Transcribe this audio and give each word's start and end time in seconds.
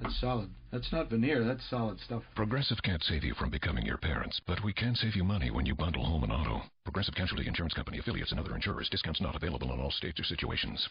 That's 0.00 0.20
solid. 0.20 0.50
That's 0.70 0.92
not 0.92 1.10
veneer. 1.10 1.44
That's 1.44 1.68
solid 1.68 1.98
stuff. 2.04 2.22
Progressive 2.36 2.78
can't 2.84 3.02
save 3.02 3.24
you 3.24 3.34
from 3.34 3.50
becoming 3.50 3.84
your 3.84 3.96
parents, 3.96 4.40
but 4.46 4.62
we 4.62 4.72
can 4.72 4.94
save 4.94 5.16
you 5.16 5.24
money 5.24 5.50
when 5.50 5.66
you 5.66 5.74
bundle 5.74 6.04
home 6.04 6.22
and 6.22 6.32
auto. 6.32 6.62
Progressive 6.84 7.14
Casualty 7.14 7.48
Insurance 7.48 7.74
Company 7.74 7.98
affiliates 7.98 8.30
and 8.30 8.38
other 8.38 8.54
insurers. 8.54 8.88
Discounts 8.90 9.20
not 9.20 9.34
available 9.34 9.72
in 9.72 9.80
all 9.80 9.90
states 9.90 10.20
or 10.20 10.24
situations. 10.24 10.88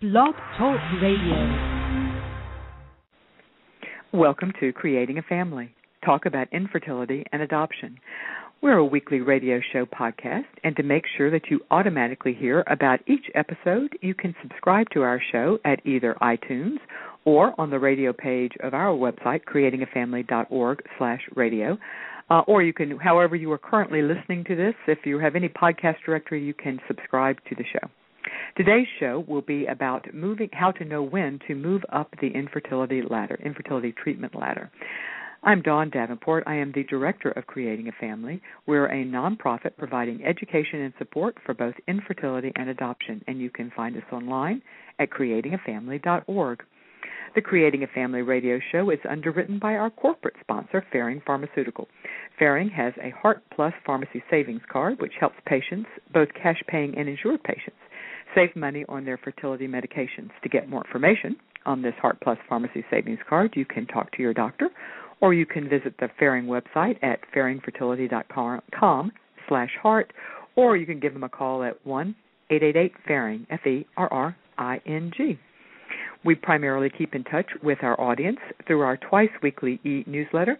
Blog 0.00 0.34
Talk 0.56 0.80
Radio. 1.02 2.22
Welcome 4.12 4.52
to 4.60 4.72
Creating 4.72 5.18
a 5.18 5.22
Family. 5.22 5.74
Talk 6.04 6.24
about 6.26 6.52
infertility 6.52 7.24
and 7.32 7.42
adoption. 7.42 7.98
We're 8.62 8.78
a 8.78 8.84
weekly 8.84 9.20
radio 9.20 9.60
show 9.72 9.86
podcast, 9.86 10.44
and 10.62 10.76
to 10.76 10.82
make 10.82 11.04
sure 11.16 11.30
that 11.30 11.50
you 11.50 11.60
automatically 11.70 12.32
hear 12.32 12.62
about 12.68 13.00
each 13.08 13.26
episode, 13.34 13.98
you 14.02 14.14
can 14.14 14.34
subscribe 14.40 14.88
to 14.90 15.02
our 15.02 15.20
show 15.32 15.58
at 15.64 15.84
either 15.84 16.16
iTunes 16.22 16.78
or 17.24 17.58
on 17.60 17.70
the 17.70 17.78
radio 17.78 18.12
page 18.12 18.52
of 18.60 18.74
our 18.74 18.92
website, 18.92 19.42
creatingafamily.org 19.44 20.82
slash 20.98 21.20
radio. 21.34 21.78
Uh, 22.30 22.40
or 22.46 22.62
you 22.62 22.72
can, 22.72 22.98
however 22.98 23.36
you 23.36 23.50
are 23.52 23.58
currently 23.58 24.00
listening 24.00 24.44
to 24.44 24.56
this, 24.56 24.74
if 24.86 24.98
you 25.04 25.18
have 25.18 25.36
any 25.36 25.48
podcast 25.48 25.96
directory, 26.06 26.42
you 26.42 26.54
can 26.54 26.80
subscribe 26.88 27.36
to 27.48 27.54
the 27.54 27.64
show. 27.72 27.88
Today's 28.56 28.86
show 29.00 29.24
will 29.26 29.42
be 29.42 29.66
about 29.66 30.12
moving, 30.14 30.48
how 30.52 30.70
to 30.72 30.84
know 30.84 31.02
when 31.02 31.40
to 31.48 31.54
move 31.54 31.82
up 31.92 32.14
the 32.20 32.28
infertility 32.28 33.02
ladder, 33.02 33.38
infertility 33.44 33.92
treatment 33.92 34.34
ladder. 34.34 34.70
I'm 35.44 35.60
Dawn 35.60 35.90
Davenport. 35.90 36.44
I 36.46 36.54
am 36.54 36.70
the 36.72 36.84
director 36.84 37.30
of 37.32 37.48
Creating 37.48 37.88
a 37.88 37.92
Family. 38.00 38.40
We're 38.66 38.86
a 38.86 39.04
nonprofit 39.04 39.76
providing 39.76 40.24
education 40.24 40.82
and 40.82 40.94
support 40.98 41.36
for 41.44 41.52
both 41.52 41.74
infertility 41.88 42.52
and 42.54 42.68
adoption, 42.68 43.24
and 43.26 43.40
you 43.40 43.50
can 43.50 43.72
find 43.74 43.96
us 43.96 44.04
online 44.12 44.62
at 45.00 45.10
creatingafamily.org. 45.10 46.62
The 47.34 47.40
Creating 47.40 47.82
a 47.82 47.86
Family 47.86 48.20
radio 48.20 48.60
show 48.70 48.90
is 48.90 48.98
underwritten 49.08 49.58
by 49.58 49.74
our 49.74 49.88
corporate 49.88 50.34
sponsor, 50.42 50.84
Ferring 50.92 51.22
Pharmaceutical. 51.24 51.88
Ferring 52.38 52.68
has 52.68 52.92
a 53.02 53.08
Heart 53.08 53.42
Plus 53.54 53.72
pharmacy 53.86 54.22
savings 54.30 54.60
card, 54.70 55.00
which 55.00 55.14
helps 55.18 55.36
patients, 55.46 55.88
both 56.12 56.28
cash 56.34 56.62
paying 56.66 56.94
and 56.94 57.08
insured 57.08 57.42
patients, 57.42 57.78
save 58.34 58.54
money 58.54 58.84
on 58.86 59.06
their 59.06 59.16
fertility 59.16 59.66
medications. 59.66 60.28
To 60.42 60.50
get 60.50 60.68
more 60.68 60.84
information 60.84 61.36
on 61.64 61.80
this 61.80 61.94
Heart 62.02 62.18
Plus 62.22 62.36
pharmacy 62.50 62.84
savings 62.90 63.20
card, 63.26 63.54
you 63.56 63.64
can 63.64 63.86
talk 63.86 64.12
to 64.12 64.22
your 64.22 64.34
doctor 64.34 64.68
or 65.22 65.32
you 65.32 65.46
can 65.46 65.70
visit 65.70 65.94
the 66.00 66.10
Ferring 66.18 66.44
website 66.46 67.02
at 67.02 67.20
ferringfertility.com 67.34 69.12
slash 69.48 69.70
heart, 69.80 70.12
or 70.56 70.76
you 70.76 70.84
can 70.84 71.00
give 71.00 71.14
them 71.14 71.22
a 71.24 71.28
call 71.28 71.62
at 71.62 71.86
1 71.86 72.14
888 72.50 72.92
Ferring, 73.06 73.46
F 73.48 73.66
E 73.66 73.86
R 73.96 74.12
R 74.12 74.36
I 74.58 74.80
N 74.84 75.12
G. 75.16 75.38
We 76.24 76.36
primarily 76.36 76.88
keep 76.88 77.14
in 77.16 77.24
touch 77.24 77.46
with 77.64 77.78
our 77.82 78.00
audience 78.00 78.38
through 78.66 78.82
our 78.82 78.96
twice 78.96 79.30
weekly 79.42 79.80
e 79.84 80.04
newsletter. 80.06 80.56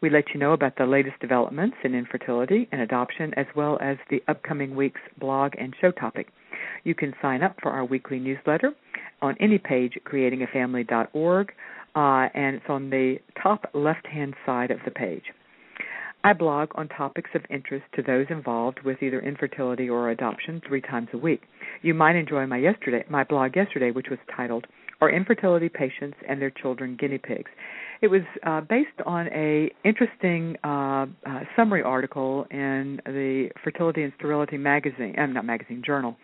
We 0.00 0.08
let 0.08 0.24
you 0.32 0.40
know 0.40 0.52
about 0.52 0.76
the 0.76 0.86
latest 0.86 1.20
developments 1.20 1.76
in 1.84 1.94
infertility 1.94 2.68
and 2.72 2.80
adoption, 2.80 3.34
as 3.36 3.46
well 3.54 3.78
as 3.82 3.98
the 4.08 4.22
upcoming 4.28 4.74
week's 4.74 5.00
blog 5.18 5.52
and 5.58 5.74
show 5.78 5.90
topic. 5.90 6.28
You 6.84 6.94
can 6.94 7.12
sign 7.20 7.42
up 7.42 7.56
for 7.60 7.70
our 7.70 7.84
weekly 7.84 8.18
newsletter 8.18 8.72
on 9.20 9.36
any 9.40 9.58
page 9.58 9.98
creatingafamily.org, 10.06 11.52
uh, 11.94 12.28
and 12.34 12.56
it's 12.56 12.64
on 12.68 12.88
the 12.88 13.18
top 13.42 13.70
left 13.74 14.06
hand 14.06 14.34
side 14.46 14.70
of 14.70 14.78
the 14.86 14.90
page. 14.90 15.24
I 16.26 16.32
blog 16.32 16.70
on 16.76 16.88
topics 16.88 17.28
of 17.34 17.42
interest 17.50 17.84
to 17.96 18.02
those 18.02 18.24
involved 18.30 18.80
with 18.82 19.02
either 19.02 19.20
infertility 19.20 19.90
or 19.90 20.08
adoption 20.08 20.62
three 20.66 20.80
times 20.80 21.08
a 21.12 21.18
week. 21.18 21.42
You 21.82 21.92
might 21.92 22.16
enjoy 22.16 22.46
my 22.46 22.56
yesterday 22.56 23.04
my 23.10 23.24
blog 23.24 23.54
yesterday, 23.54 23.90
which 23.90 24.08
was 24.08 24.18
titled 24.34 24.66
"Are 25.00 25.10
Infertility 25.10 25.68
Patients 25.68 26.16
and 26.28 26.40
Their 26.40 26.50
Children 26.50 26.96
Guinea 26.98 27.18
Pigs?" 27.18 27.50
It 28.00 28.08
was 28.08 28.22
uh, 28.42 28.60
based 28.60 29.00
on 29.06 29.28
a 29.28 29.70
interesting 29.84 30.56
uh, 30.62 31.06
uh, 31.26 31.40
summary 31.56 31.82
article 31.82 32.46
in 32.50 33.00
the 33.06 33.48
Fertility 33.62 34.02
and 34.02 34.12
Sterility 34.16 34.58
magazine, 34.58 35.14
uh, 35.18 35.26
not 35.26 35.46
magazine, 35.46 35.82
journal, 35.84 36.16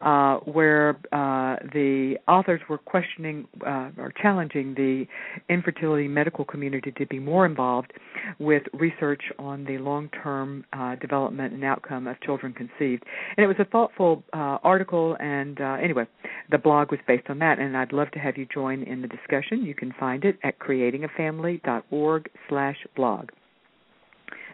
uh, 0.00 0.36
where 0.40 0.90
uh, 1.12 1.56
the 1.72 2.16
authors 2.28 2.60
were 2.68 2.78
questioning 2.78 3.46
uh, 3.66 3.90
or 3.98 4.12
challenging 4.20 4.74
the 4.74 5.06
infertility 5.48 6.08
medical 6.08 6.44
community 6.44 6.92
to 6.96 7.06
be 7.06 7.18
more 7.18 7.46
involved 7.46 7.92
with 8.38 8.62
research 8.72 9.22
on 9.38 9.64
the 9.64 9.78
long-term 9.78 10.64
uh, 10.72 10.94
development 10.96 11.52
and 11.52 11.64
outcome 11.64 12.06
of 12.06 12.20
children 12.20 12.52
conceived. 12.52 13.04
And 13.36 13.44
it 13.44 13.46
was 13.46 13.56
a 13.58 13.64
thoughtful 13.64 14.22
uh, 14.32 14.58
article, 14.62 15.16
and 15.20 15.60
uh, 15.60 15.76
anyway, 15.82 16.04
the 16.50 16.58
blog 16.58 16.90
was 16.90 17.00
based 17.06 17.28
on 17.28 17.38
that. 17.40 17.58
And 17.58 17.76
I'd 17.76 17.92
love 17.92 18.10
to 18.12 18.18
have 18.18 18.36
you 18.36 18.46
join 18.52 18.82
in 18.82 19.02
the 19.02 19.08
discussion. 19.08 19.64
You 19.64 19.74
can 19.74 19.92
find 19.98 20.24
it 20.24 20.38
at 20.42 20.58
creatingafamily.org 20.58 22.30
slash 22.48 22.76
blog. 22.96 23.30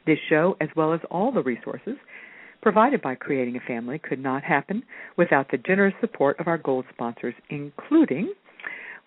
This 0.07 0.19
show, 0.29 0.57
as 0.61 0.69
well 0.75 0.95
as 0.95 1.01
all 1.11 1.31
the 1.31 1.43
resources 1.43 1.97
provided 2.63 3.03
by 3.03 3.15
Creating 3.15 3.57
a 3.57 3.61
Family 3.61 3.99
could 3.99 4.19
not 4.19 4.43
happen 4.43 4.83
without 5.17 5.51
the 5.51 5.59
generous 5.59 5.95
support 6.01 6.39
of 6.41 6.47
our 6.47 6.59
gold 6.59 6.85
sponsors, 6.93 7.35
including 7.49 8.33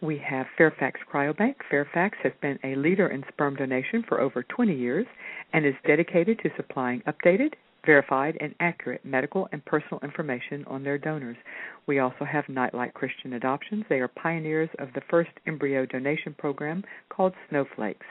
we 0.02 0.18
have 0.18 0.48
Fairfax 0.58 1.00
Cryobank. 1.12 1.56
Fairfax 1.70 2.18
has 2.24 2.34
been 2.42 2.60
a 2.64 2.76
leader 2.76 3.08
in 3.08 3.24
sperm 3.32 3.56
donation 3.56 4.04
for 4.08 4.20
over 4.20 4.44
20 4.44 4.76
years 4.76 5.06
and 5.54 5.66
is 5.66 5.76
dedicated 5.88 6.40
to 6.40 6.50
supplying 6.58 7.02
updated, 7.08 7.54
verified, 7.86 8.38
and 8.42 8.54
accurate 8.60 9.06
medical 9.06 9.48
and 9.54 9.64
personal 9.64 10.02
information 10.04 10.66
on 10.68 10.84
their 10.84 10.98
donors. 10.98 11.38
We 11.88 12.00
also 12.00 12.26
have 12.26 12.50
Nightlight 12.50 12.94
Christian 12.94 13.34
Adoptions. 13.34 13.86
They 13.88 14.00
are 14.00 14.10
pioneers 14.10 14.70
of 14.80 14.90
the 14.94 15.02
first 15.10 15.32
embryo 15.48 15.86
donation 15.86 16.34
program 16.38 16.84
called 17.10 17.34
Snowflakes. 17.50 18.06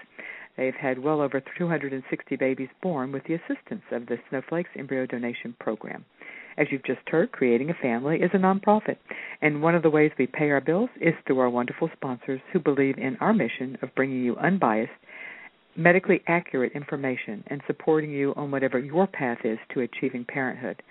They've 0.57 0.75
had 0.75 0.99
well 0.99 1.21
over 1.21 1.43
260 1.59 2.37
babies 2.37 2.69
born 2.83 3.13
with 3.13 3.25
the 3.25 3.35
assistance 3.35 3.83
of 3.91 4.07
the 4.07 4.19
Snowflakes 4.29 4.71
Embryo 4.77 5.07
Donation 5.07 5.55
Program. 5.59 6.05
As 6.59 6.67
you've 6.71 6.85
just 6.85 7.09
heard, 7.09 7.33
Creating 7.33 7.71
a 7.71 7.75
Family 7.75 8.21
is 8.21 8.31
a 8.35 8.39
nonprofit, 8.39 8.97
and 9.41 9.63
one 9.63 9.75
of 9.75 9.83
the 9.83 9.91
ways 9.91 10.13
we 10.19 10.27
pay 10.27 10.51
our 10.51 10.61
bills 10.61 10.91
is 11.01 11.15
through 11.27 11.39
our 11.39 11.49
wonderful 11.49 11.89
sponsors 11.95 12.41
who 12.53 12.59
believe 12.59 12.99
in 12.99 13.17
our 13.21 13.33
mission 13.33 13.79
of 13.81 13.95
bringing 13.95 14.23
you 14.23 14.37
unbiased, 14.37 14.93
medically 15.77 16.23
accurate 16.27 16.73
information 16.73 17.43
and 17.47 17.63
supporting 17.67 18.11
you 18.11 18.35
on 18.37 18.51
whatever 18.51 18.79
your 18.79 19.07
path 19.07 19.39
is 19.45 19.59
to 19.73 19.81
achieving 19.81 20.27
parenthood. 20.27 20.83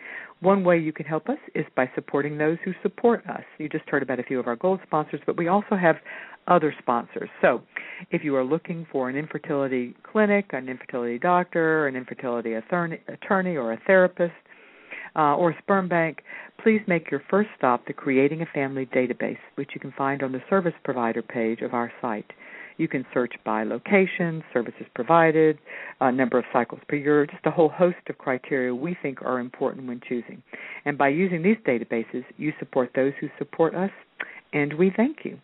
One 0.42 0.64
way 0.64 0.80
you 0.80 0.92
can 0.92 1.06
help 1.06 1.30
us 1.30 1.38
is 1.54 1.66
by 1.76 1.90
supporting 1.94 2.38
those 2.38 2.58
who 2.66 2.74
support 2.82 3.24
us. 3.28 3.44
You 3.60 3.70
just 3.70 3.88
heard 3.88 4.02
about 4.02 4.20
a 4.20 4.24
few 4.24 4.40
of 4.40 4.48
our 4.48 4.56
gold 4.56 4.80
sponsors, 4.86 5.22
but 5.26 5.38
we 5.38 5.48
also 5.48 5.76
have 5.76 5.98
other 6.48 6.74
sponsors. 6.80 7.30
So, 7.42 7.62
if 8.10 8.24
you 8.24 8.36
are 8.36 8.44
looking 8.44 8.88
for 8.92 9.08
an 9.08 9.16
infertility 9.16 9.96
clinic, 10.02 10.48
an 10.54 10.68
infertility 10.68 11.20
doctor, 11.20 11.88
an 11.88 11.96
infertility 11.96 12.54
attorney, 12.56 13.56
or 13.56 13.74
a 13.74 13.80
therapist, 13.86 14.34
uh, 15.16 15.36
or 15.36 15.52
a 15.52 15.58
sperm 15.62 15.88
bank, 15.88 16.24
please 16.64 16.82
make 16.88 17.12
your 17.12 17.22
first 17.30 17.50
stop 17.56 17.86
the 17.86 17.94
Creating 17.94 18.42
a 18.42 18.48
Family 18.48 18.88
database, 18.88 19.38
which 19.56 19.70
you 19.76 19.80
can 19.80 19.92
find 19.92 20.24
on 20.24 20.32
the 20.32 20.42
service 20.50 20.74
provider 20.84 21.22
page 21.22 21.62
of 21.62 21.76
our 21.76 21.92
site. 22.02 22.32
You 22.78 22.88
can 22.88 23.06
search 23.14 23.34
by 23.46 23.64
location, 23.64 24.44
services 24.54 24.86
provided, 24.96 25.58
uh, 26.00 26.12
number 26.12 26.38
of 26.38 26.46
cycles 26.52 26.82
per 26.88 26.96
year, 26.96 27.26
just 27.26 27.46
a 27.46 27.52
whole 27.52 27.70
host 27.70 27.98
of 28.10 28.18
criteria 28.18 28.74
we 28.74 28.98
think 29.02 29.22
are 29.22 29.40
important 29.40 29.88
when 29.88 30.02
choosing. 30.08 30.42
And 30.86 30.98
by 30.98 31.10
using 31.10 31.44
these 31.44 31.58
databases, 31.66 32.24
you 32.38 32.54
support 32.60 32.92
those 32.96 33.14
who 33.20 33.30
support 33.38 33.76
us, 33.76 33.92
and 34.54 34.74
we 34.74 34.92
thank 34.96 35.20
you. 35.24 35.40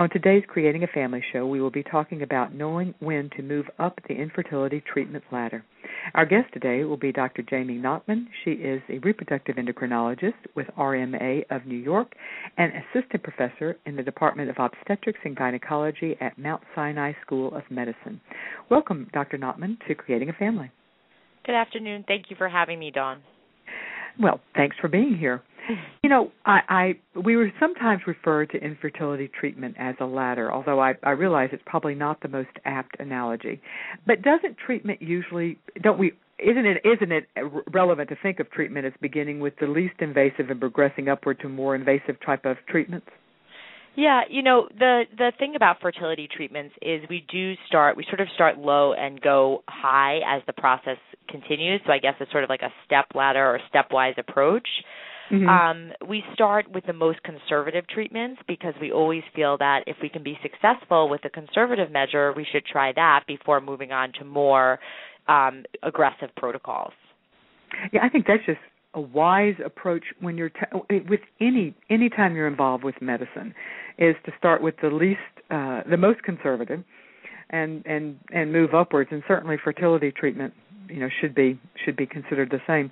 On 0.00 0.08
today's 0.08 0.44
Creating 0.48 0.82
a 0.82 0.86
Family 0.86 1.22
show, 1.30 1.46
we 1.46 1.60
will 1.60 1.70
be 1.70 1.82
talking 1.82 2.22
about 2.22 2.54
knowing 2.54 2.94
when 3.00 3.28
to 3.36 3.42
move 3.42 3.66
up 3.78 4.00
the 4.08 4.14
infertility 4.14 4.82
treatment 4.90 5.22
ladder. 5.30 5.62
Our 6.14 6.24
guest 6.24 6.50
today 6.54 6.84
will 6.84 6.96
be 6.96 7.12
Dr. 7.12 7.42
Jamie 7.42 7.76
Knopman. 7.76 8.24
She 8.42 8.52
is 8.52 8.80
a 8.88 8.96
reproductive 9.00 9.56
endocrinologist 9.56 10.32
with 10.56 10.68
RMA 10.68 11.42
of 11.50 11.66
New 11.66 11.76
York 11.76 12.14
and 12.56 12.72
assistant 12.72 13.22
professor 13.22 13.76
in 13.84 13.94
the 13.94 14.02
Department 14.02 14.48
of 14.48 14.56
Obstetrics 14.58 15.20
and 15.22 15.36
Gynecology 15.36 16.16
at 16.22 16.38
Mount 16.38 16.62
Sinai 16.74 17.12
School 17.20 17.54
of 17.54 17.64
Medicine. 17.68 18.22
Welcome, 18.70 19.10
Dr. 19.12 19.36
Knopman, 19.36 19.76
to 19.86 19.94
Creating 19.94 20.30
a 20.30 20.32
Family. 20.32 20.70
Good 21.44 21.56
afternoon. 21.56 22.06
Thank 22.08 22.30
you 22.30 22.36
for 22.36 22.48
having 22.48 22.78
me, 22.78 22.90
Dawn. 22.90 23.20
Well, 24.18 24.40
thanks 24.56 24.76
for 24.80 24.88
being 24.88 25.18
here. 25.18 25.42
You 26.02 26.10
know, 26.10 26.30
I, 26.44 26.60
I 26.68 27.18
we 27.18 27.36
were 27.36 27.50
sometimes 27.60 28.02
refer 28.06 28.46
to 28.46 28.56
infertility 28.58 29.28
treatment 29.28 29.76
as 29.78 29.94
a 30.00 30.04
ladder, 30.04 30.52
although 30.52 30.80
I, 30.80 30.94
I 31.02 31.10
realize 31.10 31.50
it's 31.52 31.62
probably 31.66 31.94
not 31.94 32.20
the 32.22 32.28
most 32.28 32.50
apt 32.64 32.98
analogy. 32.98 33.60
But 34.06 34.22
doesn't 34.22 34.56
treatment 34.64 35.02
usually 35.02 35.58
don't 35.82 35.98
we 35.98 36.12
isn't 36.38 36.66
it 36.66 36.82
isn't 36.84 37.12
it 37.12 37.28
relevant 37.72 38.08
to 38.10 38.16
think 38.22 38.40
of 38.40 38.50
treatment 38.50 38.86
as 38.86 38.92
beginning 39.00 39.40
with 39.40 39.54
the 39.60 39.66
least 39.66 39.94
invasive 40.00 40.50
and 40.50 40.60
progressing 40.60 41.08
upward 41.08 41.38
to 41.40 41.48
more 41.48 41.74
invasive 41.74 42.16
type 42.24 42.44
of 42.44 42.56
treatments? 42.68 43.06
Yeah, 43.96 44.22
you 44.30 44.42
know, 44.42 44.68
the 44.78 45.02
the 45.16 45.32
thing 45.38 45.54
about 45.56 45.80
fertility 45.80 46.28
treatments 46.34 46.74
is 46.80 47.02
we 47.10 47.26
do 47.30 47.54
start 47.66 47.96
we 47.96 48.04
sort 48.04 48.20
of 48.20 48.28
start 48.34 48.58
low 48.58 48.94
and 48.94 49.20
go 49.20 49.62
high 49.68 50.20
as 50.26 50.42
the 50.46 50.52
process 50.52 50.98
continues. 51.28 51.80
So 51.86 51.92
I 51.92 51.98
guess 51.98 52.14
it's 52.20 52.30
sort 52.30 52.44
of 52.44 52.50
like 52.50 52.62
a 52.62 52.72
step 52.86 53.06
ladder 53.14 53.44
or 53.44 53.60
stepwise 53.72 54.16
approach. 54.18 54.66
Mm-hmm. 55.30 55.48
Um, 55.48 55.92
we 56.08 56.24
start 56.34 56.70
with 56.72 56.84
the 56.86 56.92
most 56.92 57.22
conservative 57.22 57.86
treatments 57.86 58.40
because 58.48 58.74
we 58.80 58.90
always 58.90 59.22
feel 59.34 59.56
that 59.58 59.84
if 59.86 59.96
we 60.02 60.08
can 60.08 60.22
be 60.22 60.36
successful 60.42 61.08
with 61.08 61.22
the 61.22 61.30
conservative 61.30 61.90
measure, 61.90 62.32
we 62.36 62.44
should 62.50 62.64
try 62.66 62.92
that 62.92 63.24
before 63.28 63.60
moving 63.60 63.92
on 63.92 64.12
to 64.18 64.24
more 64.24 64.80
um, 65.28 65.64
aggressive 65.82 66.30
protocols. 66.36 66.92
Yeah, 67.92 68.00
I 68.02 68.08
think 68.08 68.26
that's 68.26 68.44
just 68.44 68.58
a 68.94 69.00
wise 69.00 69.54
approach 69.64 70.02
when 70.20 70.36
you're 70.36 70.50
t- 70.50 71.00
with 71.08 71.20
any 71.40 71.74
any 71.88 72.08
time 72.08 72.34
you're 72.34 72.48
involved 72.48 72.82
with 72.82 73.00
medicine 73.00 73.54
is 73.98 74.16
to 74.24 74.32
start 74.36 74.60
with 74.62 74.74
the 74.82 74.88
least 74.88 75.20
uh, 75.50 75.82
the 75.88 75.96
most 75.96 76.22
conservative 76.24 76.82
and 77.50 77.86
and 77.86 78.18
and 78.32 78.52
move 78.52 78.74
upwards 78.74 79.10
and 79.12 79.22
certainly 79.28 79.56
fertility 79.62 80.10
treatment 80.10 80.52
you 80.88 80.98
know 80.98 81.08
should 81.20 81.36
be 81.36 81.58
should 81.84 81.94
be 81.94 82.06
considered 82.06 82.50
the 82.50 82.60
same 82.66 82.90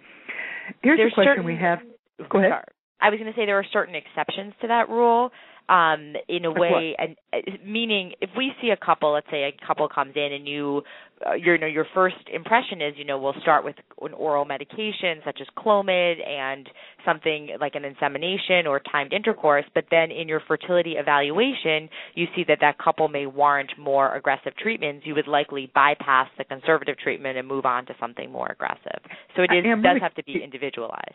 here's 0.83 0.99
There's 0.99 1.13
a 1.13 1.15
question 1.15 1.33
certain, 1.33 1.45
we 1.45 1.57
have 1.57 1.81
go 2.31 2.39
ahead. 2.39 2.65
I 3.01 3.11
was 3.11 3.19
going 3.19 3.33
to 3.33 3.39
say 3.39 3.47
there 3.47 3.59
are 3.59 3.67
certain 3.73 3.95
exceptions 3.95 4.55
to 4.61 4.69
that 4.69 4.89
rule 4.89 5.31
um 5.69 6.15
in 6.29 6.47
a 6.47 6.51
way 6.51 6.97
and 6.99 7.15
uh, 7.35 7.39
meaning 7.65 8.13
if 8.23 8.31
we 8.37 8.53
see 8.61 8.71
a 8.71 8.77
couple 8.77 9.13
let's 9.13 9.27
say 9.31 9.45
a 9.45 9.67
couple 9.67 9.87
comes 9.87 10.13
in 10.17 10.33
and 10.33 10.49
you 10.49 10.83
uh, 11.27 11.35
your 11.35 11.57
you 11.57 11.61
know 11.61 11.67
your 11.67 11.87
first 11.95 12.17
impression 12.33 12.81
is 12.81 12.95
you 12.97 13.05
know 13.05 13.19
we'll 13.19 13.35
start 13.43 13.65
with 13.65 13.77
an 14.01 14.15
oral 14.15 14.47
medication 14.47 15.21
such 15.27 15.39
as 15.43 15.47
clomid 15.59 16.27
and 16.27 16.71
something 17.05 17.51
like 17.61 17.75
an 17.75 17.85
insemination 17.85 18.67
or 18.67 18.81
timed 18.91 19.13
intercourse 19.13 19.65
but 19.75 19.85
then 19.91 20.11
in 20.11 20.27
your 20.27 20.41
fertility 20.49 20.93
evaluation 20.93 21.89
you 22.15 22.27
see 22.35 22.45
that 22.49 22.59
that 22.63 22.79
couple 22.79 23.09
may 23.09 23.27
warrant 23.27 23.71
more 23.79 24.15
aggressive 24.15 24.57
treatments 24.57 25.07
you 25.07 25.15
would 25.15 25.29
likely 25.29 25.71
bypass 25.75 26.29
the 26.39 26.45
conservative 26.45 26.97
treatment 26.97 27.37
and 27.37 27.47
move 27.47 27.67
on 27.67 27.85
to 27.85 27.95
something 28.01 28.33
more 28.33 28.49
aggressive. 28.51 29.01
So 29.37 29.43
it 29.43 29.53
is, 29.53 29.65
does 29.83 30.01
have 30.01 30.15
to 30.15 30.25
be 30.25 30.43
individualized 30.43 31.15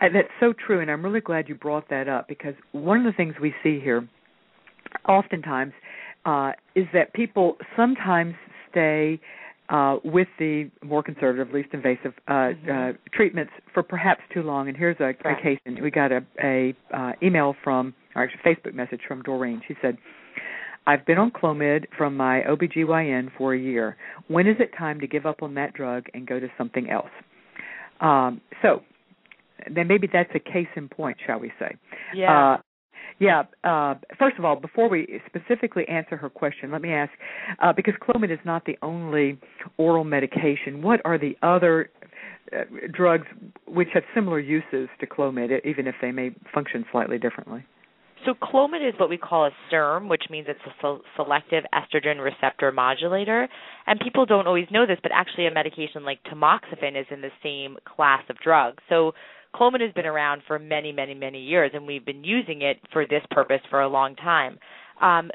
that's 0.00 0.28
so 0.40 0.52
true, 0.52 0.80
and 0.80 0.90
I'm 0.90 1.04
really 1.04 1.20
glad 1.20 1.48
you 1.48 1.54
brought 1.54 1.88
that 1.90 2.08
up 2.08 2.28
because 2.28 2.54
one 2.72 2.98
of 2.98 3.04
the 3.04 3.16
things 3.16 3.34
we 3.40 3.54
see 3.62 3.80
here, 3.80 4.08
oftentimes, 5.08 5.72
uh, 6.24 6.52
is 6.74 6.86
that 6.92 7.12
people 7.14 7.56
sometimes 7.76 8.34
stay 8.70 9.20
uh, 9.68 9.96
with 10.04 10.28
the 10.38 10.70
more 10.84 11.02
conservative, 11.02 11.52
least 11.52 11.70
invasive 11.72 12.12
uh, 12.28 12.32
mm-hmm. 12.32 12.70
uh, 12.70 12.92
treatments 13.12 13.52
for 13.74 13.82
perhaps 13.82 14.20
too 14.32 14.42
long. 14.42 14.68
And 14.68 14.76
here's 14.76 14.96
a, 15.00 15.14
right. 15.24 15.38
a 15.38 15.42
case. 15.42 15.58
And 15.66 15.80
we 15.82 15.90
got 15.90 16.12
a, 16.12 16.24
a 16.42 16.74
uh, 16.94 17.12
email 17.22 17.54
from, 17.64 17.94
or 18.14 18.24
actually 18.24 18.54
Facebook 18.54 18.74
message 18.74 19.00
from 19.08 19.22
Doreen. 19.22 19.62
She 19.66 19.74
said, 19.82 19.98
I've 20.86 21.04
been 21.04 21.18
on 21.18 21.32
Clomid 21.32 21.86
from 21.98 22.16
my 22.16 22.42
OBGYN 22.48 23.30
for 23.36 23.54
a 23.54 23.58
year. 23.58 23.96
When 24.28 24.46
is 24.46 24.56
it 24.60 24.70
time 24.78 25.00
to 25.00 25.08
give 25.08 25.26
up 25.26 25.42
on 25.42 25.54
that 25.54 25.74
drug 25.74 26.04
and 26.14 26.26
go 26.26 26.38
to 26.38 26.46
something 26.56 26.88
else? 26.90 27.10
Um, 28.00 28.40
so 28.62 28.82
then 29.74 29.88
maybe 29.88 30.08
that's 30.10 30.30
a 30.34 30.38
case 30.38 30.68
in 30.76 30.88
point, 30.88 31.16
shall 31.26 31.38
we 31.38 31.52
say? 31.58 31.76
Yeah. 32.14 32.54
Uh, 32.54 32.56
yeah. 33.18 33.44
Uh, 33.64 33.94
first 34.18 34.38
of 34.38 34.44
all, 34.44 34.56
before 34.56 34.88
we 34.88 35.20
specifically 35.26 35.86
answer 35.88 36.16
her 36.16 36.28
question, 36.28 36.70
let 36.70 36.82
me 36.82 36.92
ask 36.92 37.12
uh, 37.62 37.72
because 37.72 37.94
Clomid 38.02 38.30
is 38.30 38.38
not 38.44 38.64
the 38.64 38.76
only 38.82 39.38
oral 39.78 40.04
medication. 40.04 40.82
What 40.82 41.00
are 41.04 41.18
the 41.18 41.36
other 41.42 41.90
uh, 42.52 42.64
drugs 42.92 43.26
which 43.66 43.88
have 43.94 44.02
similar 44.14 44.38
uses 44.38 44.88
to 45.00 45.06
Clomid, 45.06 45.50
even 45.64 45.86
if 45.86 45.94
they 46.00 46.12
may 46.12 46.30
function 46.52 46.84
slightly 46.92 47.18
differently? 47.18 47.64
So 48.24 48.34
Clomid 48.34 48.86
is 48.86 48.98
what 48.98 49.08
we 49.08 49.18
call 49.18 49.46
a 49.46 49.50
SERM, 49.70 50.08
which 50.08 50.24
means 50.30 50.46
it's 50.48 50.58
a 50.82 50.96
selective 51.16 51.64
estrogen 51.72 52.22
receptor 52.22 52.72
modulator. 52.72 53.46
And 53.86 54.00
people 54.00 54.26
don't 54.26 54.46
always 54.46 54.66
know 54.70 54.86
this, 54.86 54.98
but 55.02 55.12
actually 55.14 55.46
a 55.46 55.52
medication 55.52 56.04
like 56.04 56.18
tamoxifen 56.24 56.98
is 57.00 57.06
in 57.10 57.20
the 57.20 57.30
same 57.42 57.76
class 57.84 58.22
of 58.28 58.36
drugs. 58.38 58.82
So 58.88 59.12
Clomid 59.54 59.80
has 59.80 59.92
been 59.92 60.06
around 60.06 60.42
for 60.46 60.58
many, 60.58 60.92
many, 60.92 61.14
many 61.14 61.40
years, 61.40 61.70
and 61.74 61.86
we've 61.86 62.04
been 62.04 62.24
using 62.24 62.62
it 62.62 62.78
for 62.92 63.06
this 63.06 63.22
purpose 63.30 63.60
for 63.70 63.82
a 63.82 63.88
long 63.88 64.16
time. 64.16 64.58
Um, 65.00 65.30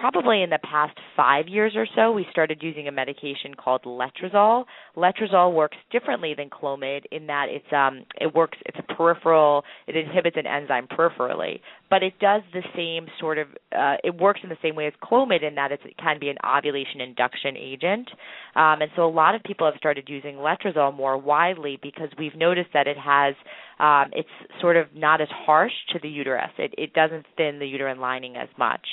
probably 0.00 0.42
in 0.42 0.50
the 0.50 0.58
past 0.58 0.96
five 1.16 1.48
years 1.48 1.72
or 1.76 1.86
so, 1.94 2.12
we 2.12 2.26
started 2.30 2.58
using 2.62 2.88
a 2.88 2.92
medication 2.92 3.54
called 3.54 3.82
letrozole. 3.84 4.64
Letrozole 4.96 5.52
works 5.52 5.76
differently 5.90 6.34
than 6.36 6.50
Clomid 6.50 7.02
in 7.10 7.26
that 7.26 7.46
it's 7.48 7.72
um, 7.72 8.04
it 8.20 8.34
works 8.34 8.58
it's 8.66 8.78
a 8.78 8.94
peripheral 8.94 9.64
it 9.86 9.96
inhibits 9.96 10.36
an 10.36 10.46
enzyme 10.46 10.86
peripherally, 10.86 11.60
but 11.90 12.02
it 12.02 12.18
does 12.20 12.42
the 12.52 12.62
same 12.74 13.06
sort 13.20 13.38
of 13.38 13.48
uh, 13.76 13.96
it 14.04 14.14
works 14.14 14.40
in 14.42 14.48
the 14.48 14.56
same 14.62 14.76
way 14.76 14.86
as 14.86 14.92
Clomid 15.02 15.46
in 15.46 15.54
that 15.56 15.72
it 15.72 15.80
can 15.98 16.18
be 16.20 16.28
an 16.28 16.36
ovulation 16.44 17.00
induction 17.00 17.56
agent, 17.56 18.08
um, 18.54 18.82
and 18.82 18.90
so 18.96 19.04
a 19.06 19.10
lot 19.10 19.34
of 19.34 19.42
people 19.42 19.66
have 19.66 19.78
started 19.78 20.08
using 20.08 20.36
letrozole 20.36 20.94
more 20.94 21.18
widely 21.18 21.78
because 21.82 22.08
we've 22.18 22.36
noticed 22.36 22.70
that 22.74 22.86
it 22.86 22.96
has 22.98 23.34
um, 23.78 24.10
it's 24.12 24.28
sort 24.60 24.76
of 24.76 24.86
not 24.94 25.20
as 25.20 25.28
harsh 25.30 25.72
to 25.92 25.98
the 26.02 26.08
uterus. 26.08 26.50
It, 26.58 26.74
it 26.78 26.92
doesn't 26.94 27.26
thin 27.36 27.58
the 27.58 27.66
uterine 27.66 28.00
lining 28.00 28.36
as 28.36 28.48
much. 28.58 28.86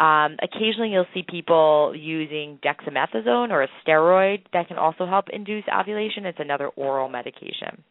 Um, 0.00 0.38
occasionally, 0.42 0.90
you'll 0.92 1.04
see 1.12 1.22
people 1.28 1.92
using 1.94 2.58
dexamethasone 2.64 3.50
or 3.50 3.62
a 3.62 3.68
steroid 3.86 4.40
that 4.54 4.66
can 4.66 4.78
also 4.78 5.06
help 5.06 5.26
induce 5.30 5.64
ovulation. 5.70 6.24
It's 6.24 6.38
another 6.40 6.68
oral 6.68 7.10
medication. 7.10 7.84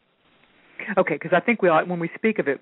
Okay, 0.97 1.15
because 1.15 1.31
I 1.35 1.39
think 1.39 1.61
we 1.61 1.69
all, 1.69 1.85
when 1.85 1.99
we 1.99 2.09
speak 2.15 2.39
of 2.39 2.47
it, 2.47 2.61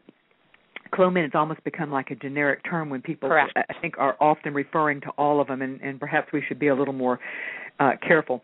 Clomid 0.94 1.24
has 1.24 1.32
almost 1.34 1.64
become 1.64 1.92
like 1.92 2.12
a 2.12 2.16
generic 2.16 2.60
term 2.70 2.90
when 2.90 3.02
people 3.02 3.30
Correct. 3.30 3.54
I 3.56 3.74
think 3.82 3.96
are 3.98 4.18
often 4.20 4.54
referring 4.54 5.00
to 5.02 5.10
all 5.12 5.40
of 5.40 5.48
them, 5.48 5.62
and, 5.62 5.80
and 5.82 5.98
perhaps 5.98 6.34
we 6.34 6.44
should 6.46 6.60
be 6.60 6.68
a 6.68 6.76
little 6.76 6.94
more 6.94 7.20
uh, 7.80 7.92
careful. 8.06 8.42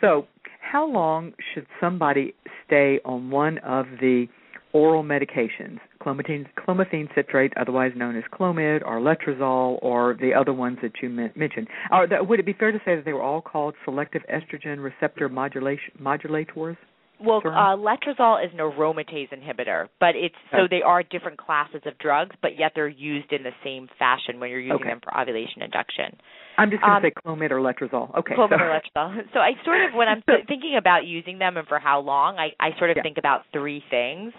So, 0.00 0.26
how 0.60 0.86
long 0.86 1.32
should 1.54 1.66
somebody 1.80 2.34
stay 2.66 3.00
on 3.04 3.30
one 3.30 3.58
of 3.58 3.86
the 4.00 4.26
oral 4.72 5.04
medications, 5.04 5.78
clomiphene, 6.04 6.46
clomiphene 6.58 7.08
citrate, 7.14 7.52
otherwise 7.56 7.92
known 7.96 8.16
as 8.16 8.24
Clomid, 8.32 8.82
or 8.84 9.00
letrozole, 9.00 9.78
or 9.82 10.16
the 10.20 10.34
other 10.34 10.52
ones 10.52 10.78
that 10.82 10.92
you 11.02 11.08
mentioned. 11.08 11.68
Are, 11.90 12.06
would 12.22 12.40
it 12.40 12.46
be 12.46 12.52
fair 12.52 12.72
to 12.72 12.78
say 12.84 12.96
that 12.96 13.04
they 13.04 13.12
were 13.12 13.22
all 13.22 13.40
called 13.40 13.74
selective 13.84 14.22
estrogen 14.32 14.82
receptor 14.82 15.28
modulation, 15.28 15.92
modulators? 16.00 16.76
Well, 17.20 17.40
uh, 17.44 17.76
letrozole 17.76 18.44
is 18.44 18.52
an 18.52 18.58
aromatase 18.58 19.32
inhibitor, 19.32 19.88
but 20.00 20.16
it's 20.16 20.34
so 20.50 20.66
they 20.68 20.82
are 20.82 21.02
different 21.02 21.38
classes 21.38 21.80
of 21.86 21.96
drugs, 21.98 22.34
but 22.42 22.58
yet 22.58 22.72
they're 22.74 22.88
used 22.88 23.32
in 23.32 23.44
the 23.44 23.52
same 23.62 23.88
fashion 23.98 24.40
when 24.40 24.50
you're 24.50 24.60
using 24.60 24.76
okay. 24.76 24.88
them 24.88 25.00
for 25.02 25.16
ovulation 25.16 25.62
induction. 25.62 26.18
I'm 26.58 26.70
just 26.70 26.82
going 26.82 27.00
to 27.00 27.08
um, 27.08 27.12
say 27.14 27.22
Clomid 27.24 27.50
or 27.52 27.60
letrozole. 27.60 28.14
Okay. 28.18 28.34
Clomid 28.34 28.60
or 28.60 28.80
letrozole. 28.80 29.22
So 29.32 29.38
I 29.38 29.52
sort 29.64 29.82
of, 29.88 29.94
when 29.94 30.08
I'm 30.08 30.22
thinking 30.48 30.76
about 30.76 31.06
using 31.06 31.38
them 31.38 31.56
and 31.56 31.66
for 31.68 31.78
how 31.78 32.00
long, 32.00 32.36
I, 32.36 32.48
I 32.60 32.76
sort 32.78 32.90
of 32.90 32.96
yeah. 32.96 33.02
think 33.02 33.16
about 33.16 33.42
three 33.52 33.82
things 33.90 34.32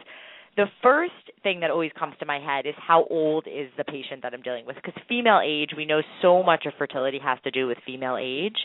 the 0.57 0.65
first 0.81 1.13
thing 1.43 1.59
that 1.59 1.69
always 1.69 1.91
comes 1.99 2.15
to 2.19 2.25
my 2.25 2.39
head 2.39 2.65
is 2.65 2.73
how 2.77 3.05
old 3.09 3.45
is 3.45 3.69
the 3.77 3.83
patient 3.83 4.21
that 4.23 4.33
I'm 4.33 4.41
dealing 4.41 4.65
with? 4.65 4.77
Because 4.77 4.93
female 5.07 5.41
age, 5.43 5.71
we 5.75 5.85
know 5.85 6.01
so 6.21 6.43
much 6.43 6.65
of 6.65 6.73
fertility 6.77 7.19
has 7.21 7.37
to 7.43 7.51
do 7.51 7.67
with 7.67 7.77
female 7.85 8.17
age. 8.19 8.55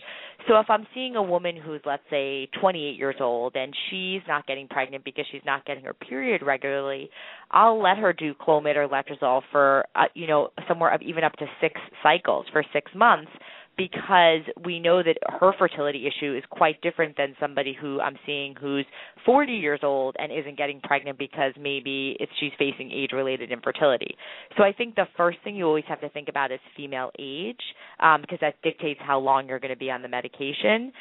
So 0.48 0.58
if 0.60 0.66
I'm 0.70 0.86
seeing 0.94 1.16
a 1.16 1.22
woman 1.22 1.56
who's, 1.56 1.80
let's 1.84 2.02
say, 2.08 2.48
28 2.60 2.96
years 2.96 3.16
old 3.20 3.56
and 3.56 3.74
she's 3.90 4.22
not 4.28 4.46
getting 4.46 4.68
pregnant 4.68 5.04
because 5.04 5.24
she's 5.32 5.42
not 5.44 5.66
getting 5.66 5.84
her 5.84 5.94
period 5.94 6.42
regularly, 6.42 7.10
I'll 7.50 7.82
let 7.82 7.98
her 7.98 8.12
do 8.12 8.34
Clomid 8.34 8.76
or 8.76 8.88
letrozole 8.88 9.42
for, 9.50 9.84
uh, 9.96 10.04
you 10.14 10.28
know, 10.28 10.50
somewhere 10.68 10.94
of 10.94 11.02
even 11.02 11.24
up 11.24 11.32
to 11.34 11.46
six 11.60 11.80
cycles 12.02 12.46
for 12.52 12.64
six 12.72 12.90
months 12.94 13.30
because 13.80 14.42
we 14.64 14.78
know 14.78 15.02
that 15.02 15.16
her 15.40 15.52
fertility 15.58 16.06
issue 16.06 16.36
is 16.36 16.44
quite 16.50 16.80
different 16.82 17.16
than 17.16 17.34
somebody 17.40 17.74
who 17.78 17.98
I'm 18.00 18.16
seeing 18.26 18.54
who's 18.54 18.84
40 19.24 19.52
years 19.52 19.80
old 19.82 20.16
and 20.18 20.30
isn't 20.30 20.58
getting 20.58 20.80
pregnant 20.80 21.18
because 21.18 21.52
maybe 21.58 22.16
it's 22.20 22.30
she's 22.38 22.52
facing 22.58 22.92
age-related 22.92 23.50
infertility. 23.50 24.14
So 24.58 24.64
I 24.64 24.72
think 24.72 24.96
the 24.96 25.06
first 25.16 25.38
thing 25.42 25.56
you 25.56 25.66
always 25.66 25.84
have 25.88 26.00
to 26.02 26.10
think 26.10 26.28
about 26.28 26.52
is 26.52 26.60
female 26.76 27.10
age 27.18 27.60
um, 28.00 28.20
because 28.20 28.38
that 28.42 28.56
dictates 28.62 29.00
how 29.02 29.18
long 29.18 29.48
you're 29.48 29.60
going 29.60 29.72
to 29.72 29.78
be 29.78 29.90
on 29.90 30.02
the 30.02 30.08
medication. 30.08 30.92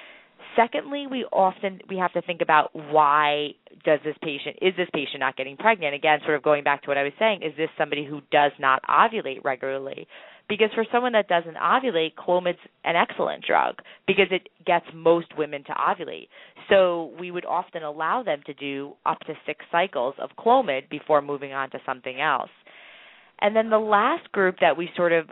Secondly, 0.55 1.05
we 1.05 1.25
often 1.25 1.79
we 1.89 1.97
have 1.97 2.13
to 2.13 2.21
think 2.21 2.41
about 2.41 2.73
why 2.73 3.49
does 3.83 3.99
this 4.05 4.15
patient 4.21 4.55
is 4.61 4.73
this 4.77 4.87
patient 4.93 5.19
not 5.19 5.35
getting 5.35 5.57
pregnant? 5.57 5.93
Again, 5.93 6.19
sort 6.23 6.37
of 6.37 6.43
going 6.43 6.63
back 6.63 6.81
to 6.83 6.87
what 6.87 6.97
I 6.97 7.03
was 7.03 7.11
saying, 7.19 7.43
is 7.43 7.51
this 7.57 7.69
somebody 7.77 8.05
who 8.05 8.21
does 8.31 8.51
not 8.57 8.81
ovulate 8.83 9.43
regularly? 9.43 10.07
Because 10.49 10.69
for 10.73 10.83
someone 10.91 11.11
that 11.13 11.27
doesn't 11.27 11.55
ovulate, 11.55 12.15
Clomid's 12.15 12.57
an 12.83 12.95
excellent 12.95 13.45
drug 13.45 13.75
because 14.07 14.27
it 14.31 14.49
gets 14.65 14.85
most 14.95 15.27
women 15.37 15.63
to 15.65 15.73
ovulate. 15.73 16.27
So 16.69 17.13
we 17.19 17.29
would 17.29 17.45
often 17.45 17.83
allow 17.83 18.23
them 18.23 18.41
to 18.47 18.53
do 18.55 18.93
up 19.05 19.19
to 19.21 19.35
six 19.45 19.63
cycles 19.71 20.15
of 20.19 20.31
Clomid 20.39 20.89
before 20.89 21.21
moving 21.21 21.53
on 21.53 21.69
to 21.71 21.79
something 21.85 22.19
else. 22.19 22.49
And 23.41 23.55
then 23.55 23.69
the 23.69 23.79
last 23.79 24.29
group 24.31 24.57
that 24.59 24.75
we 24.75 24.89
sort 24.97 25.13
of 25.13 25.29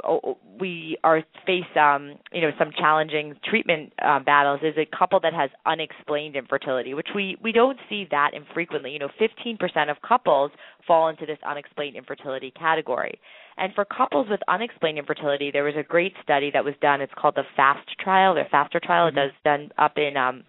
we 0.60 0.98
are 1.04 1.24
face 1.46 1.66
um, 1.76 2.16
you 2.32 2.42
know 2.42 2.52
some 2.58 2.72
challenging 2.78 3.36
treatment 3.44 3.92
uh, 4.02 4.20
battles 4.20 4.62
is 4.64 4.76
a 4.78 4.88
couple 4.98 5.20
that 5.22 5.34
has 5.34 5.50
unexplained 5.66 6.38
infertility, 6.38 6.94
which 6.94 7.10
we 7.14 7.38
we 7.44 7.52
don't 7.52 7.78
see 7.90 8.08
that 8.12 8.32
infrequently. 8.34 8.92
You 8.92 9.00
know, 9.00 9.10
15% 9.20 9.92
of 9.92 9.98
couples 10.08 10.52
fall 10.88 11.10
into 11.10 11.26
this 11.26 11.38
unexplained 11.46 11.98
infertility 11.98 12.52
category. 12.52 13.20
And 13.58 13.74
for 13.74 13.86
couples 13.86 14.28
with 14.30 14.40
unexplained 14.48 14.98
infertility, 14.98 15.50
there 15.52 15.64
was 15.64 15.76
a 15.78 15.84
great 15.84 16.14
study 16.22 16.52
that 16.54 16.64
was 16.64 16.76
done. 16.82 17.02
It's 17.02 17.14
called 17.18 17.36
the 17.36 17.44
FAST 17.56 17.88
trial, 18.00 18.36
the 18.36 18.44
FASTER 18.52 18.80
trial. 18.80 19.10
Mm-hmm. 19.10 19.18
It 19.18 19.22
does 19.22 19.32
done 19.44 19.72
up 19.78 19.98
in 19.98 20.16
um, 20.16 20.44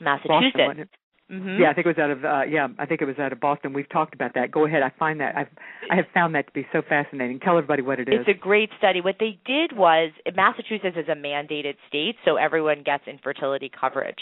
Massachusetts. 0.00 0.56
Boston, 0.56 0.88
Mm-hmm. 1.32 1.62
Yeah, 1.62 1.70
I 1.70 1.72
think 1.72 1.86
it 1.86 1.96
was 1.96 1.98
out 1.98 2.10
of 2.10 2.24
uh 2.26 2.42
yeah, 2.42 2.68
I 2.78 2.84
think 2.84 3.00
it 3.00 3.06
was 3.06 3.18
out 3.18 3.32
of 3.32 3.40
Boston. 3.40 3.72
We've 3.72 3.88
talked 3.88 4.12
about 4.12 4.34
that. 4.34 4.50
Go 4.50 4.66
ahead. 4.66 4.82
I 4.82 4.92
find 4.98 5.18
that 5.20 5.34
I've 5.34 5.48
I 5.90 5.96
have 5.96 6.04
found 6.12 6.34
that 6.34 6.46
to 6.46 6.52
be 6.52 6.66
so 6.72 6.82
fascinating. 6.86 7.40
Tell 7.40 7.56
everybody 7.56 7.80
what 7.80 7.98
it 7.98 8.08
is. 8.08 8.16
It's 8.20 8.28
a 8.28 8.38
great 8.38 8.68
study. 8.76 9.00
What 9.00 9.16
they 9.18 9.38
did 9.46 9.74
was 9.74 10.10
Massachusetts 10.36 10.94
is 10.94 11.08
a 11.08 11.16
mandated 11.16 11.76
state, 11.88 12.16
so 12.26 12.36
everyone 12.36 12.82
gets 12.84 13.04
infertility 13.06 13.70
coverage. 13.70 14.18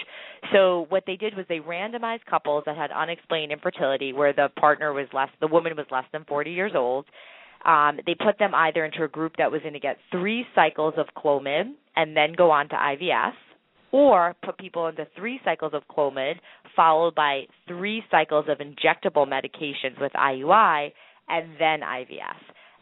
So 0.53 0.87
what 0.89 1.03
they 1.05 1.17
did 1.17 1.37
was 1.37 1.47
they 1.49 1.59
randomized 1.59 2.27
couples 2.31 2.63
that 2.67 2.77
had 2.77 2.93
unexplained 2.93 3.51
infertility 3.51 4.13
where 4.13 4.33
the 4.33 4.49
partner 4.61 4.93
was 4.93 5.09
less 5.13 5.31
the 5.41 5.49
woman 5.49 5.77
was 5.77 5.87
less 5.91 6.07
than 6.13 6.25
40 6.27 6.53
years 6.53 6.73
old. 6.77 7.07
Um, 7.65 8.01
they 8.07 8.15
put 8.15 8.39
them 8.39 8.55
either 8.55 8.85
into 8.85 9.05
a 9.05 9.09
group 9.09 9.35
that 9.39 9.51
was 9.51 9.61
going 9.61 9.75
to 9.75 9.81
get 9.81 9.99
three 10.11 10.47
cycles 10.55 10.95
of 10.97 11.07
Clomid 11.17 11.73
and 11.97 12.17
then 12.17 12.33
go 12.37 12.51
on 12.51 12.69
to 12.71 12.75
IVF 12.75 13.33
or 13.93 14.35
put 14.45 14.57
people 14.59 14.87
into 14.87 15.07
three 15.17 15.41
cycles 15.45 15.73
of 15.75 15.83
Clomid 15.95 16.35
followed 16.75 17.15
by 17.15 17.43
three 17.67 18.03
cycles 18.11 18.47
of 18.49 18.59
injectable 18.59 19.27
medications 19.27 20.01
with 20.01 20.13
IUI 20.13 20.93
and 21.29 21.49
then 21.59 21.81
IVF. 21.81 22.37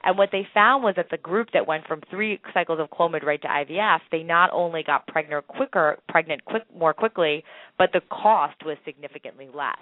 And 0.05 0.17
what 0.17 0.29
they 0.31 0.47
found 0.55 0.85
was 0.85 0.95
that 0.97 1.09
the 1.11 1.17
group 1.17 1.49
that 1.55 1.67
went 1.67 1.87
from 1.87 2.03
three 2.11 2.41
cycles 2.55 2.79
of 2.81 2.89
Clomid 2.91 3.25
right 3.25 3.43
to 3.43 3.49
IVF, 3.49 3.99
they 4.13 4.23
not 4.23 4.51
only 4.53 4.83
got 4.85 5.07
pregnant 5.09 5.47
quicker, 5.49 5.99
pregnant 6.09 6.45
quick, 6.45 6.63
more 6.77 6.95
quickly, 6.95 7.43
but 7.79 7.91
the 7.93 8.01
cost 8.11 8.57
was 8.65 8.77
significantly 8.85 9.49
less. 9.53 9.77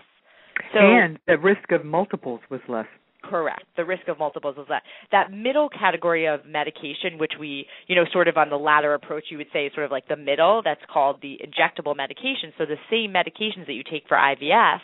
So, 0.72 0.80
and 0.80 1.18
the 1.26 1.36
risk 1.36 1.70
of 1.70 1.84
multiples 1.84 2.40
was 2.50 2.60
less. 2.66 2.86
Correct. 3.28 3.64
The 3.76 3.84
risk 3.84 4.06
of 4.08 4.18
multiples 4.18 4.56
is 4.56 4.66
that 4.68 4.82
that 5.10 5.32
middle 5.32 5.68
category 5.68 6.26
of 6.26 6.44
medication, 6.46 7.18
which 7.18 7.32
we, 7.40 7.66
you 7.88 7.96
know, 7.96 8.04
sort 8.12 8.28
of 8.28 8.36
on 8.36 8.50
the 8.50 8.56
ladder 8.56 8.94
approach, 8.94 9.24
you 9.30 9.38
would 9.38 9.48
say 9.52 9.66
is 9.66 9.72
sort 9.74 9.84
of 9.84 9.90
like 9.90 10.06
the 10.08 10.16
middle. 10.16 10.62
That's 10.64 10.80
called 10.92 11.18
the 11.22 11.38
injectable 11.44 11.96
medication. 11.96 12.52
So 12.56 12.64
the 12.66 12.76
same 12.90 13.12
medications 13.12 13.66
that 13.66 13.72
you 13.72 13.82
take 13.90 14.04
for 14.08 14.16
IVF, 14.16 14.78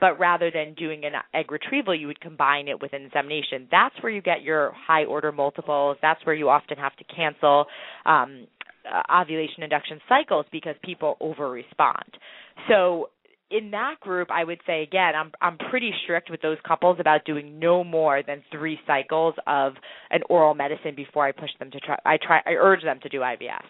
but 0.00 0.18
rather 0.18 0.50
than 0.50 0.74
doing 0.74 1.04
an 1.04 1.12
egg 1.34 1.50
retrieval, 1.52 1.94
you 1.94 2.06
would 2.06 2.20
combine 2.20 2.68
it 2.68 2.80
with 2.80 2.94
insemination. 2.94 3.68
That's 3.70 3.94
where 4.00 4.10
you 4.12 4.22
get 4.22 4.42
your 4.42 4.72
high 4.74 5.04
order 5.04 5.32
multiples. 5.32 5.98
That's 6.00 6.24
where 6.24 6.34
you 6.34 6.48
often 6.48 6.78
have 6.78 6.96
to 6.96 7.04
cancel 7.04 7.66
um, 8.06 8.46
ovulation 9.14 9.62
induction 9.62 10.00
cycles 10.08 10.46
because 10.50 10.76
people 10.82 11.16
over 11.20 11.50
respond. 11.50 12.04
So 12.68 13.10
in 13.52 13.70
that 13.72 14.00
group, 14.00 14.28
I 14.30 14.44
would 14.44 14.60
say 14.66 14.82
again, 14.82 15.12
I'm 15.14 15.30
I'm 15.40 15.58
pretty 15.70 15.92
strict 16.04 16.30
with 16.30 16.40
those 16.40 16.58
couples 16.66 16.96
about 16.98 17.24
doing 17.24 17.58
no 17.58 17.84
more 17.84 18.22
than 18.26 18.42
three 18.50 18.78
cycles 18.86 19.34
of 19.46 19.74
an 20.10 20.20
oral 20.28 20.54
medicine 20.54 20.94
before 20.96 21.26
I 21.26 21.32
push 21.32 21.50
them 21.58 21.70
to 21.70 21.80
try. 21.80 21.98
I 22.04 22.16
try. 22.16 22.40
I 22.46 22.52
urge 22.52 22.82
them 22.82 22.98
to 23.02 23.08
do 23.08 23.20
IVF. 23.20 23.64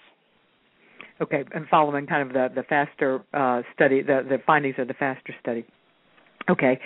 Okay, 1.21 1.45
and 1.55 1.67
following 1.69 2.07
kind 2.07 2.23
of 2.23 2.33
the 2.33 2.49
the 2.55 2.62
faster 2.65 3.21
uh, 3.35 3.62
study, 3.75 4.03
the 4.03 4.23
the 4.29 4.39
findings 4.47 4.77
of 4.79 4.89
the 4.89 4.95
faster 4.95 5.35
study. 5.41 5.65
Okay, 6.51 6.81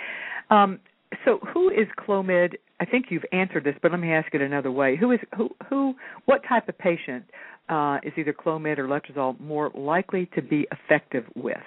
um, 0.49 0.79
so 1.25 1.39
who 1.53 1.69
is 1.69 1.87
Clomid? 1.97 2.53
I 2.79 2.85
think 2.85 3.05
you've 3.09 3.25
answered 3.31 3.63
this, 3.63 3.75
but 3.81 3.91
let 3.91 3.99
me 3.99 4.11
ask 4.11 4.33
it 4.33 4.41
another 4.41 4.71
way. 4.71 4.97
Who 4.97 5.11
is 5.11 5.19
who 5.35 5.49
who? 5.69 5.95
What 6.25 6.41
type 6.47 6.67
of 6.67 6.77
patient 6.77 7.25
uh, 7.69 7.97
is 8.03 8.13
either 8.17 8.33
Clomid 8.33 8.77
or 8.77 8.87
letrozole 8.87 9.39
more 9.39 9.71
likely 9.75 10.29
to 10.35 10.41
be 10.41 10.67
effective 10.71 11.25
with? 11.35 11.57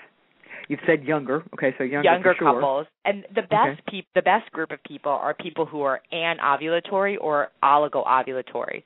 You've 0.70 0.78
said 0.86 1.02
younger. 1.02 1.42
Okay, 1.54 1.74
so 1.78 1.82
younger. 1.82 2.08
Younger 2.08 2.32
sure. 2.38 2.54
couples, 2.54 2.86
and 3.04 3.24
the 3.34 3.42
best 3.42 3.80
okay. 3.88 4.06
the 4.14 4.22
best 4.22 4.52
group 4.52 4.70
of 4.70 4.78
people 4.84 5.10
are 5.10 5.34
people 5.34 5.66
who 5.66 5.82
are 5.82 6.00
anovulatory 6.12 7.16
or 7.20 7.48
oligoovulatory. 7.60 8.84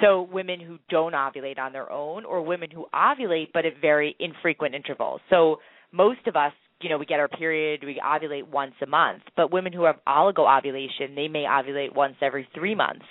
So 0.00 0.22
women 0.32 0.60
who 0.60 0.78
don't 0.88 1.12
ovulate 1.12 1.58
on 1.58 1.74
their 1.74 1.92
own, 1.92 2.24
or 2.24 2.40
women 2.40 2.70
who 2.70 2.86
ovulate 2.94 3.48
but 3.52 3.66
at 3.66 3.74
very 3.82 4.16
infrequent 4.18 4.74
intervals. 4.74 5.20
So 5.28 5.58
most 5.92 6.26
of 6.26 6.36
us 6.36 6.52
you 6.80 6.90
know, 6.90 6.98
we 6.98 7.06
get 7.06 7.20
our 7.20 7.28
period, 7.28 7.82
we 7.84 8.00
ovulate 8.04 8.48
once 8.48 8.74
a 8.82 8.86
month. 8.86 9.22
But 9.34 9.50
women 9.50 9.72
who 9.72 9.84
have 9.84 9.96
oligoovulation, 10.06 11.14
they 11.14 11.28
may 11.28 11.44
ovulate 11.44 11.94
once 11.94 12.16
every 12.20 12.48
three 12.54 12.74
months. 12.74 13.04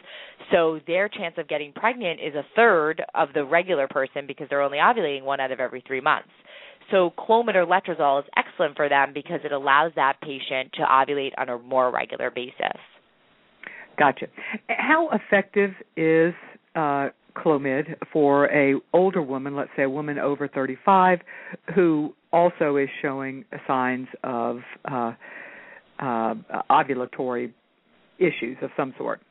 So 0.52 0.80
their 0.86 1.10
chance 1.10 1.36
of 1.38 1.48
getting 1.48 1.74
pregnant 1.74 2.20
is 2.20 2.36
a 2.36 2.46
third 2.56 3.04
of 3.16 3.30
the 3.34 3.44
regular 3.44 3.88
person 3.88 4.28
because 4.28 4.48
they're 4.50 4.62
only 4.62 4.78
ovulating 4.78 5.24
one 5.24 5.40
out 5.40 5.52
of 5.52 5.60
every 5.60 5.84
three 5.86 6.02
months. 6.02 6.30
So 6.92 7.14
Clomid 7.18 7.56
or 7.56 7.66
letrozole 7.66 8.20
is 8.20 8.30
excellent 8.38 8.76
for 8.76 8.90
them 8.90 9.12
because 9.14 9.40
it 9.44 9.52
allows 9.52 9.92
that 9.96 10.22
patient 10.22 10.72
to 10.74 10.82
ovulate 10.82 11.32
on 11.38 11.50
a 11.50 11.58
more 11.58 11.92
regular 11.92 12.30
basis. 12.30 12.80
Gotcha. 13.98 14.28
How 14.70 15.10
effective 15.12 15.72
is 15.96 16.34
uh, 16.76 17.10
Clomid 17.36 17.96
for 18.12 18.46
a 18.52 18.76
older 18.94 19.22
woman, 19.22 19.56
let's 19.56 19.70
say 19.76 19.84
a 19.84 19.90
woman 19.90 20.20
over 20.20 20.48
35, 20.48 21.20
who 21.74 22.14
also 22.32 22.78
is 22.78 22.90
showing 23.02 23.46
signs 23.68 24.08
of 24.24 24.60
uh, 24.90 25.14
uh, 26.00 26.36
ovulatory 26.70 27.52
issues 28.20 28.58
of 28.62 28.70
some 28.78 28.94
sort? 28.98 29.22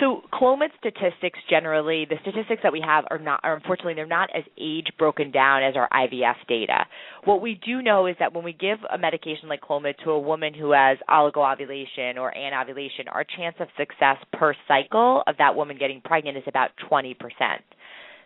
So 0.00 0.22
Clomid 0.32 0.68
statistics 0.78 1.40
generally, 1.50 2.06
the 2.08 2.16
statistics 2.22 2.62
that 2.62 2.72
we 2.72 2.80
have 2.80 3.04
are 3.10 3.18
not, 3.18 3.40
are 3.42 3.56
unfortunately, 3.56 3.94
they're 3.94 4.06
not 4.06 4.30
as 4.34 4.44
age 4.56 4.86
broken 4.96 5.32
down 5.32 5.64
as 5.64 5.74
our 5.74 5.88
IVF 5.92 6.36
data. 6.48 6.86
What 7.24 7.42
we 7.42 7.60
do 7.66 7.82
know 7.82 8.06
is 8.06 8.14
that 8.20 8.32
when 8.32 8.44
we 8.44 8.52
give 8.52 8.78
a 8.92 8.96
medication 8.96 9.48
like 9.48 9.60
Clomid 9.60 9.94
to 10.04 10.10
a 10.10 10.20
woman 10.20 10.54
who 10.54 10.70
has 10.70 10.98
oligoovulation 11.10 12.16
or 12.16 12.36
anovulation, 12.36 13.08
our 13.08 13.24
chance 13.24 13.56
of 13.58 13.66
success 13.76 14.18
per 14.32 14.54
cycle 14.68 15.24
of 15.26 15.36
that 15.38 15.56
woman 15.56 15.76
getting 15.78 16.00
pregnant 16.00 16.36
is 16.36 16.44
about 16.46 16.70
20%. 16.88 17.16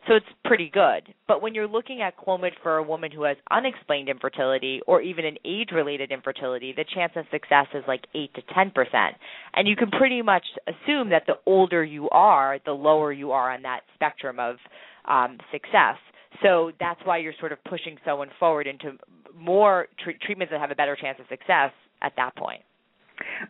So 0.09 0.15
it's 0.15 0.27
pretty 0.45 0.69
good. 0.69 1.15
But 1.29 1.43
when 1.43 1.55
you're 1.55 1.69
looking 1.69 2.03
at 2.03 2.17
Clomid 2.17 2.53
for 2.63 2.77
a 2.77 2.83
woman 2.83 3.13
who 3.13 3.23
has 3.23 3.37
unexplained 3.53 4.09
infertility 4.09 4.81
or 4.87 5.01
even 5.01 5.25
an 5.25 5.37
age 5.45 5.69
related 5.73 6.11
infertility, 6.11 6.73
the 6.77 6.85
chance 6.93 7.13
of 7.15 7.25
success 7.31 7.67
is 7.73 7.85
like 7.87 8.05
8 8.15 8.35
to 8.35 8.43
10%. 8.43 9.11
And 9.55 9.69
you 9.69 9.77
can 9.77 9.91
pretty 9.91 10.21
much 10.21 10.45
assume 10.67 11.11
that 11.11 11.23
the 11.27 11.35
older 11.47 11.85
you 11.85 12.09
are, 12.11 12.59
the 12.65 12.73
lower 12.73 13.13
you 13.13 13.31
are 13.31 13.53
on 13.53 13.63
that 13.63 13.83
spectrum 13.95 14.41
of 14.41 14.57
um, 15.05 15.39
success. 15.53 15.97
So 16.43 16.73
that's 16.81 17.01
why 17.05 17.19
you're 17.19 17.35
sort 17.39 17.53
of 17.53 17.63
pushing 17.65 17.97
someone 18.05 18.31
forward 18.41 18.67
into 18.67 18.99
more 19.37 19.87
tr- 20.03 20.11
treatments 20.21 20.51
that 20.51 20.61
have 20.61 20.73
a 20.73 20.77
better 20.77 20.97
chance 20.97 21.19
of 21.21 21.27
success 21.29 21.71
at 22.01 22.13
that 22.17 22.35
point. 22.35 22.63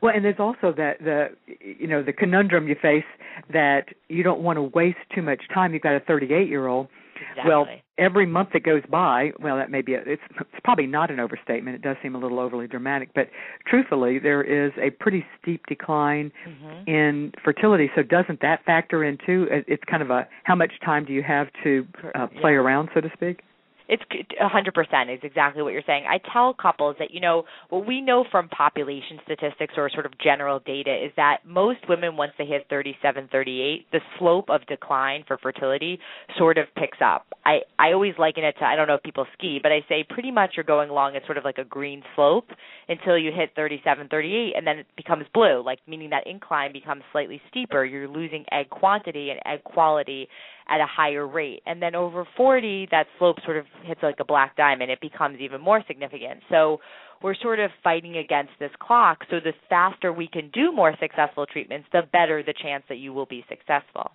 Well, 0.01 0.15
and 0.15 0.25
there's 0.25 0.39
also 0.39 0.73
that 0.77 0.99
the 1.01 1.29
you 1.61 1.87
know 1.87 2.03
the 2.03 2.13
conundrum 2.13 2.69
you 2.69 2.77
face 2.81 3.05
that 3.53 3.87
you 4.09 4.23
don't 4.23 4.41
want 4.41 4.57
to 4.57 4.63
waste 4.63 4.99
too 5.15 5.23
much 5.23 5.43
time. 5.53 5.73
You've 5.73 5.83
got 5.83 5.95
a 5.95 6.01
38 6.01 6.49
year 6.49 6.67
old. 6.67 6.89
Exactly. 7.31 7.49
Well, 7.49 7.67
every 7.99 8.27
month 8.27 8.51
that 8.53 8.65
goes 8.65 8.83
by, 8.91 9.31
well, 9.39 9.57
that 9.57 9.71
may 9.71 9.81
be 9.81 9.95
a, 9.95 10.01
it's 10.01 10.23
it's 10.41 10.61
probably 10.65 10.87
not 10.87 11.11
an 11.11 11.21
overstatement. 11.21 11.77
It 11.77 11.83
does 11.83 11.97
seem 12.03 12.15
a 12.15 12.19
little 12.19 12.41
overly 12.41 12.67
dramatic, 12.67 13.11
but 13.15 13.29
truthfully, 13.67 14.19
there 14.19 14.43
is 14.43 14.73
a 14.81 14.91
pretty 14.91 15.25
steep 15.41 15.65
decline 15.67 16.33
mm-hmm. 16.47 16.91
in 16.91 17.33
fertility. 17.45 17.91
So 17.95 18.03
doesn't 18.03 18.41
that 18.41 18.65
factor 18.65 19.05
into? 19.05 19.47
It's 19.51 19.85
kind 19.89 20.03
of 20.03 20.11
a 20.11 20.27
how 20.45 20.55
much 20.55 20.73
time 20.85 21.05
do 21.05 21.13
you 21.13 21.23
have 21.23 21.49
to 21.65 21.87
uh, 22.15 22.27
play 22.41 22.53
yeah. 22.53 22.59
around, 22.59 22.91
so 22.95 23.01
to 23.01 23.11
speak? 23.15 23.41
It's 23.89 24.03
a 24.41 24.49
hundred 24.49 24.75
percent 24.75 25.11
is 25.11 25.21
exactly 25.23 25.63
what 25.63 25.73
you're 25.73 25.83
saying. 25.87 26.05
I 26.09 26.19
tell 26.33 26.55
couples 26.55 26.97
that 26.99 27.11
you 27.11 27.21
know 27.21 27.45
what 27.69 27.87
we 27.87 28.01
know 28.01 28.25
from 28.31 28.49
population 28.49 29.19
statistics 29.25 29.75
or 29.77 29.91
sort 29.91 30.07
of 30.07 30.13
general 30.19 30.61
data 30.61 30.93
is 30.93 31.13
that 31.17 31.39
most 31.47 31.81
women 31.89 32.17
once 32.17 32.33
they 32.39 32.47
hit 32.47 32.67
37, 32.71 33.29
38, 33.31 33.87
the 33.93 34.01
slope 34.19 34.49
of 34.49 34.65
decline 34.67 35.25
for 35.27 35.39
fertility 35.39 35.99
sort 36.39 36.59
of 36.59 36.67
picks 36.77 36.99
up. 37.05 37.27
I 37.45 37.61
I 37.79 37.93
always 37.93 38.15
liken 38.19 38.45
it 38.45 38.55
to 38.59 38.65
I 38.65 38.77
don't 38.77 38.89
know 38.89 38.95
if 38.95 39.03
people 39.03 39.27
ski, 39.37 39.59
but 39.63 39.73
I 39.73 39.81
say 39.89 40.05
pretty 40.09 40.31
much 40.31 40.53
you're 40.57 40.65
going 40.65 40.91
along 40.91 41.17
at 41.17 41.25
sort 41.27 41.39
of 41.39 41.45
like 41.45 41.59
a 41.59 41.65
green 41.65 42.03
slope 42.15 42.49
until 42.89 43.19
you 43.19 43.31
hit 43.35 43.51
37, 43.57 44.09
38, 44.09 44.53
and 44.57 44.67
then 44.67 44.79
it 44.79 44.87
becomes 44.97 45.25
blue, 45.35 45.63
like 45.65 45.79
meaning 45.87 46.11
that 46.11 46.27
incline 46.27 46.73
becomes 46.73 47.03
slightly 47.13 47.41
steeper. 47.51 47.85
You're 47.85 48.09
losing 48.09 48.45
egg 48.53 48.71
quantity 48.71 49.31
and 49.31 49.41
egg 49.47 49.65
quality 49.65 50.29
at 50.69 50.81
a 50.81 50.87
higher 50.87 51.27
rate. 51.27 51.63
And 51.67 51.83
then 51.83 51.95
over 51.95 52.27
40, 52.37 52.89
that 52.91 53.07
slope 53.19 53.37
sort 53.45 53.57
of 53.57 53.67
hits 53.85 54.01
like 54.03 54.17
a 54.21 54.25
black 54.25 54.57
diamond. 54.57 54.91
It 54.91 55.01
becomes 55.01 55.41
even 55.41 55.61
more 55.61 55.83
significant. 55.87 56.41
So 56.51 56.79
we're 57.23 57.35
sort 57.35 57.61
of 57.61 57.71
fighting 57.83 58.17
against 58.17 58.53
this 58.59 58.71
clock. 58.81 59.19
So 59.31 59.37
the 59.41 59.53
faster 59.69 60.13
we 60.13 60.29
can 60.29 60.51
do 60.53 60.73
more 60.73 60.95
successful 61.01 61.47
treatments, 61.47 61.89
the 61.93 62.03
better 62.13 62.43
the 62.43 62.55
chance 62.61 62.85
that 62.89 62.97
you 62.97 63.13
will 63.13 63.27
be 63.27 63.45
successful. 63.49 64.11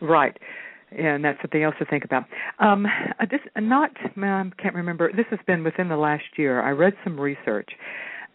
Right. 0.00 0.36
Yeah, 0.96 1.14
and 1.14 1.24
that's 1.24 1.40
something 1.40 1.62
else 1.62 1.74
to 1.78 1.86
think 1.86 2.04
about. 2.04 2.24
Um, 2.58 2.86
this 3.30 3.40
not 3.56 3.90
I 4.04 4.50
can't 4.58 4.74
remember. 4.74 5.10
This 5.10 5.26
has 5.30 5.38
been 5.46 5.64
within 5.64 5.88
the 5.88 5.96
last 5.96 6.24
year. 6.36 6.60
I 6.60 6.70
read 6.70 6.92
some 7.02 7.18
research 7.18 7.70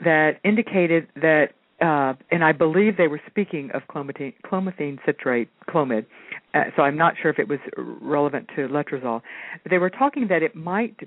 that 0.04 0.40
indicated 0.44 1.08
that 1.16 1.50
uh, 1.80 2.14
and 2.32 2.44
I 2.44 2.52
believe 2.54 2.98
they 2.98 3.08
were 3.08 3.22
speaking 3.30 3.70
of 3.74 3.84
clomethine, 3.90 4.34
clomiphene 4.46 4.98
citrate, 5.06 5.50
clomid. 5.70 6.06
Uh, 6.54 6.64
so 6.76 6.82
I'm 6.82 6.98
not 6.98 7.14
sure 7.22 7.30
if 7.30 7.40
it 7.40 7.48
was 7.48 7.60
relevant 8.02 8.50
to 8.56 8.68
letrozole. 8.68 9.22
They 9.70 9.78
were 9.78 9.90
talking 9.90 10.28
that 10.30 10.42
it 10.42 10.56
might 10.56 10.98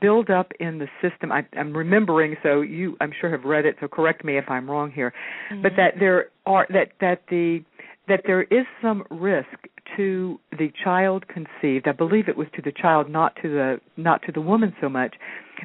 build 0.00 0.30
up 0.30 0.52
in 0.60 0.78
the 0.78 0.88
system. 1.00 1.32
I, 1.32 1.46
I'm 1.56 1.74
remembering, 1.74 2.36
so 2.42 2.60
you, 2.60 2.96
I'm 3.00 3.12
sure, 3.18 3.30
have 3.30 3.44
read 3.44 3.64
it. 3.64 3.76
So 3.80 3.88
correct 3.88 4.24
me 4.24 4.36
if 4.36 4.44
I'm 4.48 4.70
wrong 4.70 4.90
here, 4.90 5.12
mm-hmm. 5.50 5.62
but 5.62 5.72
that 5.76 5.94
there 5.98 6.26
are 6.44 6.66
that 6.70 6.92
that 7.00 7.22
the 7.30 7.60
that 8.08 8.22
there 8.26 8.42
is 8.42 8.66
some 8.82 9.04
risk 9.10 9.68
to 9.96 10.38
the 10.52 10.70
child 10.82 11.24
conceived. 11.28 11.88
I 11.88 11.92
believe 11.92 12.28
it 12.28 12.36
was 12.36 12.48
to 12.56 12.62
the 12.62 12.72
child, 12.72 13.08
not 13.08 13.36
to 13.42 13.48
the 13.48 13.80
not 13.96 14.22
to 14.22 14.32
the 14.32 14.40
woman 14.40 14.74
so 14.80 14.88
much, 14.88 15.14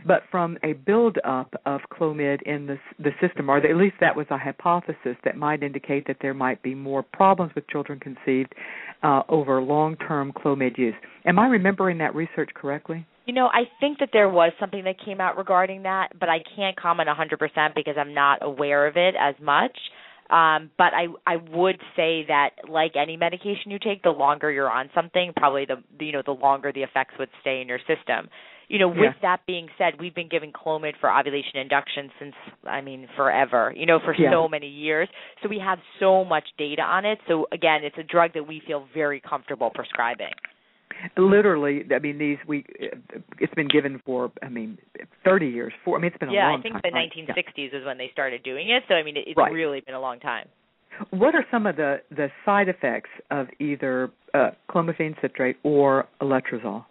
but 0.06 0.24
from 0.30 0.58
a 0.64 0.74
buildup 0.74 1.54
of 1.66 1.82
clomid 1.92 2.42
in 2.44 2.68
the 2.68 2.78
the 3.00 3.12
system, 3.20 3.50
or 3.50 3.58
at 3.58 3.76
least 3.76 3.96
that 4.00 4.16
was 4.16 4.26
a 4.30 4.38
hypothesis 4.38 5.18
that 5.24 5.38
might 5.38 5.64
indicate 5.64 6.08
that 6.08 6.18
there 6.22 6.34
might 6.34 6.62
be 6.64 6.76
more 6.76 7.04
problems 7.04 7.54
with 7.56 7.68
children 7.68 8.00
conceived 8.00 8.54
uh, 9.04 9.24
over 9.30 9.62
long 9.62 9.96
term 9.98 10.32
clomid 10.32 10.78
use. 10.78 10.96
Am 11.26 11.40
I 11.40 11.48
remembering 11.48 11.98
that 12.00 12.16
research 12.16 12.50
correctly? 12.54 13.06
You 13.26 13.34
know, 13.34 13.48
I 13.48 13.64
think 13.80 14.00
that 14.00 14.10
there 14.14 14.30
was 14.30 14.52
something 14.60 14.84
that 14.86 14.96
came 15.06 15.22
out 15.22 15.38
regarding 15.38 15.84
that, 15.84 16.10
but 16.20 16.28
I 16.28 16.40
can't 16.56 16.76
comment 16.76 17.08
100% 17.08 17.76
because 17.76 17.96
I'm 17.98 18.14
not 18.14 18.40
aware 18.42 18.88
of 18.88 18.98
it 18.98 19.14
as 19.20 19.36
much. 19.42 19.78
Um, 20.32 20.72
but 20.78 20.94
I 20.94 21.08
I 21.28 21.36
would 21.36 21.80
say 21.96 22.26
that 22.28 22.52
like 22.70 22.94
any 22.96 23.18
medication 23.18 23.70
you 23.70 23.80
take, 23.80 24.02
the 24.02 24.12
longer 24.12 24.50
you're 24.50 24.72
on 24.72 24.90
something, 24.96 25.34
probably 25.36 25.66
the 25.66 25.84
you 26.04 26.14
know 26.14 26.24
the 26.26 26.32
longer 26.32 26.72
the 26.72 26.84
effects 26.84 27.16
would 27.20 27.30
stay 27.42 27.62
in 27.62 27.68
your 27.68 27.80
system. 27.80 28.30
You 28.70 28.80
know, 28.80 28.88
with 28.88 28.98
yeah. 29.00 29.14
that 29.24 29.46
being 29.46 29.68
said, 29.78 30.00
we've 30.00 30.16
been 30.16 30.30
giving 30.30 30.54
Clomid 30.54 30.94
for 31.02 31.12
ovulation 31.12 31.58
induction 31.58 32.10
since 32.18 32.34
I 32.66 32.80
mean 32.80 33.08
forever. 33.18 33.74
You 33.76 33.86
know, 33.86 34.00
for 34.00 34.16
yeah. 34.16 34.32
so 34.32 34.48
many 34.48 34.70
years. 34.70 35.10
So 35.44 35.50
we 35.50 35.60
have 35.60 35.80
so 36.00 36.24
much 36.24 36.46
data 36.58 36.82
on 36.82 37.04
it. 37.04 37.20
So 37.28 37.48
again, 37.52 37.82
it's 37.84 37.98
a 37.98 38.04
drug 38.04 38.32
that 38.36 38.48
we 38.48 38.62
feel 38.66 38.88
very 38.94 39.20
comfortable 39.20 39.72
prescribing 39.76 40.32
literally 41.18 41.84
i 41.94 42.00
mean 42.00 42.18
these 42.18 42.38
we 42.48 42.66
it's 43.40 43.54
been 43.54 43.68
given 43.68 44.02
for 44.06 44.32
i 44.44 44.50
mean 44.50 44.78
30 45.26 45.48
years 45.48 45.74
for 45.84 45.98
i 45.98 46.02
mean 46.02 46.08
it's 46.08 46.18
been 46.18 46.30
a 46.30 46.34
yeah, 46.34 46.50
long 46.50 46.62
time 46.62 46.72
yeah 46.74 46.78
i 46.78 46.82
think 46.82 46.94
time, 46.94 47.26
the 47.26 47.34
right? 47.34 47.46
1960s 47.48 47.72
yeah. 47.72 47.80
is 47.80 47.86
when 47.86 47.98
they 47.98 48.10
started 48.12 48.44
doing 48.44 48.70
it 48.70 48.84
so 48.88 48.96
i 48.96 49.04
mean 49.04 49.16
it's 49.18 49.38
right. 49.38 49.52
really 49.52 49.82
been 49.82 49.96
a 49.96 50.02
long 50.02 50.20
time 50.20 50.48
what 51.12 51.36
are 51.36 51.46
some 51.50 51.66
of 51.66 51.76
the 51.76 51.98
the 52.10 52.28
side 52.46 52.70
effects 52.70 53.10
of 53.30 53.48
either 53.60 54.12
uh, 54.34 54.52
clomiphene 54.70 55.20
citrate 55.22 55.58
or 55.64 56.08
letrozole 56.22 56.86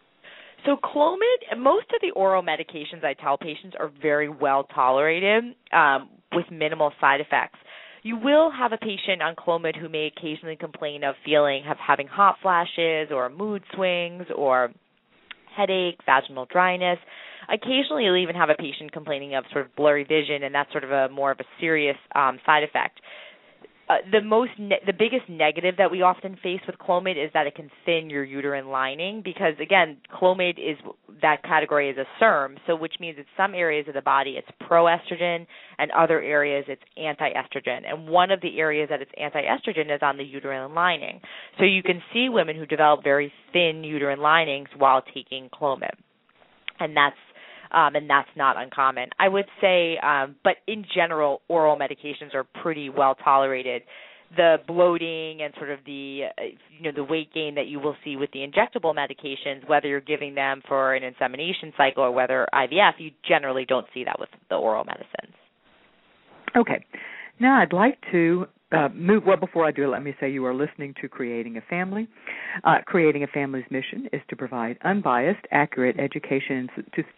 so 0.67 0.77
Clomid, 0.77 1.59
most 1.59 1.87
of 1.95 2.01
the 2.03 2.11
oral 2.11 2.43
medications 2.43 3.05
I 3.05 3.15
tell 3.15 3.39
patients 3.39 3.75
are 3.79 3.91
very 4.03 4.29
well 4.29 4.65
tolerated 4.65 5.55
um, 5.73 6.11
with 6.33 6.45
minimal 6.51 6.93
side 7.01 7.21
effects. 7.21 7.59
You 8.03 8.17
will 8.17 8.51
have 8.51 8.73
a 8.73 8.79
patient 8.79 9.21
on 9.23 9.35
Clomid 9.37 9.77
who 9.77 9.89
may 9.89 10.07
occasionally 10.07 10.57
complain 10.57 11.05
of 11.05 11.15
feeling 11.25 11.65
of 11.71 11.77
having 11.77 12.07
hot 12.07 12.37
flashes 12.41 13.09
or 13.11 13.29
mood 13.29 13.63
swings 13.75 14.25
or 14.35 14.71
headache, 15.55 15.99
vaginal 16.07 16.47
dryness. 16.51 16.99
Occasionally, 17.53 18.05
you'll 18.05 18.17
even 18.17 18.37
have 18.37 18.49
a 18.49 18.55
patient 18.55 18.93
complaining 18.93 19.35
of 19.35 19.45
sort 19.53 19.67
of 19.67 19.75
blurry 19.77 20.05
vision, 20.05 20.45
and 20.45 20.55
that's 20.55 20.71
sort 20.73 20.85
of 20.85 20.91
a 20.91 21.09
more 21.09 21.31
of 21.31 21.41
a 21.41 21.45
serious 21.59 21.97
um, 22.15 22.39
side 22.47 22.63
effect. 22.63 23.01
Uh, 23.91 23.97
the 24.13 24.21
most 24.21 24.53
ne- 24.57 24.79
the 24.87 24.93
biggest 24.93 25.29
negative 25.29 25.75
that 25.77 25.91
we 25.91 26.01
often 26.01 26.37
face 26.45 26.61
with 26.65 26.77
clomid 26.79 27.23
is 27.23 27.29
that 27.35 27.49
it 27.49 27.57
can 27.57 27.69
thin 27.85 28.09
your 28.09 28.23
uterine 28.23 28.69
lining 28.69 29.21
because 29.21 29.55
again 29.61 29.97
clomid 30.15 30.59
is 30.59 30.77
that 31.21 31.43
category 31.43 31.91
is 31.91 31.99
a 31.99 32.05
SERM 32.23 32.57
so 32.69 32.77
which 32.77 32.95
means 33.01 33.19
in 33.19 33.25
some 33.37 33.53
areas 33.53 33.89
of 33.89 33.95
the 33.95 34.01
body 34.01 34.39
it's 34.39 34.47
proestrogen 34.63 35.45
and 35.79 35.91
other 35.91 36.23
areas 36.23 36.65
it's 36.69 36.83
anti-estrogen. 36.97 37.81
And 37.85 38.07
one 38.07 38.31
of 38.31 38.41
the 38.43 38.61
areas 38.61 38.91
that 38.91 39.03
it's 39.03 39.11
anti-estrogen 39.19 39.93
is 39.93 40.01
on 40.03 40.19
the 40.19 40.25
uterine 40.25 40.73
lining. 40.73 41.21
So 41.59 41.65
you 41.65 41.83
can 41.83 42.01
see 42.13 42.29
women 42.29 42.55
who 42.55 42.67
develop 42.67 43.03
very 43.03 43.33
thin 43.53 43.83
uterine 43.83 44.21
linings 44.21 44.69
while 44.79 45.03
taking 45.03 45.49
clomid 45.49 45.95
and 46.81 46.97
that's 46.97 47.17
um, 47.73 47.95
and 47.97 48.09
that's 48.09 48.29
not 48.37 48.57
uncommon. 48.57 49.11
I 49.19 49.29
would 49.29 49.47
say, 49.61 49.99
um, 49.99 50.37
but 50.43 50.55
in 50.67 50.85
general, 50.95 51.43
oral 51.49 51.77
medications 51.77 52.35
are 52.35 52.45
pretty 52.63 52.89
well 52.89 53.15
tolerated. 53.15 53.83
The 54.37 54.59
bloating 54.67 55.43
and 55.43 55.53
sort 55.59 55.71
of 55.71 55.81
the 55.85 56.23
uh, 56.39 56.43
you 56.79 56.83
know 56.85 56.93
the 56.95 57.03
weight 57.03 57.35
gain 57.35 57.57
that 57.57 57.67
you 57.67 57.81
will 57.81 57.97
see 58.05 58.15
with 58.17 58.31
the 58.33 58.41
injectable 58.41 58.95
medications, 58.95 59.69
whether 59.69 59.89
you're 59.89 60.01
giving 60.01 60.37
them 60.37 60.63
for 60.69 60.95
an 60.95 61.03
insemination 61.03 61.73
cycle 61.77 62.05
or 62.05 62.13
whether 62.13 62.47
IVF, 62.55 62.93
you 62.99 63.11
generally 63.27 63.65
don't 63.65 63.87
see 63.93 64.05
that 64.05 64.21
with 64.21 64.29
the 64.49 64.55
oral 64.55 64.85
medicines. 64.85 65.35
Okay. 66.57 66.85
Now 67.41 67.61
I'd 67.61 67.73
like 67.73 67.99
to 68.13 68.47
uh, 68.73 68.89
move 68.95 69.25
well 69.27 69.37
before 69.37 69.67
I 69.67 69.73
do 69.73 69.89
let 69.91 70.03
me 70.03 70.15
say 70.21 70.31
you 70.31 70.45
are 70.45 70.55
listening 70.55 70.95
to 71.01 71.09
Creating 71.09 71.57
a 71.57 71.61
Family. 71.63 72.09
Uh, 72.65 72.79
Creating 72.87 73.23
a 73.23 73.27
Family's 73.27 73.65
mission 73.71 74.09
is 74.13 74.21
to 74.29 74.37
provide 74.37 74.79
unbiased, 74.85 75.47
accurate 75.51 75.99
education 75.99 76.69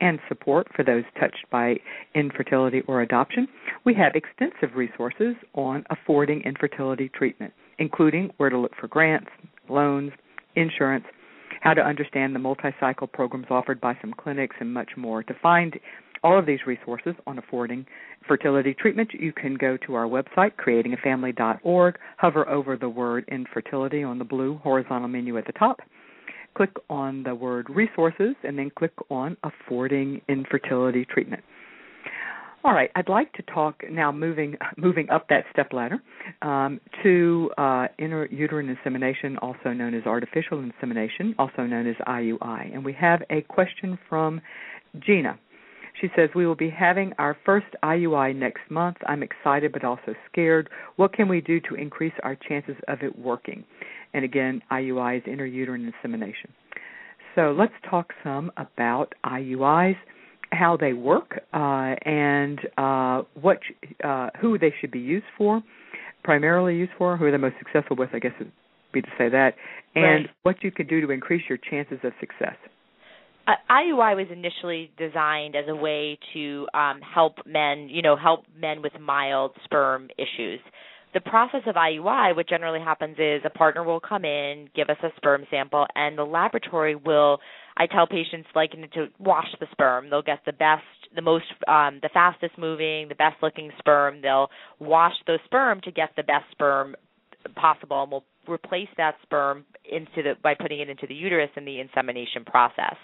and 0.00 0.18
support 0.28 0.66
for 0.74 0.82
those 0.84 1.04
touched 1.20 1.44
by 1.50 1.76
infertility 2.14 2.82
or 2.88 3.02
adoption. 3.02 3.46
We 3.84 3.94
have 3.94 4.12
extensive 4.14 4.76
resources 4.76 5.34
on 5.54 5.84
affording 5.90 6.42
infertility 6.42 7.10
treatment, 7.10 7.52
including 7.78 8.30
where 8.38 8.50
to 8.50 8.58
look 8.58 8.72
for 8.80 8.88
grants, 8.88 9.30
loans, 9.68 10.12
insurance, 10.56 11.04
how 11.60 11.74
to 11.74 11.80
understand 11.80 12.34
the 12.34 12.40
multi-cycle 12.40 13.06
programs 13.06 13.46
offered 13.50 13.80
by 13.80 13.96
some 14.00 14.12
clinics, 14.12 14.56
and 14.58 14.72
much 14.72 14.90
more. 14.96 15.22
To 15.22 15.34
find 15.42 15.78
all 16.22 16.38
of 16.38 16.46
these 16.46 16.60
resources 16.66 17.14
on 17.26 17.38
affording 17.38 17.86
fertility 18.26 18.74
treatment, 18.74 19.10
you 19.12 19.32
can 19.32 19.54
go 19.54 19.76
to 19.86 19.94
our 19.94 20.06
website, 20.06 20.52
creatingafamily.org, 20.64 21.98
hover 22.18 22.48
over 22.48 22.76
the 22.76 22.88
word 22.88 23.24
infertility 23.30 24.02
on 24.02 24.18
the 24.18 24.24
blue 24.24 24.58
horizontal 24.58 25.08
menu 25.08 25.36
at 25.38 25.46
the 25.46 25.52
top, 25.52 25.80
click 26.54 26.70
on 26.88 27.22
the 27.24 27.34
word 27.34 27.68
resources, 27.68 28.34
and 28.44 28.58
then 28.58 28.70
click 28.70 28.92
on 29.10 29.36
affording 29.42 30.20
infertility 30.28 31.04
treatment. 31.04 31.42
All 32.64 32.72
right, 32.72 32.92
I'd 32.94 33.08
like 33.08 33.32
to 33.32 33.42
talk 33.42 33.82
now, 33.90 34.12
moving 34.12 34.56
moving 34.76 35.10
up 35.10 35.28
that 35.30 35.46
step 35.52 35.72
ladder 35.72 36.00
um, 36.42 36.80
to 37.02 37.50
uh, 37.58 37.88
intrauterine 37.98 38.70
insemination, 38.70 39.36
also 39.38 39.72
known 39.72 39.94
as 39.94 40.04
artificial 40.06 40.60
insemination, 40.60 41.34
also 41.40 41.62
known 41.62 41.88
as 41.88 41.96
IUI. 42.06 42.72
And 42.72 42.84
we 42.84 42.92
have 42.92 43.20
a 43.30 43.40
question 43.42 43.98
from 44.08 44.40
Gina. 45.00 45.40
She 46.02 46.08
says, 46.16 46.30
We 46.34 46.46
will 46.48 46.56
be 46.56 46.68
having 46.68 47.12
our 47.18 47.36
first 47.46 47.68
IUI 47.84 48.34
next 48.34 48.68
month. 48.68 48.96
I'm 49.06 49.22
excited 49.22 49.72
but 49.72 49.84
also 49.84 50.16
scared. 50.30 50.68
What 50.96 51.12
can 51.12 51.28
we 51.28 51.40
do 51.40 51.60
to 51.60 51.76
increase 51.76 52.12
our 52.24 52.34
chances 52.34 52.74
of 52.88 53.02
it 53.02 53.16
working? 53.16 53.62
And 54.12 54.24
again, 54.24 54.62
IUI 54.72 55.18
is 55.18 55.22
intrauterine 55.22 55.86
insemination. 55.86 56.50
So 57.36 57.54
let's 57.56 57.72
talk 57.88 58.12
some 58.24 58.50
about 58.56 59.14
IUIs, 59.24 59.96
how 60.50 60.76
they 60.76 60.92
work, 60.92 61.40
uh, 61.54 61.94
and 62.04 62.58
uh, 62.76 63.22
what 63.40 63.60
uh, 64.02 64.30
who 64.40 64.58
they 64.58 64.74
should 64.80 64.90
be 64.90 64.98
used 64.98 65.26
for, 65.38 65.62
primarily 66.24 66.76
used 66.76 66.92
for, 66.98 67.16
who 67.16 67.26
are 67.26 67.30
the 67.30 67.38
most 67.38 67.54
successful 67.58 67.96
with, 67.96 68.10
I 68.12 68.18
guess 68.18 68.32
it 68.40 68.44
would 68.44 68.52
be 68.92 69.02
to 69.02 69.08
say 69.16 69.28
that, 69.28 69.54
and 69.94 70.26
right. 70.26 70.30
what 70.42 70.64
you 70.64 70.72
could 70.72 70.88
do 70.88 71.00
to 71.00 71.10
increase 71.10 71.44
your 71.48 71.58
chances 71.58 72.00
of 72.02 72.12
success 72.20 72.56
uh, 73.46 73.52
IUI 73.70 74.16
was 74.16 74.26
initially 74.30 74.90
designed 74.98 75.56
as 75.56 75.64
a 75.68 75.74
way 75.74 76.18
to 76.32 76.66
um, 76.74 77.00
help 77.00 77.34
men, 77.46 77.88
you 77.90 78.02
know, 78.02 78.16
help 78.16 78.44
men 78.58 78.82
with 78.82 78.92
mild 79.00 79.52
sperm 79.64 80.08
issues. 80.18 80.60
The 81.14 81.20
process 81.20 81.60
of 81.66 81.74
IUI, 81.74 82.34
what 82.34 82.48
generally 82.48 82.80
happens 82.80 83.16
is 83.18 83.42
a 83.44 83.50
partner 83.50 83.84
will 83.84 84.00
come 84.00 84.24
in, 84.24 84.68
give 84.74 84.88
us 84.88 84.96
a 85.02 85.08
sperm 85.16 85.44
sample, 85.50 85.86
and 85.94 86.16
the 86.16 86.24
laboratory 86.24 86.94
will. 86.94 87.38
I 87.76 87.86
tell 87.86 88.06
patients 88.06 88.48
like 88.54 88.72
to 88.72 89.06
wash 89.18 89.48
the 89.60 89.66
sperm. 89.72 90.08
They'll 90.08 90.22
get 90.22 90.40
the 90.46 90.52
best, 90.52 90.84
the 91.14 91.22
most, 91.22 91.44
um, 91.68 91.98
the 92.02 92.08
fastest 92.14 92.56
moving, 92.58 93.08
the 93.08 93.14
best 93.14 93.36
looking 93.42 93.70
sperm. 93.78 94.22
They'll 94.22 94.48
wash 94.78 95.14
those 95.26 95.40
sperm 95.44 95.80
to 95.82 95.90
get 95.90 96.10
the 96.16 96.22
best 96.22 96.44
sperm 96.50 96.94
possible, 97.56 98.02
and 98.02 98.10
we'll 98.10 98.24
replace 98.48 98.88
that 98.96 99.16
sperm 99.22 99.64
into 99.90 100.22
the 100.22 100.34
by 100.42 100.54
putting 100.54 100.80
it 100.80 100.88
into 100.88 101.06
the 101.06 101.14
uterus 101.14 101.50
in 101.56 101.64
the 101.64 101.80
insemination 101.80 102.44
process. 102.44 102.96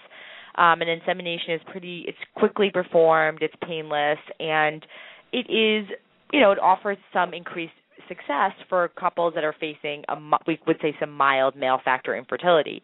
Um, 0.55 0.81
and 0.81 0.89
insemination 0.89 1.53
is 1.53 1.61
pretty 1.71 2.05
it's 2.07 2.17
quickly 2.35 2.69
performed, 2.71 3.39
it's 3.41 3.53
painless, 3.65 4.19
and 4.39 4.85
it 5.31 5.49
is 5.49 5.89
you 6.33 6.39
know 6.39 6.51
it 6.51 6.59
offers 6.59 6.97
some 7.13 7.33
increased 7.33 7.73
success 8.07 8.51
for 8.67 8.89
couples 8.99 9.33
that 9.35 9.43
are 9.43 9.55
facing 9.59 10.03
a 10.09 10.15
we 10.47 10.59
would 10.67 10.77
say 10.81 10.95
some 10.99 11.11
mild 11.11 11.55
male 11.55 11.79
factor 11.83 12.15
infertility. 12.15 12.81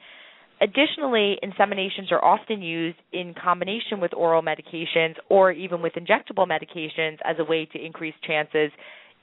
Additionally, 0.62 1.38
inseminations 1.43 2.12
are 2.12 2.23
often 2.23 2.62
used 2.62 2.97
in 3.12 3.34
combination 3.34 3.99
with 3.99 4.13
oral 4.13 4.41
medications 4.41 5.15
or 5.30 5.51
even 5.51 5.82
with 5.82 5.93
injectable 5.93 6.47
medications 6.47 7.17
as 7.25 7.36
a 7.39 7.43
way 7.43 7.65
to 7.65 7.84
increase 7.84 8.13
chances 8.25 8.71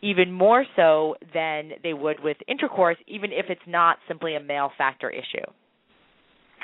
even 0.03 0.31
more 0.31 0.67
so 0.77 1.15
than 1.33 1.71
they 1.83 1.95
would 1.95 2.21
with 2.23 2.37
intercourse, 2.49 2.99
even 3.07 3.31
if 3.33 3.47
it's 3.49 3.63
not 3.67 3.99
simply 4.09 4.35
a 4.35 4.41
male 4.41 4.71
factor 4.77 5.09
issue. 5.09 5.47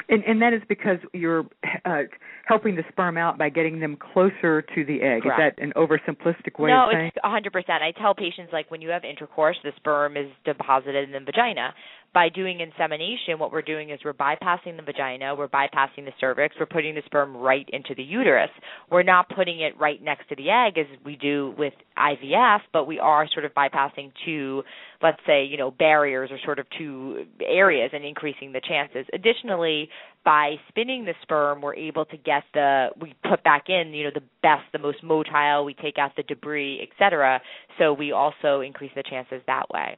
And, 0.09 0.25
and 0.25 0.43
that 0.43 0.53
is 0.53 0.63
because 0.69 0.99
you're 1.13 1.47
uh, 1.85 2.03
helping 2.47 2.77
the 2.77 2.85
sperm 2.91 3.17
out 3.17 3.39
by 3.39 3.49
getting 3.49 3.81
them 3.81 3.97
closer 3.97 4.63
to 4.63 4.85
the 4.85 5.03
egg. 5.03 5.23
Correct. 5.23 5.61
Is 5.61 5.63
that 5.63 5.63
an 5.63 5.73
oversimplistic 5.77 6.59
way 6.59 6.71
no, 6.71 6.85
of 6.85 6.93
saying? 6.93 7.11
No, 7.23 7.37
it's 7.37 7.47
100%. 7.69 7.83
I 7.83 7.93
tell 7.93 8.15
patients 8.15 8.51
like 8.53 8.71
when 8.71 8.81
you 8.81 8.91
have 8.91 9.05
intercourse, 9.05 9.57
the 9.63 9.73
sperm 9.77 10.17
is 10.17 10.29
deposited 10.45 11.09
in 11.09 11.13
the 11.13 11.21
vagina 11.21 11.75
by 12.14 12.29
doing 12.29 12.61
insemination, 12.61 13.38
what 13.38 13.53
we're 13.53 13.62
doing 13.62 13.90
is 13.90 14.01
we're 14.05 14.14
bypassing 14.14 14.77
the 14.77 14.83
vagina, 14.83 15.35
we're 15.35 15.49
bypassing 15.49 16.05
the 16.05 16.12
cervix, 16.18 16.55
we're 16.59 16.66
putting 16.66 16.94
the 16.94 17.03
sperm 17.05 17.37
right 17.37 17.68
into 17.73 17.94
the 17.94 18.03
uterus. 18.03 18.51
We're 18.90 19.03
not 19.03 19.29
putting 19.29 19.61
it 19.61 19.79
right 19.79 20.03
next 20.03 20.29
to 20.31 20.37
the 20.37 20.49
egg 20.49 20.79
as 20.79 20.87
we 21.05 21.16
do 21.16 21.55
with 21.59 21.75
IVF, 21.99 22.61
but 22.73 22.87
we 22.87 22.99
are 22.99 23.29
sort 23.33 23.44
of 23.44 23.53
bypassing 23.53 24.12
two, 24.25 24.62
let's 25.03 25.21
say, 25.27 25.44
you 25.44 25.59
know, 25.59 25.71
barriers 25.71 26.31
or 26.33 26.38
sort 26.44 26.59
of 26.59 26.66
two 26.79 27.27
areas 27.44 27.90
and 27.92 28.05
increasing 28.05 28.53
the 28.53 28.61
chances. 28.66 29.07
Additionally, 29.12 29.88
by 30.25 30.57
spinning 30.68 31.05
the 31.05 31.14
sperm, 31.23 31.61
we're 31.61 31.75
able 31.75 32.05
to 32.07 32.16
get 32.16 32.42
the 32.55 32.88
we 33.01 33.14
put 33.29 33.44
back 33.44 33.64
in, 33.68 33.92
you 33.92 34.05
know, 34.05 34.11
the 34.14 34.23
best, 34.42 34.64
the 34.73 34.79
most 34.79 35.05
motile, 35.05 35.64
we 35.64 35.75
take 35.75 35.99
out 35.99 36.12
the 36.16 36.23
debris, 36.23 36.81
et 36.83 36.88
cetera. 36.99 37.40
So 37.79 37.92
we 37.92 38.12
also 38.12 38.61
increase 38.61 38.92
the 38.97 39.03
chances 39.09 39.42
that 39.47 39.68
way. 39.71 39.97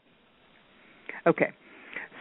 Okay. 1.26 1.52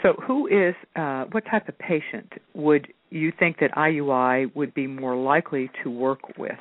So, 0.01 0.13
who 0.25 0.47
is 0.47 0.75
uh, 0.95 1.25
what 1.31 1.43
type 1.45 1.67
of 1.67 1.77
patient 1.77 2.31
would 2.53 2.87
you 3.09 3.31
think 3.37 3.59
that 3.59 3.71
IUI 3.71 4.55
would 4.55 4.73
be 4.73 4.87
more 4.87 5.15
likely 5.15 5.69
to 5.83 5.89
work 5.89 6.37
with? 6.37 6.57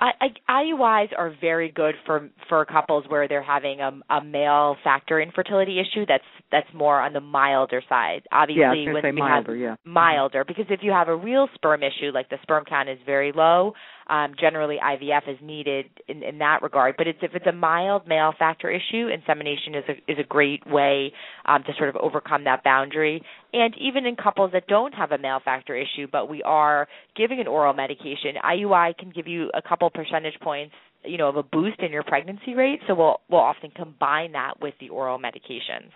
I, 0.00 0.10
I, 0.48 0.62
IUIs 0.62 1.08
are 1.16 1.34
very 1.40 1.70
good 1.72 1.94
for 2.04 2.28
for 2.48 2.64
couples 2.66 3.04
where 3.08 3.26
they're 3.28 3.42
having 3.42 3.80
a, 3.80 3.98
a 4.10 4.22
male 4.22 4.76
factor 4.84 5.20
infertility 5.20 5.80
issue 5.80 6.04
that's 6.06 6.24
that's 6.52 6.68
more 6.74 7.00
on 7.00 7.12
the 7.14 7.20
milder 7.20 7.82
side. 7.88 8.22
Obviously, 8.30 8.84
yeah, 8.84 8.92
when 8.92 9.02
say 9.02 9.08
you 9.08 9.14
milder, 9.14 9.52
have 9.52 9.60
yeah. 9.60 9.76
milder, 9.84 10.44
because 10.44 10.66
if 10.68 10.80
you 10.82 10.92
have 10.92 11.08
a 11.08 11.16
real 11.16 11.48
sperm 11.54 11.82
issue, 11.82 12.10
like 12.12 12.28
the 12.28 12.36
sperm 12.42 12.64
count 12.68 12.88
is 12.88 12.98
very 13.06 13.32
low, 13.32 13.72
um, 14.08 14.34
generally 14.38 14.76
IVF 14.82 15.28
is 15.28 15.38
needed 15.42 15.86
in, 16.08 16.22
in 16.22 16.38
that 16.38 16.62
regard. 16.62 16.96
But 16.96 17.06
it's 17.06 17.18
if 17.22 17.34
it's 17.34 17.46
a 17.46 17.52
mild 17.52 18.06
male 18.06 18.32
factor 18.38 18.70
issue, 18.70 19.08
insemination 19.08 19.74
is 19.74 19.84
a 19.88 20.12
is 20.12 20.18
a 20.18 20.24
great 20.24 20.66
way 20.66 21.12
um, 21.46 21.62
to 21.64 21.72
sort 21.76 21.88
of 21.88 21.96
overcome 21.96 22.44
that 22.44 22.62
boundary. 22.64 23.22
And 23.52 23.74
even 23.80 24.06
in 24.06 24.16
couples 24.16 24.50
that 24.52 24.66
don't 24.66 24.94
have 24.94 25.12
a 25.12 25.18
male 25.18 25.40
factor 25.44 25.76
issue, 25.76 26.06
but 26.10 26.28
we 26.28 26.42
are 26.42 26.88
giving 27.16 27.40
an 27.40 27.46
oral 27.46 27.72
medication, 27.74 28.34
IUI 28.44 28.96
can 28.98 29.10
give 29.10 29.26
you 29.26 29.50
a 29.54 29.62
couple 29.62 29.88
percentage 29.90 30.38
points 30.42 30.74
you 31.04 31.18
know 31.18 31.28
of 31.28 31.36
a 31.36 31.42
boost 31.42 31.78
in 31.80 31.92
your 31.92 32.02
pregnancy 32.02 32.54
rate 32.54 32.80
so 32.88 32.94
we'll 32.94 33.20
we'll 33.30 33.40
often 33.40 33.70
combine 33.70 34.32
that 34.32 34.54
with 34.60 34.74
the 34.80 34.88
oral 34.88 35.20
medications 35.20 35.90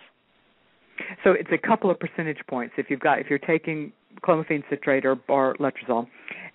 so 1.23 1.31
it's 1.31 1.49
a 1.51 1.57
couple 1.57 1.91
of 1.91 1.99
percentage 1.99 2.37
points 2.47 2.73
if 2.77 2.85
you've 2.89 3.01
got 3.01 3.19
if 3.19 3.27
you're 3.29 3.39
taking 3.39 3.91
clomiphene 4.23 4.63
citrate 4.69 5.05
or, 5.05 5.17
or 5.27 5.55
letrozole, 5.55 6.07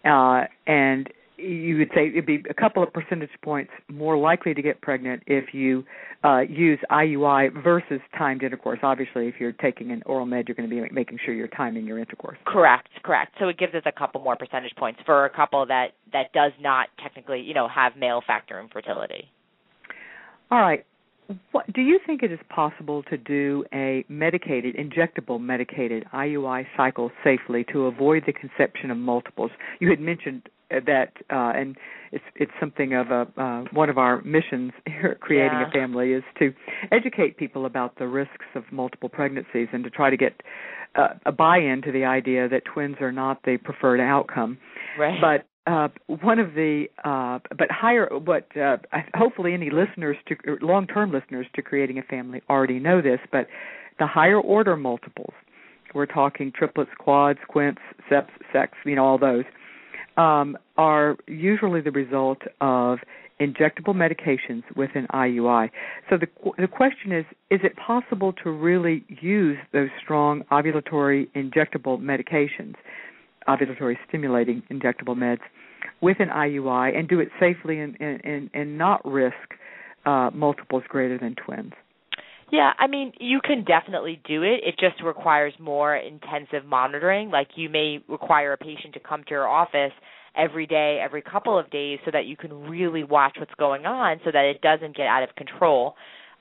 uh, 0.05 0.47
and 0.67 1.09
you 1.39 1.79
would 1.79 1.91
say 1.95 2.09
it'd 2.09 2.27
be 2.27 2.43
a 2.49 2.55
couple 2.55 2.83
of 2.83 2.93
percentage 2.93 3.31
points 3.43 3.71
more 3.89 4.17
likely 4.17 4.55
to 4.55 4.63
get 4.63 4.81
pregnant 4.81 5.23
if 5.27 5.53
you 5.53 5.85
uh, 6.25 6.41
use 6.41 6.79
IUI 6.91 7.63
versus 7.63 8.01
timed 8.17 8.43
intercourse. 8.43 8.79
Obviously, 8.83 9.29
if 9.29 9.35
you're 9.39 9.53
taking 9.53 9.91
an 9.91 10.03
oral 10.07 10.27
med, 10.27 10.49
you're 10.49 10.55
going 10.55 10.69
to 10.69 10.75
be 10.75 10.83
making 10.93 11.19
sure 11.25 11.35
you're 11.35 11.49
timing 11.49 11.87
your 11.87 11.99
intercourse. 11.99 12.39
Correct, 12.47 12.89
correct. 13.03 13.35
So 13.39 13.49
it 13.49 13.59
gives 13.59 13.75
us 13.75 13.83
a 13.87 13.93
couple 13.93 14.21
more 14.23 14.37
percentage 14.37 14.75
points 14.77 15.01
for 15.05 15.27
a 15.27 15.31
couple 15.31 15.67
that 15.67 15.89
that 16.13 16.33
does 16.33 16.53
not 16.61 16.89
technically, 17.03 17.41
you 17.41 17.55
know, 17.55 17.69
have 17.69 17.97
male 17.97 18.23
factor 18.27 18.61
infertility. 18.61 19.31
All 20.51 20.61
right. 20.61 20.85
What, 21.51 21.73
do 21.73 21.81
you 21.81 21.99
think 22.07 22.23
it 22.23 22.31
is 22.31 22.39
possible 22.49 23.03
to 23.05 23.17
do 23.17 23.65
a 23.75 24.05
medicated, 24.09 24.77
injectable 24.77 25.41
medicated 25.41 26.05
IUI 26.15 26.67
cycle 26.77 27.11
safely 27.25 27.65
to 27.73 27.87
avoid 27.87 28.23
the 28.27 28.33
conception 28.33 28.93
of 28.93 28.97
multiples? 28.97 29.51
You 29.81 29.91
had 29.91 29.99
mentioned 29.99 30.49
that, 30.71 31.13
uh, 31.31 31.53
and 31.55 31.77
it's 32.13 32.25
it's 32.35 32.53
something 32.59 32.95
of 32.95 33.11
a 33.11 33.27
uh, 33.37 33.65
one 33.73 33.91
of 33.91 33.99
our 33.99 34.23
missions 34.23 34.73
here 34.87 35.13
at 35.13 35.21
Creating 35.21 35.59
yeah. 35.59 35.69
a 35.69 35.71
Family 35.71 36.13
is 36.13 36.25
to 36.39 36.53
educate 36.93 37.37
people 37.37 37.67
about 37.67 37.99
the 37.99 38.07
risks 38.07 38.47
of 38.55 38.65
multiple 38.71 39.09
pregnancies 39.09 39.69
and 39.73 39.85
to 39.85 39.91
try 39.91 40.11
to 40.11 40.17
get 40.17 40.41
uh, 40.95 41.09
a 41.25 41.33
buy-in 41.33 41.83
to 41.83 41.93
the 41.93 42.05
idea 42.05 42.49
that 42.49 42.63
twins 42.65 42.97
are 43.01 43.13
not 43.13 43.43
the 43.45 43.59
preferred 43.59 44.01
outcome. 44.01 44.59
Right. 44.99 45.21
But 45.21 45.47
uh, 45.67 45.89
one 46.07 46.39
of 46.39 46.55
the 46.55 46.87
uh, 47.05 47.41
but 47.57 47.71
higher 47.71 48.09
what 48.25 48.47
uh, 48.57 48.77
hopefully 49.15 49.53
any 49.53 49.71
listeners 49.71 50.17
to 50.29 50.37
long 50.63 50.87
term 50.87 51.13
listeners 51.13 51.47
to 51.55 51.63
creating 51.63 51.99
a 51.99 52.03
family 52.03 52.41
already 52.49 52.79
know 52.79 53.03
this 53.03 53.19
but 53.33 53.49
the 53.99 54.07
higher 54.07 54.41
order 54.41 54.77
multiples 54.77 55.35
we're 55.93 56.07
talking 56.07 56.53
triplets 56.55 56.91
quads 56.99 57.41
quints 57.49 57.81
seps 58.09 58.31
sex 58.53 58.75
you 58.85 58.95
know 58.95 59.05
all 59.05 59.19
those 59.19 59.45
um, 60.17 60.57
are 60.77 61.17
usually 61.27 61.81
the 61.81 61.91
result 61.91 62.39
of 62.61 62.99
injectable 63.41 63.95
medications 63.95 64.63
with 64.75 64.91
an 64.95 65.07
IUI. 65.13 65.71
So 66.09 66.17
the 66.17 66.27
the 66.59 66.69
question 66.69 67.13
is 67.13 67.25
is 67.51 67.61
it 67.63 67.77
possible 67.77 68.33
to 68.45 68.51
really 68.51 69.05
use 69.09 69.59
those 69.73 69.91
strong 70.03 70.43
ovulatory 70.51 71.29
injectable 71.35 72.01
medications 72.01 72.75
ovulatory 73.47 73.97
stimulating 74.09 74.63
injectable 74.71 75.17
meds 75.17 75.41
with 76.01 76.19
an 76.21 76.29
IUI 76.29 76.97
and 76.99 77.09
do 77.09 77.21
it 77.21 77.29
safely 77.39 77.79
and 77.79 77.97
and, 78.01 78.51
and 78.55 78.79
not 78.79 79.05
risk 79.05 79.35
uh, 80.07 80.31
multiples 80.33 80.85
greater 80.89 81.19
than 81.19 81.35
twins. 81.35 81.73
Yeah, 82.53 82.73
I 82.79 82.87
mean, 82.87 83.13
you 83.19 83.41
can 83.43 83.65
definitely 83.65 84.21
do 84.27 84.43
it. 84.43 84.61
It 84.65 84.77
just 84.79 85.03
requires 85.03 85.53
more 85.59 85.97
intensive 85.97 86.65
monitoring. 86.65 87.31
Like 87.31 87.49
you 87.57 87.69
may 87.69 87.99
require 88.09 88.53
a 88.53 88.57
patient 88.57 88.95
to 88.95 89.01
come 89.01 89.25
to 89.25 89.31
your 89.31 89.49
office 89.49 89.93
every 90.37 90.67
day, 90.67 91.01
every 91.03 91.23
couple 91.23 91.59
of 91.59 91.69
days 91.71 91.99
so 92.05 92.11
that 92.13 92.27
you 92.27 92.37
can 92.37 92.53
really 92.69 93.03
watch 93.03 93.37
what's 93.39 93.55
going 93.59 93.87
on 93.87 94.21
so 94.25 94.31
that 94.31 94.45
it 94.45 94.61
doesn't 94.61 94.97
get 94.97 95.07
out 95.07 95.23
of 95.23 95.35
control. 95.35 95.95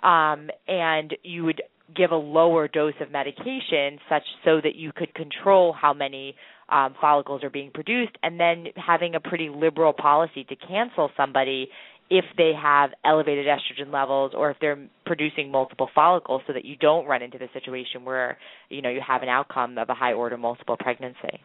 Um 0.04 0.50
and 0.68 1.16
you 1.24 1.46
would 1.46 1.62
give 1.96 2.12
a 2.12 2.16
lower 2.16 2.68
dose 2.68 2.94
of 3.00 3.12
medication 3.12 4.00
such 4.10 4.24
so 4.44 4.60
that 4.62 4.76
you 4.76 4.92
could 4.96 5.14
control 5.14 5.74
how 5.74 5.94
many 5.94 6.36
um, 6.70 6.96
follicles 7.00 7.44
are 7.44 7.50
being 7.50 7.70
produced, 7.72 8.14
and 8.24 8.40
then 8.40 8.66
having 8.76 9.14
a 9.14 9.20
pretty 9.20 9.50
liberal 9.50 9.94
policy 9.94 10.44
to 10.46 10.56
cancel 10.56 11.12
somebody 11.16 11.70
if 12.10 12.26
they 12.38 12.52
have 12.60 12.92
elevated 13.04 13.48
estrogen 13.48 13.92
levels 13.92 14.34
or 14.36 14.52
if 14.52 14.58
they're 14.62 14.88
producing 15.06 15.52
multiple 15.52 15.90
follicles 15.96 16.42
so 16.46 16.54
that 16.54 16.66
you 16.66 16.76
don't 16.76 17.08
run 17.08 17.22
into 17.22 17.38
the 17.38 17.48
situation 17.54 18.06
where 18.06 18.38
you 18.70 18.82
know 18.82 18.90
you 18.90 19.02
have 19.06 19.24
an 19.24 19.30
outcome 19.30 19.78
of 19.78 19.90
a 19.90 19.94
high 19.94 20.14
order 20.14 20.38
multiple 20.38 20.78
pregnancy 20.78 21.42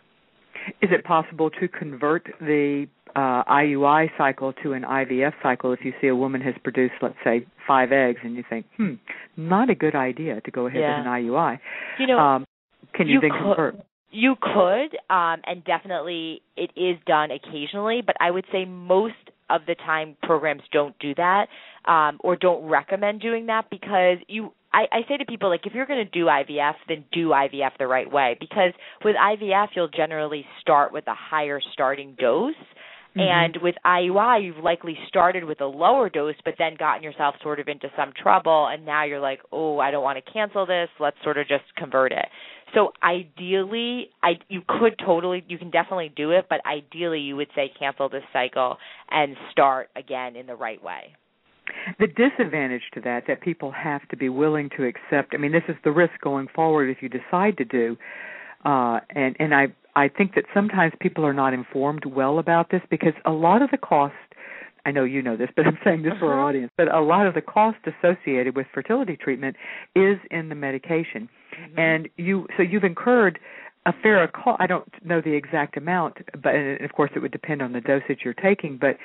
is 0.83 0.91
it 0.93 1.05
possible 1.05 1.51
to 1.51 1.69
convert 1.69 2.27
the 2.41 2.87
uh, 3.17 3.43
IUI 3.45 4.09
cycle 4.17 4.53
to 4.63 4.73
an 4.73 4.83
IVF 4.83 5.33
cycle 5.43 5.73
if 5.73 5.81
you 5.83 5.93
see 6.01 6.09
a 6.09 6.17
woman 6.17 6.41
has 6.41 6.55
produced, 6.63 6.95
let's 7.03 7.17
say, 7.25 7.47
five 7.67 7.93
eggs, 7.93 8.21
and 8.23 8.35
you 8.37 8.45
think, 8.49 8.67
hmm, 8.77 8.95
not 9.37 9.71
a 9.71 9.75
good 9.75 9.95
idea 9.95 10.41
to 10.43 10.51
go 10.51 10.67
ahead 10.67 10.81
yeah. 10.81 10.99
with 10.99 11.07
an 11.07 11.13
IUI? 11.13 11.59
You 11.99 12.07
know, 12.07 12.19
um, 12.19 12.45
can 12.95 13.09
you, 13.09 13.15
you 13.15 13.21
then 13.21 13.31
could, 13.31 13.43
convert? 13.43 13.77
You 14.11 14.35
could, 14.41 14.97
um, 15.15 15.41
and 15.47 15.65
definitely 15.65 16.43
it 16.57 16.71
is 16.77 16.97
done 17.07 17.31
occasionally, 17.31 18.03
but 18.05 18.17
I 18.21 18.31
would 18.31 18.45
say 18.53 18.65
most 18.65 19.15
of 19.51 19.63
the 19.67 19.75
time 19.75 20.17
programs 20.23 20.63
don't 20.73 20.99
do 20.99 21.15
that 21.17 21.47
um, 21.87 22.19
or 22.21 22.37
don't 22.37 22.65
recommend 22.65 23.21
doing 23.21 23.47
that 23.47 23.69
because 23.71 24.19
you 24.29 24.53
I, 24.73 24.85
I 24.93 25.01
say 25.09 25.17
to 25.17 25.25
people 25.25 25.49
like 25.49 25.67
if 25.67 25.75
you're 25.75 25.87
going 25.87 26.05
to 26.05 26.11
do 26.11 26.27
IVF, 26.27 26.75
then 26.89 27.05
do 27.13 27.29
IVF 27.29 27.73
the 27.79 27.87
right 27.87 28.11
way 28.11 28.37
because 28.39 28.73
with 29.05 29.17
IVF 29.17 29.69
you'll 29.75 29.89
generally 29.89 30.45
start 30.61 30.93
with 30.93 31.07
a 31.09 31.15
higher 31.15 31.61
starting 31.73 32.17
dose. 32.19 32.55
Mm-hmm. 33.17 33.21
And 33.23 33.57
with 33.61 33.75
IUI, 33.85 34.45
you've 34.45 34.63
likely 34.63 34.97
started 35.09 35.43
with 35.43 35.61
a 35.61 35.67
lower 35.67 36.09
dose, 36.09 36.37
but 36.45 36.55
then 36.59 36.77
gotten 36.79 37.03
yourself 37.03 37.35
sort 37.43 37.59
of 37.59 37.67
into 37.67 37.89
some 37.97 38.13
trouble, 38.23 38.69
and 38.73 38.87
now 38.87 39.05
you're 39.05 39.19
like, 39.19 39.41
oh, 39.51 39.81
I 39.81 39.91
don't 39.91 40.05
want 40.05 40.25
to 40.25 40.33
cancel 40.33 40.65
this. 40.65 40.89
Let's 41.01 41.17
sort 41.25 41.37
of 41.37 41.49
just 41.49 41.65
convert 41.77 42.13
it. 42.13 42.27
So 42.75 42.93
ideally, 43.03 44.11
I 44.23 44.39
you 44.49 44.63
could 44.67 44.95
totally, 45.05 45.45
you 45.49 45.59
can 45.59 45.71
definitely 45.71 46.13
do 46.15 46.31
it, 46.31 46.47
but 46.49 46.61
ideally, 46.67 47.21
you 47.21 47.37
would 47.37 47.49
say 47.55 47.71
cancel 47.79 48.09
this 48.09 48.23
cycle 48.33 48.77
and 49.11 49.37
start 49.51 49.89
again 49.97 50.37
in 50.37 50.47
the 50.47 50.55
right 50.55 50.83
way. 50.83 51.15
The 51.99 52.07
disadvantage 52.07 52.83
to 52.95 53.01
that 53.03 53.25
that 53.29 53.41
people 53.41 53.71
have 53.71 54.07
to 54.09 54.17
be 54.17 54.29
willing 54.29 54.71
to 54.77 54.85
accept. 54.85 55.35
I 55.35 55.37
mean, 55.37 55.53
this 55.53 55.63
is 55.69 55.77
the 55.85 55.91
risk 55.91 56.13
going 56.21 56.49
forward 56.55 56.91
if 56.91 57.03
you 57.03 57.09
decide 57.09 57.57
to 57.59 57.65
do. 57.65 57.97
Uh, 58.65 59.01
and 59.11 59.37
and 59.39 59.55
I 59.55 59.69
I 59.97 60.09
think 60.09 60.35
that 60.35 60.45
sometimes 60.55 60.93
people 61.01 61.25
are 61.25 61.33
not 61.33 61.53
informed 61.53 62.05
well 62.05 62.39
about 62.39 62.71
this 62.71 62.83
because 62.91 63.15
a 63.25 63.33
lot 63.33 63.63
of 63.63 63.71
the 63.71 63.79
cost 63.79 64.15
I 64.85 64.91
know 64.91 65.05
you 65.05 65.23
know 65.23 65.37
this, 65.37 65.51
but 65.57 65.67
I'm 65.67 65.79
saying 65.85 66.03
this 66.03 66.13
uh-huh. 66.13 66.21
for 66.21 66.33
our 66.33 66.41
audience. 66.41 66.71
But 66.77 66.93
a 66.95 67.01
lot 67.01 67.27
of 67.27 67.35
the 67.35 67.43
cost 67.43 67.79
associated 67.87 68.57
with 68.57 68.67
fertility 68.73 69.17
treatment 69.17 69.57
is 69.95 70.19
in 70.31 70.49
the 70.49 70.55
medication, 70.55 71.29
mm-hmm. 71.59 71.79
and 71.79 72.09
you 72.17 72.47
so 72.57 72.63
you've 72.63 72.85
incurred 72.85 73.39
a 73.87 73.93
fair 74.03 74.27
cost. 74.29 74.61
I 74.61 74.67
don't 74.67 74.89
know 75.05 75.21
the 75.21 75.33
exact 75.33 75.77
amount, 75.77 76.19
but 76.43 76.55
of 76.55 76.93
course 76.93 77.11
it 77.15 77.21
would 77.21 77.33
depend 77.33 77.63
on 77.63 77.73
the 77.73 77.81
dosage 77.81 78.21
you're 78.25 78.35
taking. 78.35 78.77
But 78.79 78.97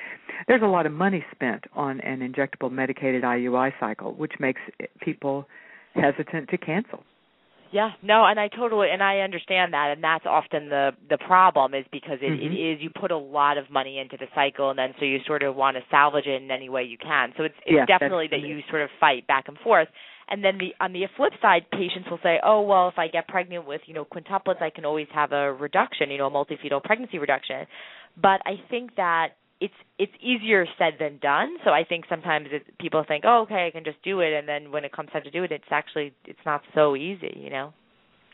there's 0.48 0.62
a 0.62 0.66
lot 0.66 0.86
of 0.86 0.92
money 0.92 1.24
spent 1.34 1.64
on 1.74 2.00
an 2.00 2.20
injectable 2.20 2.70
medicated 2.70 3.22
IUI 3.22 3.72
cycle, 3.80 4.14
which 4.14 4.32
makes 4.38 4.60
people 5.00 5.46
hesitant 5.94 6.50
to 6.50 6.58
cancel. 6.58 7.04
Yeah, 7.72 7.90
no, 8.02 8.24
and 8.24 8.38
I 8.38 8.48
totally 8.48 8.88
and 8.92 9.02
I 9.02 9.18
understand 9.18 9.74
that, 9.74 9.92
and 9.92 10.02
that's 10.02 10.24
often 10.26 10.68
the 10.68 10.90
the 11.10 11.18
problem 11.18 11.74
is 11.74 11.84
because 11.90 12.18
it, 12.22 12.30
mm-hmm. 12.30 12.52
it 12.52 12.54
is 12.54 12.78
you 12.80 12.90
put 12.90 13.10
a 13.10 13.16
lot 13.16 13.58
of 13.58 13.70
money 13.70 13.98
into 13.98 14.16
the 14.16 14.26
cycle, 14.34 14.70
and 14.70 14.78
then 14.78 14.94
so 14.98 15.04
you 15.04 15.18
sort 15.26 15.42
of 15.42 15.56
want 15.56 15.76
to 15.76 15.82
salvage 15.90 16.26
it 16.26 16.42
in 16.42 16.50
any 16.50 16.68
way 16.68 16.84
you 16.84 16.98
can. 16.98 17.32
So 17.36 17.44
it's 17.44 17.54
it's 17.66 17.76
yeah, 17.76 17.86
definitely 17.86 18.28
that 18.30 18.40
you 18.40 18.60
sort 18.70 18.82
of 18.82 18.90
fight 19.00 19.26
back 19.26 19.48
and 19.48 19.58
forth. 19.58 19.88
And 20.28 20.42
then 20.44 20.58
the 20.58 20.74
on 20.80 20.92
the 20.92 21.04
flip 21.16 21.32
side, 21.42 21.66
patients 21.70 22.08
will 22.10 22.20
say, 22.22 22.38
"Oh, 22.42 22.62
well, 22.62 22.88
if 22.88 22.98
I 22.98 23.08
get 23.08 23.28
pregnant 23.28 23.66
with 23.66 23.80
you 23.86 23.94
know 23.94 24.04
quintuplets, 24.04 24.62
I 24.62 24.70
can 24.70 24.84
always 24.84 25.08
have 25.14 25.32
a 25.32 25.52
reduction, 25.52 26.10
you 26.10 26.18
know, 26.18 26.26
a 26.26 26.30
multifetal 26.30 26.82
pregnancy 26.82 27.18
reduction." 27.18 27.66
But 28.16 28.40
I 28.46 28.54
think 28.70 28.96
that 28.96 29.36
it's 29.60 29.74
it's 29.98 30.12
easier 30.20 30.66
said 30.78 30.94
than 30.98 31.18
done. 31.18 31.56
So 31.64 31.70
I 31.70 31.84
think 31.84 32.04
sometimes 32.08 32.48
it, 32.50 32.78
people 32.78 33.04
think, 33.06 33.24
"Oh, 33.26 33.42
okay, 33.42 33.66
I 33.66 33.70
can 33.70 33.84
just 33.84 34.02
do 34.02 34.20
it," 34.20 34.32
and 34.32 34.48
then 34.48 34.70
when 34.70 34.84
it 34.84 34.92
comes 34.92 35.10
time 35.10 35.22
to 35.22 35.30
do 35.30 35.44
it, 35.44 35.52
it's 35.52 35.64
actually 35.70 36.12
it's 36.24 36.44
not 36.44 36.62
so 36.74 36.96
easy, 36.96 37.34
you 37.36 37.50
know. 37.50 37.72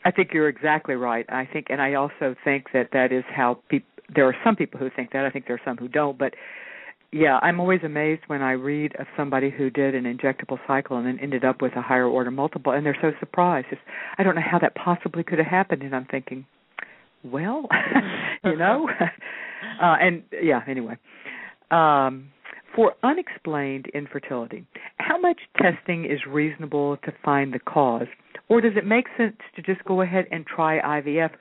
I 0.05 0.11
think 0.11 0.31
you're 0.33 0.49
exactly 0.49 0.95
right. 0.95 1.25
I 1.29 1.47
think, 1.51 1.67
and 1.69 1.81
I 1.81 1.93
also 1.93 2.35
think 2.43 2.67
that 2.73 2.89
that 2.93 3.11
is 3.11 3.23
how 3.33 3.59
people. 3.69 3.87
There 4.13 4.27
are 4.27 4.35
some 4.43 4.55
people 4.55 4.79
who 4.79 4.89
think 4.93 5.11
that. 5.13 5.25
I 5.25 5.29
think 5.29 5.47
there 5.47 5.55
are 5.55 5.61
some 5.65 5.77
who 5.77 5.87
don't. 5.87 6.17
But 6.17 6.33
yeah, 7.13 7.39
I'm 7.41 7.59
always 7.59 7.81
amazed 7.83 8.23
when 8.27 8.41
I 8.41 8.51
read 8.51 8.95
of 8.99 9.07
somebody 9.15 9.49
who 9.49 9.69
did 9.69 9.95
an 9.95 10.03
injectable 10.03 10.57
cycle 10.67 10.97
and 10.97 11.05
then 11.05 11.19
ended 11.21 11.45
up 11.45 11.61
with 11.61 11.73
a 11.75 11.81
higher 11.81 12.07
order 12.07 12.31
multiple, 12.31 12.73
and 12.73 12.85
they're 12.85 12.97
so 13.01 13.11
surprised. 13.19 13.67
It's, 13.71 13.81
I 14.17 14.23
don't 14.23 14.35
know 14.35 14.41
how 14.41 14.59
that 14.59 14.75
possibly 14.75 15.23
could 15.23 15.37
have 15.37 15.47
happened, 15.47 15.83
and 15.83 15.95
I'm 15.95 16.05
thinking, 16.05 16.45
well, 17.23 17.67
you 18.43 18.57
know, 18.57 18.89
uh, 19.81 19.95
and 19.99 20.23
yeah. 20.41 20.61
Anyway, 20.67 20.97
um, 21.71 22.29
for 22.75 22.93
unexplained 23.03 23.87
infertility, 23.93 24.65
how 24.97 25.19
much 25.19 25.39
testing 25.61 26.05
is 26.05 26.19
reasonable 26.27 26.97
to 26.97 27.13
find 27.23 27.53
the 27.53 27.59
cause, 27.59 28.07
or 28.49 28.61
does 28.61 28.73
it 28.75 28.85
make 28.85 29.05
sense 29.17 29.37
to 29.55 29.61
just 29.61 29.83
go 29.85 30.01
ahead 30.01 30.25
and 30.31 30.45
try 30.45 30.79
IVF 30.79 31.31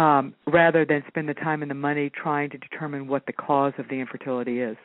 um, 0.00 0.34
rather 0.46 0.84
than 0.84 1.02
spend 1.08 1.28
the 1.28 1.34
time 1.34 1.62
and 1.62 1.70
the 1.70 1.74
money 1.74 2.10
trying 2.10 2.50
to 2.50 2.58
determine 2.58 3.08
what 3.08 3.26
the 3.26 3.32
cause 3.32 3.72
of 3.78 3.88
the 3.88 3.96
infertility 3.96 4.60
is? 4.60 4.76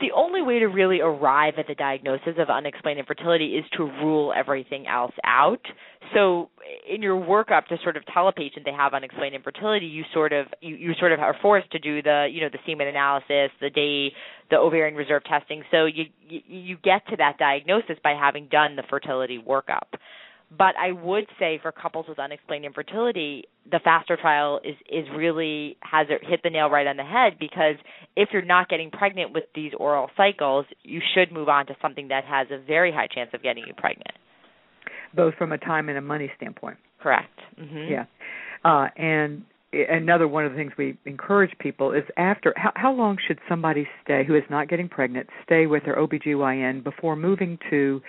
The 0.00 0.10
only 0.14 0.42
way 0.42 0.58
to 0.58 0.66
really 0.66 1.00
arrive 1.00 1.54
at 1.58 1.66
the 1.68 1.74
diagnosis 1.74 2.34
of 2.38 2.50
unexplained 2.50 2.98
infertility 2.98 3.56
is 3.56 3.64
to 3.76 3.84
rule 3.84 4.32
everything 4.36 4.86
else 4.86 5.12
out. 5.24 5.60
So 6.12 6.50
in 6.88 7.00
your 7.00 7.20
workup 7.20 7.66
to 7.66 7.76
sort 7.82 7.96
of 7.96 8.02
tell 8.12 8.28
a 8.28 8.32
patient 8.32 8.64
they 8.64 8.72
have 8.72 8.92
unexplained 8.92 9.34
infertility, 9.34 9.86
you 9.86 10.02
sort 10.12 10.32
of 10.32 10.46
you, 10.60 10.74
you 10.74 10.92
sort 10.98 11.12
of 11.12 11.20
are 11.20 11.36
forced 11.40 11.70
to 11.72 11.78
do 11.78 12.02
the 12.02 12.28
you 12.30 12.40
know 12.40 12.48
the 12.50 12.58
semen 12.66 12.88
analysis, 12.88 13.50
the 13.60 13.70
day 13.70 14.12
the 14.50 14.56
ovarian 14.56 14.96
reserve 14.96 15.22
testing. 15.24 15.62
So 15.70 15.86
you 15.86 16.04
you, 16.28 16.40
you 16.46 16.76
get 16.82 17.06
to 17.08 17.16
that 17.16 17.38
diagnosis 17.38 17.96
by 18.02 18.14
having 18.20 18.48
done 18.48 18.76
the 18.76 18.82
fertility 18.90 19.38
workup. 19.38 19.88
But 20.56 20.76
I 20.76 20.92
would 20.92 21.26
say 21.38 21.58
for 21.60 21.72
couples 21.72 22.06
with 22.08 22.18
unexplained 22.18 22.64
infertility, 22.64 23.44
the 23.70 23.80
faster 23.82 24.16
trial 24.16 24.60
is 24.64 24.76
is 24.90 25.06
really 25.16 25.76
has 25.80 26.06
it 26.10 26.20
hit 26.24 26.40
the 26.42 26.50
nail 26.50 26.68
right 26.68 26.86
on 26.86 26.96
the 26.96 27.04
head 27.04 27.38
because 27.40 27.76
if 28.16 28.28
you're 28.32 28.42
not 28.44 28.68
getting 28.68 28.90
pregnant 28.90 29.32
with 29.32 29.44
these 29.54 29.72
oral 29.78 30.10
cycles, 30.16 30.66
you 30.82 31.00
should 31.14 31.32
move 31.32 31.48
on 31.48 31.66
to 31.66 31.76
something 31.82 32.08
that 32.08 32.24
has 32.24 32.48
a 32.50 32.58
very 32.58 32.92
high 32.92 33.08
chance 33.12 33.30
of 33.32 33.42
getting 33.42 33.64
you 33.66 33.74
pregnant. 33.74 34.12
Both 35.14 35.34
from 35.34 35.52
a 35.52 35.58
time 35.58 35.88
and 35.88 35.98
a 35.98 36.02
money 36.02 36.30
standpoint. 36.36 36.76
Correct. 37.00 37.38
Mm-hmm. 37.58 37.92
Yeah. 37.92 38.04
Uh, 38.64 38.88
and 38.96 39.44
another 39.90 40.28
one 40.28 40.44
of 40.44 40.52
the 40.52 40.56
things 40.58 40.72
we 40.78 40.96
encourage 41.04 41.50
people 41.58 41.92
is 41.92 42.04
after 42.16 42.54
how, 42.56 42.72
how 42.76 42.92
long 42.92 43.16
should 43.26 43.38
somebody 43.48 43.86
stay 44.02 44.24
who 44.24 44.34
is 44.34 44.42
not 44.50 44.68
getting 44.68 44.88
pregnant 44.88 45.28
stay 45.44 45.66
with 45.66 45.84
their 45.84 45.96
OBGYN 45.96 46.84
before 46.84 47.16
moving 47.16 47.58
to 47.70 48.00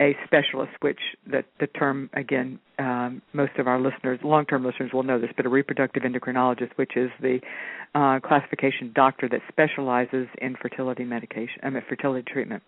a 0.00 0.16
specialist, 0.24 0.72
which 0.80 0.98
the, 1.26 1.44
the 1.60 1.66
term 1.66 2.10
again, 2.14 2.58
um, 2.78 3.22
most 3.32 3.52
of 3.58 3.66
our 3.66 3.80
listeners, 3.80 4.18
long-term 4.24 4.64
listeners, 4.64 4.90
will 4.92 5.02
know 5.02 5.20
this, 5.20 5.30
but 5.36 5.46
a 5.46 5.48
reproductive 5.48 6.02
endocrinologist, 6.02 6.70
which 6.76 6.96
is 6.96 7.10
the 7.20 7.38
uh, 7.94 8.18
classification 8.20 8.92
doctor 8.94 9.28
that 9.28 9.40
specializes 9.48 10.26
in 10.38 10.56
fertility 10.60 11.04
medication, 11.04 11.60
I 11.62 11.70
mean, 11.70 11.82
fertility 11.88 12.24
treatment. 12.30 12.62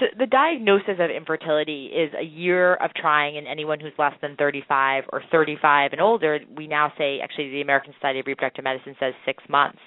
So 0.00 0.06
the 0.18 0.26
diagnosis 0.26 0.98
of 0.98 1.10
infertility 1.10 1.86
is 1.86 2.12
a 2.18 2.24
year 2.24 2.74
of 2.74 2.92
trying 2.94 3.38
and 3.38 3.46
anyone 3.46 3.80
who's 3.80 3.92
less 3.98 4.14
than 4.20 4.36
35 4.36 5.04
or 5.12 5.22
35 5.30 5.92
and 5.92 6.00
older. 6.00 6.40
We 6.56 6.66
now 6.66 6.92
say, 6.98 7.20
actually, 7.22 7.50
the 7.50 7.62
American 7.62 7.94
Society 7.94 8.20
of 8.20 8.26
Reproductive 8.26 8.64
Medicine 8.64 8.96
says 9.00 9.14
six 9.24 9.42
months. 9.48 9.78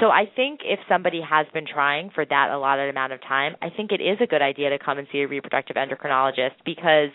So 0.00 0.06
I 0.06 0.24
think 0.34 0.60
if 0.64 0.80
somebody 0.88 1.20
has 1.28 1.46
been 1.52 1.66
trying 1.66 2.10
for 2.14 2.24
that 2.24 2.50
allotted 2.50 2.88
amount 2.88 3.12
of 3.12 3.20
time, 3.20 3.56
I 3.60 3.68
think 3.70 3.92
it 3.92 4.00
is 4.00 4.18
a 4.22 4.26
good 4.26 4.42
idea 4.42 4.70
to 4.70 4.78
come 4.78 4.98
and 4.98 5.06
see 5.12 5.20
a 5.20 5.28
reproductive 5.28 5.76
endocrinologist 5.76 6.52
because 6.64 7.10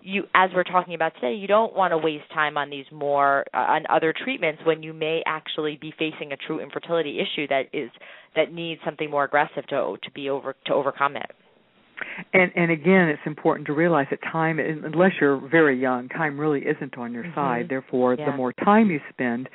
you 0.00 0.24
as 0.34 0.50
we're 0.54 0.64
talking 0.64 0.94
about 0.94 1.14
today, 1.14 1.34
you 1.34 1.48
don't 1.48 1.74
want 1.74 1.92
to 1.92 1.98
waste 1.98 2.30
time 2.32 2.56
on 2.56 2.70
these 2.70 2.84
more 2.92 3.44
uh, 3.52 3.58
on 3.58 3.84
other 3.90 4.12
treatments 4.12 4.62
when 4.64 4.82
you 4.82 4.92
may 4.92 5.22
actually 5.26 5.78
be 5.80 5.92
facing 5.98 6.32
a 6.32 6.36
true 6.36 6.60
infertility 6.60 7.18
issue 7.18 7.48
that 7.48 7.64
is 7.72 7.90
that 8.36 8.52
needs 8.52 8.80
something 8.84 9.10
more 9.10 9.24
aggressive 9.24 9.66
to 9.68 9.96
to 10.02 10.10
be 10.12 10.28
over 10.30 10.54
to 10.66 10.74
overcome 10.74 11.16
it. 11.16 11.30
And 12.32 12.52
and 12.54 12.70
again, 12.70 13.08
it's 13.08 13.22
important 13.26 13.66
to 13.66 13.72
realize 13.72 14.06
that 14.10 14.20
time, 14.22 14.58
unless 14.60 15.12
you're 15.20 15.40
very 15.48 15.80
young, 15.80 16.08
time 16.08 16.38
really 16.38 16.60
isn't 16.60 16.96
on 16.96 17.12
your 17.12 17.24
mm-hmm. 17.24 17.34
side. 17.34 17.66
Therefore, 17.68 18.14
yeah. 18.14 18.30
the 18.30 18.36
more 18.36 18.52
time 18.52 18.90
you 18.90 19.00
spend, 19.10 19.48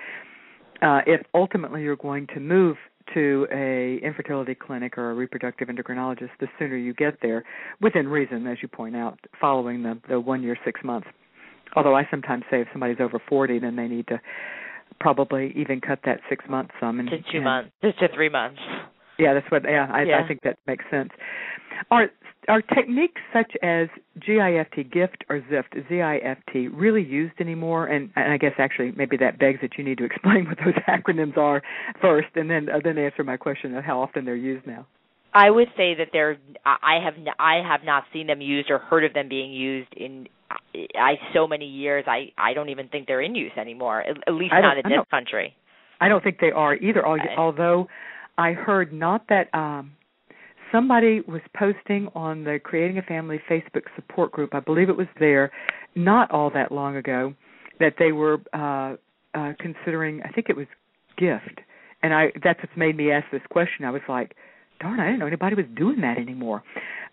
uh, 0.83 1.01
if 1.07 1.21
ultimately 1.33 1.81
you're 1.81 1.95
going 1.95 2.27
to 2.33 2.39
move 2.39 2.77
to 3.13 3.47
a 3.51 3.99
infertility 4.03 4.55
clinic 4.55 4.97
or 4.97 5.11
a 5.11 5.13
reproductive 5.13 5.67
endocrinologist, 5.67 6.29
the 6.39 6.47
sooner 6.57 6.77
you 6.77 6.93
get 6.93 7.17
there, 7.21 7.43
within 7.81 8.07
reason, 8.07 8.47
as 8.47 8.57
you 8.61 8.67
point 8.67 8.95
out, 8.95 9.19
following 9.39 9.83
the 9.83 9.99
the 10.09 10.19
one 10.19 10.41
year 10.41 10.57
six 10.65 10.81
months. 10.83 11.07
Although 11.75 11.95
I 11.95 12.07
sometimes 12.11 12.43
say 12.51 12.61
if 12.61 12.67
somebody's 12.71 12.97
over 12.99 13.21
forty, 13.27 13.59
then 13.59 13.75
they 13.75 13.87
need 13.87 14.07
to 14.07 14.19
probably 14.99 15.53
even 15.55 15.81
cut 15.81 15.99
that 16.05 16.19
six 16.29 16.45
months 16.49 16.71
some 16.79 16.99
and 16.99 17.09
to 17.09 17.17
two 17.17 17.37
and, 17.37 17.43
months, 17.43 17.71
just 17.81 17.99
to 17.99 18.07
three 18.13 18.29
months. 18.29 18.59
Yeah, 19.19 19.33
that's 19.33 19.49
what. 19.51 19.63
Yeah, 19.63 19.87
I, 19.91 20.03
yeah. 20.03 20.21
I 20.23 20.27
think 20.27 20.41
that 20.43 20.57
makes 20.67 20.85
sense. 20.89 21.09
Are 21.91 22.07
are 22.47 22.61
techniques 22.61 23.21
such 23.31 23.51
as 23.61 23.87
GIFT, 24.19 24.91
GIFT, 24.91 25.23
or 25.29 25.41
ZIFT, 25.49 25.87
ZIFT, 25.89 26.69
really 26.73 27.03
used 27.03 27.39
anymore? 27.39 27.87
And, 27.87 28.09
and 28.15 28.31
I 28.31 28.37
guess 28.37 28.53
actually 28.57 28.91
maybe 28.95 29.17
that 29.17 29.39
begs 29.39 29.59
that 29.61 29.77
you 29.77 29.83
need 29.83 29.97
to 29.99 30.05
explain 30.11 30.45
what 30.45 30.57
those 30.63 30.75
acronyms 30.87 31.37
are 31.37 31.61
first, 32.01 32.29
and 32.35 32.49
then 32.49 32.69
uh, 32.69 32.79
then 32.83 32.97
answer 32.97 33.23
my 33.23 33.37
question 33.37 33.75
of 33.75 33.83
how 33.83 34.01
often 34.01 34.25
they're 34.25 34.35
used 34.35 34.65
now. 34.67 34.85
I 35.33 35.49
would 35.49 35.69
say 35.75 35.95
that 35.95 36.09
they're. 36.13 36.37
I 36.65 36.99
have 37.03 37.15
I 37.39 37.55
have 37.67 37.83
not 37.83 38.03
seen 38.13 38.27
them 38.27 38.39
used 38.41 38.69
or 38.69 38.77
heard 38.77 39.03
of 39.03 39.13
them 39.13 39.29
being 39.29 39.51
used 39.51 39.91
in 39.95 40.27
I 40.95 41.15
so 41.33 41.47
many 41.47 41.65
years. 41.65 42.05
I 42.07 42.31
I 42.37 42.53
don't 42.53 42.69
even 42.69 42.87
think 42.87 43.07
they're 43.07 43.21
in 43.21 43.33
use 43.33 43.51
anymore. 43.57 44.01
At, 44.01 44.17
at 44.27 44.33
least 44.33 44.53
not 44.53 44.77
in 44.77 44.83
this 44.83 45.05
country. 45.09 45.55
I 45.99 46.07
don't 46.07 46.23
think 46.23 46.39
they 46.39 46.51
are 46.51 46.75
either. 46.75 47.05
Although 47.05 47.87
I 48.37 48.51
heard 48.51 48.93
not 48.93 49.27
that 49.29 49.53
um 49.55 49.93
somebody 50.73 51.21
was 51.21 51.41
posting 51.55 52.09
on 52.15 52.43
the 52.43 52.59
Creating 52.61 52.97
a 52.97 53.01
Family 53.03 53.39
Facebook 53.49 53.83
support 53.95 54.31
group. 54.31 54.53
I 54.53 54.59
believe 54.59 54.89
it 54.89 54.97
was 54.97 55.07
there, 55.19 55.51
not 55.95 56.29
all 56.31 56.49
that 56.53 56.71
long 56.71 56.97
ago, 56.97 57.33
that 57.79 57.93
they 57.99 58.11
were 58.11 58.39
uh, 58.53 58.95
uh, 59.37 59.53
considering. 59.59 60.21
I 60.25 60.29
think 60.29 60.47
it 60.49 60.57
was 60.57 60.67
gift, 61.17 61.61
and 62.01 62.13
I 62.13 62.31
that's 62.43 62.59
what's 62.59 62.75
made 62.75 62.97
me 62.97 63.11
ask 63.11 63.25
this 63.31 63.41
question. 63.49 63.85
I 63.85 63.91
was 63.91 64.01
like, 64.09 64.35
darn, 64.81 64.99
I 64.99 65.05
didn't 65.05 65.19
know 65.19 65.27
anybody 65.27 65.55
was 65.55 65.65
doing 65.77 66.01
that 66.01 66.17
anymore. 66.17 66.63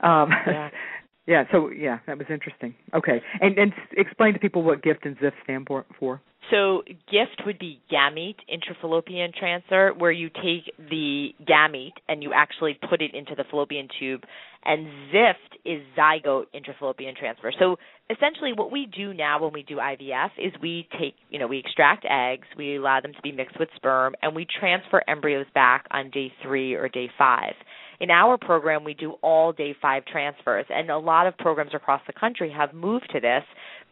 Um, 0.01 0.31
yeah. 0.47 0.71
yeah. 1.27 1.45
So 1.53 1.71
yeah, 1.71 1.99
that 2.07 2.19
was 2.19 2.27
interesting. 2.31 2.75
Okay, 2.95 3.21
and 3.41 3.59
and 3.59 3.73
explain 3.97 4.33
to 4.35 4.39
people 4.39 4.63
what 4.63 4.83
gift 4.83 5.05
and 5.05 5.17
ZIF 5.19 5.33
stand 5.45 5.67
for. 5.67 5.85
for. 5.99 6.21
So 6.51 6.83
GIFT 7.11 7.43
would 7.47 7.59
be 7.59 7.81
gamete 7.93 8.41
intrafallopian 8.51 9.33
transfer, 9.35 9.93
where 9.97 10.11
you 10.11 10.31
take 10.31 10.75
the 10.79 11.29
gamete 11.49 11.93
and 12.09 12.23
you 12.23 12.33
actually 12.35 12.79
put 12.89 13.03
it 13.03 13.15
into 13.15 13.35
the 13.37 13.45
fallopian 13.51 13.89
tube, 14.01 14.23
and 14.65 14.87
ZIFT 15.15 15.61
is 15.65 15.83
zygote 15.97 16.47
intrafallopian 16.55 17.17
transfer. 17.17 17.53
So 17.57 17.77
essentially, 18.11 18.53
what 18.53 18.73
we 18.73 18.87
do 18.87 19.15
now 19.15 19.41
when 19.43 19.53
we 19.53 19.63
do 19.63 19.77
IVF 19.77 20.31
is 20.39 20.53
we 20.61 20.89
take, 20.99 21.15
you 21.29 21.39
know, 21.39 21.47
we 21.47 21.59
extract 21.59 22.05
eggs, 22.09 22.49
we 22.57 22.77
allow 22.77 23.01
them 23.01 23.13
to 23.13 23.23
be 23.23 23.31
mixed 23.33 23.59
with 23.59 23.69
sperm, 23.77 24.15
and 24.23 24.35
we 24.35 24.47
transfer 24.59 25.03
embryos 25.07 25.47
back 25.55 25.87
on 25.93 26.11
day 26.11 26.33
three 26.43 26.75
or 26.75 26.89
day 26.89 27.09
five. 27.17 27.55
In 28.01 28.11
our 28.11 28.39
program, 28.39 28.83
we 28.83 28.95
do 28.95 29.13
all 29.23 29.53
day 29.53 29.75
five 29.81 30.05
transfers, 30.07 30.65
and 30.71 30.91
a 30.91 30.97
lot 30.97 31.27
of 31.27 31.37
programs 31.37 31.75
across 31.75 32.01
the 32.07 32.15
country 32.15 32.51
have 32.51 32.73
moved 32.73 33.11
to 33.13 33.21
this 33.21 33.43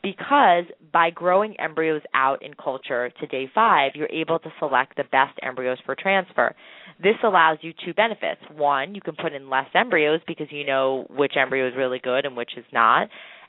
because 0.02 0.64
by 0.92 1.10
growing 1.10 1.58
embryos 1.60 2.00
out 2.14 2.42
in 2.42 2.54
culture 2.54 3.10
to 3.20 3.26
day 3.26 3.50
five, 3.54 3.92
you're 3.94 4.08
able 4.10 4.38
to 4.38 4.48
select 4.58 4.96
the 4.96 5.04
best 5.04 5.38
embryos 5.42 5.78
for 5.84 5.94
transfer. 5.94 6.54
This 7.02 7.16
allows 7.22 7.58
you 7.60 7.72
two 7.84 7.92
benefits. 7.92 8.40
One, 8.56 8.94
you 8.94 9.00
can 9.02 9.14
put 9.14 9.34
in 9.34 9.50
less 9.50 9.68
embryos 9.74 10.20
because 10.26 10.46
you 10.50 10.64
know 10.64 11.06
which 11.10 11.34
embryo 11.36 11.68
is 11.68 11.74
really 11.76 11.98
good 11.98 12.24
and 12.24 12.36
which 12.36 12.52
is 12.56 12.64
not. 12.72 13.08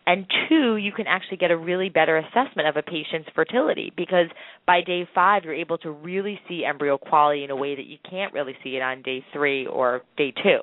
And 0.09 0.25
two, 0.49 0.77
you 0.77 0.91
can 0.91 1.05
actually 1.05 1.37
get 1.37 1.51
a 1.51 1.55
really 1.55 1.89
better 1.89 2.17
assessment 2.17 2.67
of 2.67 2.75
a 2.75 2.81
patient's 2.81 3.29
fertility 3.35 3.93
because 3.95 4.25
by 4.65 4.81
day 4.81 5.07
five, 5.13 5.43
you're 5.43 5.53
able 5.53 5.77
to 5.77 5.91
really 5.91 6.39
see 6.49 6.65
embryo 6.65 6.97
quality 6.97 7.43
in 7.43 7.51
a 7.51 7.55
way 7.55 7.75
that 7.75 7.85
you 7.85 7.97
can't 8.09 8.33
really 8.33 8.55
see 8.63 8.71
it 8.71 8.81
on 8.81 9.03
day 9.03 9.23
three 9.31 9.67
or 9.67 10.01
day 10.17 10.31
two. 10.31 10.61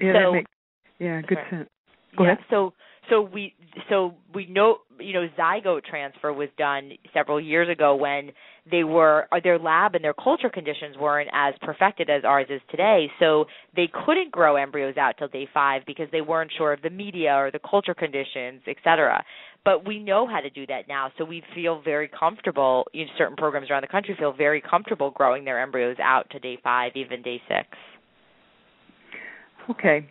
Yeah, 0.00 0.12
so, 0.12 0.18
that 0.18 0.32
makes, 0.32 0.50
yeah, 0.98 1.20
good 1.20 1.38
sorry. 1.38 1.50
sense. 1.50 1.68
Go 2.18 2.24
yeah, 2.24 2.32
ahead. 2.32 2.44
So 2.50 2.72
so 3.10 3.20
we 3.20 3.54
so 3.88 4.14
we 4.34 4.46
know 4.46 4.78
you 5.00 5.12
know, 5.12 5.28
zygote 5.38 5.84
transfer 5.84 6.32
was 6.32 6.48
done 6.56 6.92
several 7.12 7.40
years 7.40 7.68
ago 7.68 7.94
when 7.94 8.30
they 8.70 8.84
were 8.84 9.26
uh, 9.32 9.40
their 9.42 9.58
lab 9.58 9.94
and 9.94 10.02
their 10.02 10.14
culture 10.14 10.50
conditions 10.50 10.96
weren't 10.98 11.28
as 11.32 11.54
perfected 11.62 12.10
as 12.10 12.24
ours 12.24 12.46
is 12.50 12.60
today. 12.70 13.10
So 13.20 13.46
they 13.74 13.88
couldn't 14.04 14.32
grow 14.32 14.56
embryos 14.56 14.96
out 14.96 15.16
till 15.18 15.28
day 15.28 15.48
five 15.52 15.82
because 15.86 16.08
they 16.12 16.20
weren't 16.20 16.50
sure 16.56 16.72
of 16.72 16.82
the 16.82 16.90
media 16.90 17.34
or 17.34 17.50
the 17.50 17.60
culture 17.68 17.94
conditions, 17.94 18.62
et 18.66 18.76
cetera. 18.82 19.24
But 19.64 19.86
we 19.86 19.98
know 19.98 20.26
how 20.26 20.40
to 20.40 20.50
do 20.50 20.66
that 20.66 20.86
now, 20.88 21.10
so 21.18 21.24
we 21.24 21.42
feel 21.54 21.82
very 21.82 22.08
comfortable. 22.08 22.86
You 22.92 23.04
know, 23.04 23.10
certain 23.18 23.36
programs 23.36 23.70
around 23.70 23.82
the 23.82 23.88
country 23.88 24.14
feel 24.18 24.32
very 24.32 24.60
comfortable 24.60 25.10
growing 25.10 25.44
their 25.44 25.60
embryos 25.60 25.96
out 26.02 26.28
to 26.30 26.38
day 26.38 26.58
five, 26.62 26.92
even 26.94 27.22
day 27.22 27.40
six. 27.48 27.68
Okay. 29.70 30.08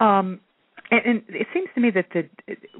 Um, 0.00 0.40
and, 0.90 1.00
and 1.04 1.22
it 1.28 1.46
seems 1.52 1.68
to 1.74 1.80
me 1.80 1.90
that 1.90 2.06
the 2.12 2.28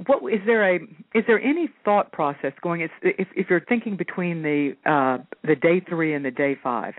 what 0.07 0.23
is 0.33 0.41
there 0.47 0.77
a 0.77 0.77
is 1.15 1.25
there 1.27 1.41
any 1.41 1.69
thought 1.85 2.13
process 2.13 2.53
going 2.63 2.81
if 2.81 2.91
if 3.03 3.47
you're 3.49 3.65
thinking 3.69 3.97
between 3.97 4.43
the 4.43 4.77
uh, 4.87 5.23
the 5.43 5.57
day 5.57 5.81
three 5.89 6.15
and 6.15 6.25
the 6.25 6.31
day 6.31 6.57
five, 6.63 6.95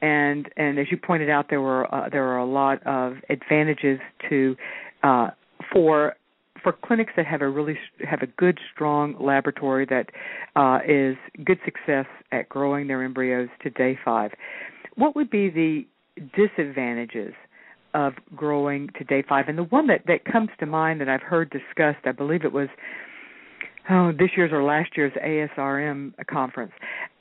and 0.00 0.48
and 0.56 0.78
as 0.78 0.86
you 0.90 0.96
pointed 0.96 1.30
out 1.30 1.46
there 1.50 1.60
were 1.60 1.92
uh, 1.94 2.08
there 2.08 2.24
are 2.24 2.38
a 2.38 2.46
lot 2.46 2.84
of 2.86 3.16
advantages 3.28 3.98
to 4.28 4.56
uh, 5.02 5.28
for 5.72 6.16
for 6.62 6.72
clinics 6.72 7.12
that 7.16 7.26
have 7.26 7.42
a 7.42 7.48
really 7.48 7.78
have 8.08 8.22
a 8.22 8.26
good 8.26 8.58
strong 8.74 9.14
laboratory 9.20 9.86
that 9.86 10.10
uh, 10.56 10.78
is 10.86 11.16
good 11.44 11.58
success 11.64 12.06
at 12.32 12.48
growing 12.48 12.88
their 12.88 13.02
embryos 13.02 13.48
to 13.62 13.70
day 13.70 13.98
five. 14.04 14.32
What 14.96 15.14
would 15.14 15.30
be 15.30 15.50
the 15.50 15.86
disadvantages 16.34 17.34
of 17.94 18.14
growing 18.36 18.88
to 18.98 19.04
day 19.04 19.22
five. 19.28 19.46
And 19.48 19.58
the 19.58 19.64
one 19.64 19.86
that, 19.88 20.02
that 20.06 20.24
comes 20.24 20.50
to 20.60 20.66
mind 20.66 21.00
that 21.00 21.08
I've 21.08 21.22
heard 21.22 21.50
discussed, 21.50 22.06
I 22.06 22.12
believe 22.12 22.44
it 22.44 22.52
was 22.52 22.68
oh 23.90 24.12
this 24.12 24.30
year's 24.36 24.52
or 24.52 24.62
last 24.62 24.90
year's 24.96 25.12
ASRM 25.14 26.12
conference, 26.28 26.72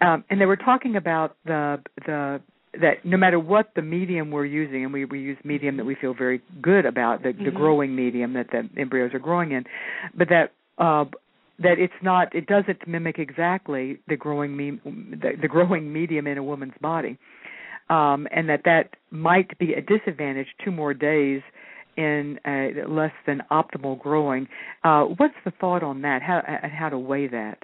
um, 0.02 0.24
and 0.30 0.40
they 0.42 0.46
were 0.46 0.58
talking 0.58 0.96
about 0.96 1.36
the 1.46 1.82
the 2.06 2.42
that 2.74 3.04
no 3.04 3.18
matter 3.18 3.40
what 3.40 3.72
the 3.76 3.82
medium 3.82 4.30
we're 4.30 4.46
using, 4.46 4.84
and 4.84 4.94
we, 4.94 5.06
we 5.06 5.20
use 5.20 5.38
medium 5.44 5.78
that 5.78 5.86
we 5.86 5.96
feel 5.96 6.14
very 6.14 6.42
good 6.62 6.86
about, 6.86 7.24
the, 7.24 7.30
mm-hmm. 7.30 7.46
the 7.46 7.52
growing 7.52 7.96
medium 7.96 8.34
that 8.34 8.48
the 8.52 8.70
embryos 8.80 9.14
are 9.14 9.20
growing 9.20 9.52
in, 9.52 9.64
but 10.16 10.28
that 10.30 10.54
uh, 10.78 11.06
that 11.60 11.80
it's 11.80 11.94
not 12.04 12.34
it 12.36 12.46
doesn't 12.46 12.88
mimic 12.88 13.18
exactly 13.18 13.98
the 14.08 14.16
growing 14.16 14.56
me, 14.56 14.80
the, 14.84 15.32
the 15.42 15.48
growing 15.48 15.92
medium 15.92 16.28
in 16.28 16.38
a 16.38 16.44
woman's 16.44 16.74
body 16.82 17.18
um, 17.90 18.28
and 18.32 18.50
that 18.50 18.62
that 18.66 18.96
might 19.12 19.58
be 19.60 19.74
a 19.74 19.82
disadvantage 19.82 20.48
two 20.64 20.72
more 20.72 20.94
days 20.94 21.42
in 21.96 22.40
uh, 22.46 22.88
less 22.90 23.14
than 23.26 23.42
optimal 23.52 24.00
growing. 24.00 24.48
Uh, 24.84 25.04
what's 25.04 25.34
the 25.46 25.52
thought 25.60 25.84
on 25.84 26.02
that? 26.04 26.22
How 26.22 26.42
and 26.46 26.72
how 26.72 26.90
to 26.90 27.00
weigh 27.00 27.28
that? 27.28 27.60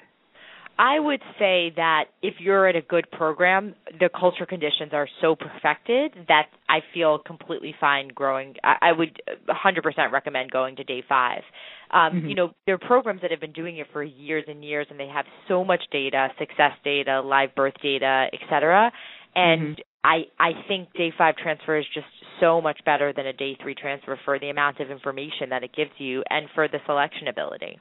I 0.77 0.99
would 0.99 1.21
say 1.37 1.71
that 1.75 2.05
if 2.23 2.35
you're 2.39 2.67
at 2.67 2.75
a 2.75 2.81
good 2.81 3.05
program, 3.11 3.75
the 3.99 4.09
culture 4.09 4.47
conditions 4.47 4.91
are 4.91 5.07
so 5.21 5.35
perfected 5.35 6.13
that 6.27 6.47
I 6.67 6.79
feel 6.93 7.19
completely 7.19 7.75
fine 7.79 8.07
growing. 8.07 8.55
I, 8.63 8.89
I 8.89 8.91
would 8.91 9.21
100% 9.47 10.11
recommend 10.11 10.49
going 10.49 10.75
to 10.77 10.83
day 10.83 11.03
five. 11.07 11.43
Um, 11.91 12.13
mm-hmm. 12.13 12.27
You 12.27 12.35
know, 12.35 12.51
there 12.65 12.73
are 12.73 12.79
programs 12.79 13.21
that 13.21 13.29
have 13.29 13.39
been 13.39 13.53
doing 13.53 13.77
it 13.77 13.87
for 13.93 14.03
years 14.03 14.45
and 14.47 14.65
years, 14.65 14.87
and 14.89 14.99
they 14.99 15.07
have 15.07 15.25
so 15.47 15.63
much 15.63 15.83
data, 15.91 16.29
success 16.39 16.71
data, 16.83 17.21
live 17.21 17.53
birth 17.53 17.75
data, 17.83 18.25
et 18.33 18.39
cetera. 18.49 18.91
And 19.35 19.61
mm-hmm. 19.75 19.81
I 20.03 20.23
I 20.39 20.51
think 20.67 20.93
day 20.93 21.11
five 21.17 21.35
transfer 21.35 21.77
is 21.77 21.85
just 21.93 22.07
so 22.39 22.61
much 22.61 22.79
better 22.85 23.13
than 23.13 23.25
a 23.25 23.33
day 23.33 23.57
three 23.61 23.75
transfer 23.75 24.19
for 24.25 24.39
the 24.39 24.49
amount 24.49 24.79
of 24.79 24.91
information 24.91 25.49
that 25.49 25.63
it 25.63 25.73
gives 25.75 25.91
you 25.97 26.23
and 26.29 26.47
for 26.53 26.67
the 26.67 26.79
selection 26.85 27.27
ability. 27.27 27.79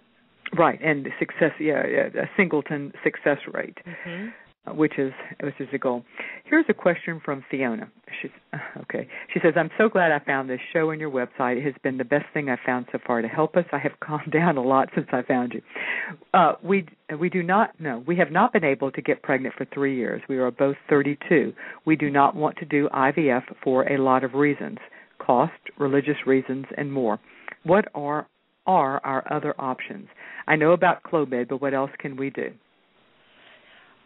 Right, 0.56 0.78
and 0.82 1.06
the 1.06 1.11
success, 1.18 1.52
yeah, 1.58 1.82
yeah 1.87 2.22
a 2.22 2.26
singleton 2.37 2.92
success 3.02 3.38
rate. 3.52 3.78
Mm-hmm 3.87 4.28
which 4.68 4.98
is 4.98 5.12
which 5.42 5.55
is 5.59 5.68
the 5.72 5.79
goal. 5.79 6.05
Here's 6.44 6.64
a 6.68 6.75
question 6.75 7.20
from 7.25 7.44
Fiona. 7.51 7.90
She's 8.20 8.31
okay. 8.83 9.09
She 9.33 9.40
says, 9.42 9.55
"I'm 9.57 9.70
so 9.77 9.88
glad 9.88 10.12
I 10.12 10.20
found 10.25 10.48
this 10.48 10.61
show 10.72 10.90
on 10.90 11.01
your 11.01 11.11
website. 11.11 11.59
It 11.59 11.64
has 11.64 11.75
been 11.83 11.98
the 11.98 12.05
best 12.05 12.27
thing 12.33 12.48
I've 12.48 12.61
found 12.64 12.87
so 12.92 12.98
far 13.05 13.22
to 13.22 13.29
help 13.29 13.57
us. 13.57 13.64
I 13.72 13.79
have 13.79 13.92
calmed 14.01 14.31
down 14.33 14.57
a 14.57 14.62
lot 14.62 14.88
since 14.94 15.09
I 15.12 15.22
found 15.22 15.53
you. 15.55 15.62
Uh, 16.33 16.53
we 16.62 16.87
we 17.18 17.29
do 17.29 17.42
not 17.42 17.70
no, 17.81 18.05
we 18.07 18.16
have 18.16 18.31
not 18.31 18.53
been 18.53 18.64
able 18.64 18.92
to 18.92 19.03
get 19.03 19.22
pregnant 19.22 19.55
for 19.57 19.66
three 19.75 19.96
years. 19.96 20.22
We 20.29 20.38
are 20.38 20.51
both 20.51 20.77
32. 20.88 21.53
We 21.85 21.96
do 21.96 22.11
not 22.11 22.37
want 22.37 22.57
to 22.59 22.64
do 22.64 22.88
IVF 22.94 23.42
for 23.64 23.90
a 23.92 23.98
lot 23.98 24.22
of 24.22 24.35
reasons: 24.35 24.79
cost, 25.18 25.53
religious 25.79 26.27
reasons, 26.27 26.66
and 26.77 26.92
more. 26.92 27.18
What 27.64 27.87
are 27.94 28.29
are 28.64 29.01
our 29.05 29.25
other 29.33 29.57
options? 29.59 30.07
I 30.46 30.55
know 30.55 30.70
about 30.70 31.03
Clomid, 31.03 31.48
but 31.48 31.61
what 31.61 31.75
else 31.75 31.90
can 31.98 32.16
we 32.16 32.31
do?" 32.31 32.53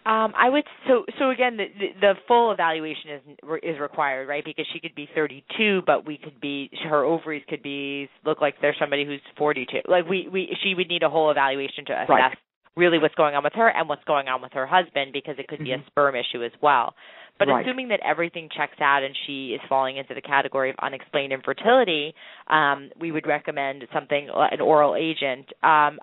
Um, 0.06 0.34
I 0.38 0.48
would 0.48 0.62
so 0.86 1.04
so 1.18 1.30
again 1.30 1.56
the, 1.56 1.66
the 1.78 1.86
the 2.00 2.12
full 2.28 2.52
evaluation 2.52 3.10
is 3.10 3.22
is 3.64 3.80
required, 3.80 4.28
right? 4.28 4.44
Because 4.44 4.64
she 4.72 4.78
could 4.78 4.94
be 4.94 5.08
32, 5.12 5.82
but 5.84 6.06
we 6.06 6.16
could 6.16 6.40
be 6.40 6.70
her 6.88 7.02
ovaries 7.02 7.42
could 7.48 7.60
be 7.60 8.08
look 8.24 8.40
like 8.40 8.54
there's 8.62 8.76
somebody 8.78 9.04
who's 9.04 9.20
42. 9.36 9.78
Like 9.88 10.08
we 10.08 10.28
we 10.32 10.56
she 10.62 10.76
would 10.76 10.86
need 10.86 11.02
a 11.02 11.10
whole 11.10 11.32
evaluation 11.32 11.84
to 11.86 11.92
assess 11.92 12.08
right. 12.08 12.38
really 12.76 12.98
what's 12.98 13.16
going 13.16 13.34
on 13.34 13.42
with 13.42 13.54
her 13.54 13.68
and 13.68 13.88
what's 13.88 14.04
going 14.04 14.28
on 14.28 14.40
with 14.40 14.52
her 14.52 14.64
husband 14.64 15.12
because 15.12 15.34
it 15.40 15.48
could 15.48 15.56
mm-hmm. 15.56 15.64
be 15.64 15.72
a 15.72 15.78
mm-hmm. 15.78 15.88
sperm 15.88 16.14
issue 16.14 16.44
as 16.44 16.52
well. 16.62 16.94
But 17.38 17.48
right. 17.48 17.66
assuming 17.66 17.88
that 17.88 18.00
everything 18.04 18.48
checks 18.56 18.80
out 18.80 19.02
and 19.02 19.14
she 19.26 19.48
is 19.48 19.60
falling 19.68 19.96
into 19.96 20.14
the 20.14 20.22
category 20.22 20.70
of 20.70 20.76
unexplained 20.80 21.32
infertility, 21.32 22.14
um, 22.46 22.90
we 22.98 23.12
would 23.12 23.26
recommend 23.26 23.84
something 23.92 24.28
an 24.32 24.60
oral 24.60 24.94
agent. 24.94 25.46
Um, 25.62 25.98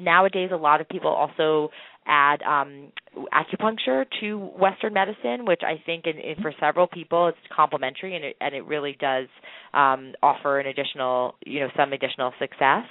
nowadays, 0.00 0.50
a 0.52 0.56
lot 0.56 0.80
of 0.80 0.88
people 0.88 1.10
also 1.10 1.70
add 2.08 2.42
um, 2.42 2.90
acupuncture 3.32 4.04
to 4.20 4.38
Western 4.38 4.94
medicine, 4.94 5.44
which 5.44 5.60
I 5.62 5.82
think 5.84 6.06
in, 6.06 6.18
in, 6.18 6.42
for 6.42 6.52
several 6.58 6.86
people 6.86 7.28
it's 7.28 7.38
complementary 7.54 8.16
and 8.16 8.24
it, 8.24 8.36
and 8.40 8.54
it 8.54 8.64
really 8.66 8.96
does 8.98 9.26
um, 9.74 10.14
offer 10.22 10.58
an 10.58 10.66
additional, 10.66 11.34
you 11.44 11.60
know, 11.60 11.68
some 11.76 11.92
additional 11.92 12.32
success. 12.38 12.84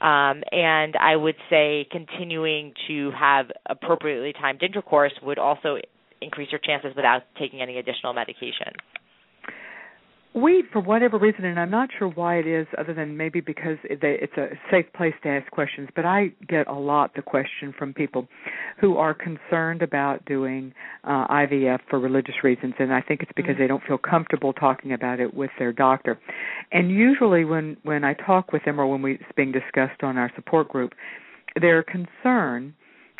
Um, 0.00 0.44
and 0.52 0.94
I 1.00 1.16
would 1.16 1.34
say 1.50 1.86
continuing 1.90 2.72
to 2.86 3.10
have 3.18 3.46
appropriately 3.68 4.32
timed 4.32 4.62
intercourse 4.62 5.12
would 5.22 5.38
also 5.38 5.76
increase 6.20 6.50
your 6.52 6.60
chances 6.60 6.92
without 6.94 7.22
taking 7.38 7.62
any 7.62 7.78
additional 7.78 8.12
medication 8.12 8.74
we, 10.34 10.62
for 10.72 10.80
whatever 10.80 11.18
reason, 11.18 11.44
and 11.44 11.58
I'm 11.58 11.70
not 11.70 11.88
sure 11.98 12.08
why 12.08 12.36
it 12.36 12.46
is, 12.46 12.66
other 12.76 12.92
than 12.92 13.16
maybe 13.16 13.40
because 13.40 13.78
it's 13.84 14.36
a 14.36 14.48
safe 14.70 14.86
place 14.92 15.14
to 15.22 15.28
ask 15.28 15.50
questions, 15.50 15.88
but 15.96 16.04
I 16.04 16.32
get 16.46 16.68
a 16.68 16.74
lot 16.74 17.14
the 17.14 17.22
question 17.22 17.74
from 17.76 17.94
people 17.94 18.28
who 18.78 18.98
are 18.98 19.14
concerned 19.14 19.82
about 19.82 20.24
doing 20.26 20.74
uh, 21.04 21.26
IVF 21.28 21.80
for 21.88 21.98
religious 21.98 22.34
reasons, 22.44 22.74
and 22.78 22.92
I 22.92 23.00
think 23.00 23.22
it's 23.22 23.32
because 23.34 23.52
mm-hmm. 23.52 23.62
they 23.62 23.66
don't 23.68 23.82
feel 23.84 23.98
comfortable 23.98 24.52
talking 24.52 24.92
about 24.92 25.18
it 25.18 25.32
with 25.32 25.50
their 25.58 25.72
doctor. 25.72 26.18
And 26.72 26.90
usually, 26.90 27.44
when 27.44 27.78
when 27.82 28.04
I 28.04 28.14
talk 28.14 28.52
with 28.52 28.64
them 28.64 28.78
or 28.78 28.86
when 28.86 29.00
we, 29.00 29.14
it's 29.14 29.24
being 29.34 29.52
discussed 29.52 30.02
on 30.02 30.18
our 30.18 30.30
support 30.36 30.68
group, 30.68 30.92
their 31.60 31.82
concern 31.82 32.74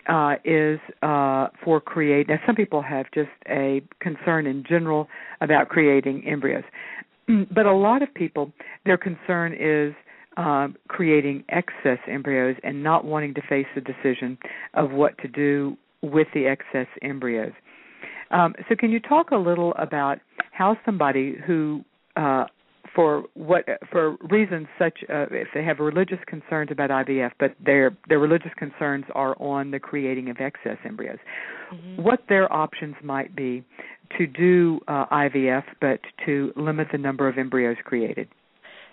uh, 0.08 0.36
is 0.44 0.80
uh, 1.02 1.48
for 1.62 1.80
create. 1.80 2.28
Now, 2.28 2.38
some 2.46 2.56
people 2.56 2.82
have 2.82 3.06
just 3.12 3.30
a 3.48 3.82
concern 4.00 4.46
in 4.46 4.64
general 4.68 5.08
about 5.40 5.68
creating 5.68 6.26
embryos. 6.26 6.64
But 7.54 7.66
a 7.66 7.74
lot 7.74 8.02
of 8.02 8.12
people, 8.14 8.52
their 8.86 8.96
concern 8.96 9.52
is 9.52 9.94
uh, 10.38 10.68
creating 10.88 11.44
excess 11.50 11.98
embryos 12.10 12.56
and 12.62 12.82
not 12.82 13.04
wanting 13.04 13.34
to 13.34 13.42
face 13.42 13.66
the 13.74 13.82
decision 13.82 14.38
of 14.72 14.92
what 14.92 15.18
to 15.18 15.28
do 15.28 15.76
with 16.00 16.28
the 16.32 16.46
excess 16.46 16.86
embryos. 17.02 17.52
Um, 18.30 18.54
so, 18.68 18.76
can 18.76 18.90
you 18.90 19.00
talk 19.00 19.30
a 19.30 19.36
little 19.36 19.74
about 19.74 20.20
how 20.52 20.76
somebody 20.86 21.36
who, 21.46 21.84
uh, 22.16 22.44
for 22.98 23.22
what 23.34 23.64
for 23.92 24.16
reasons 24.28 24.66
such 24.76 24.98
uh, 25.08 25.26
if 25.30 25.46
they 25.54 25.62
have 25.62 25.78
religious 25.78 26.18
concerns 26.26 26.68
about 26.72 26.90
IVF, 26.90 27.30
but 27.38 27.54
their 27.64 27.96
their 28.08 28.18
religious 28.18 28.50
concerns 28.56 29.04
are 29.14 29.40
on 29.40 29.70
the 29.70 29.78
creating 29.78 30.30
of 30.30 30.38
excess 30.40 30.78
embryos, 30.84 31.18
mm-hmm. 31.72 32.02
what 32.02 32.24
their 32.28 32.52
options 32.52 32.96
might 33.04 33.36
be 33.36 33.62
to 34.18 34.26
do 34.26 34.80
uh, 34.88 35.06
IVF, 35.12 35.62
but 35.80 36.00
to 36.26 36.52
limit 36.56 36.88
the 36.90 36.98
number 36.98 37.28
of 37.28 37.38
embryos 37.38 37.76
created? 37.84 38.26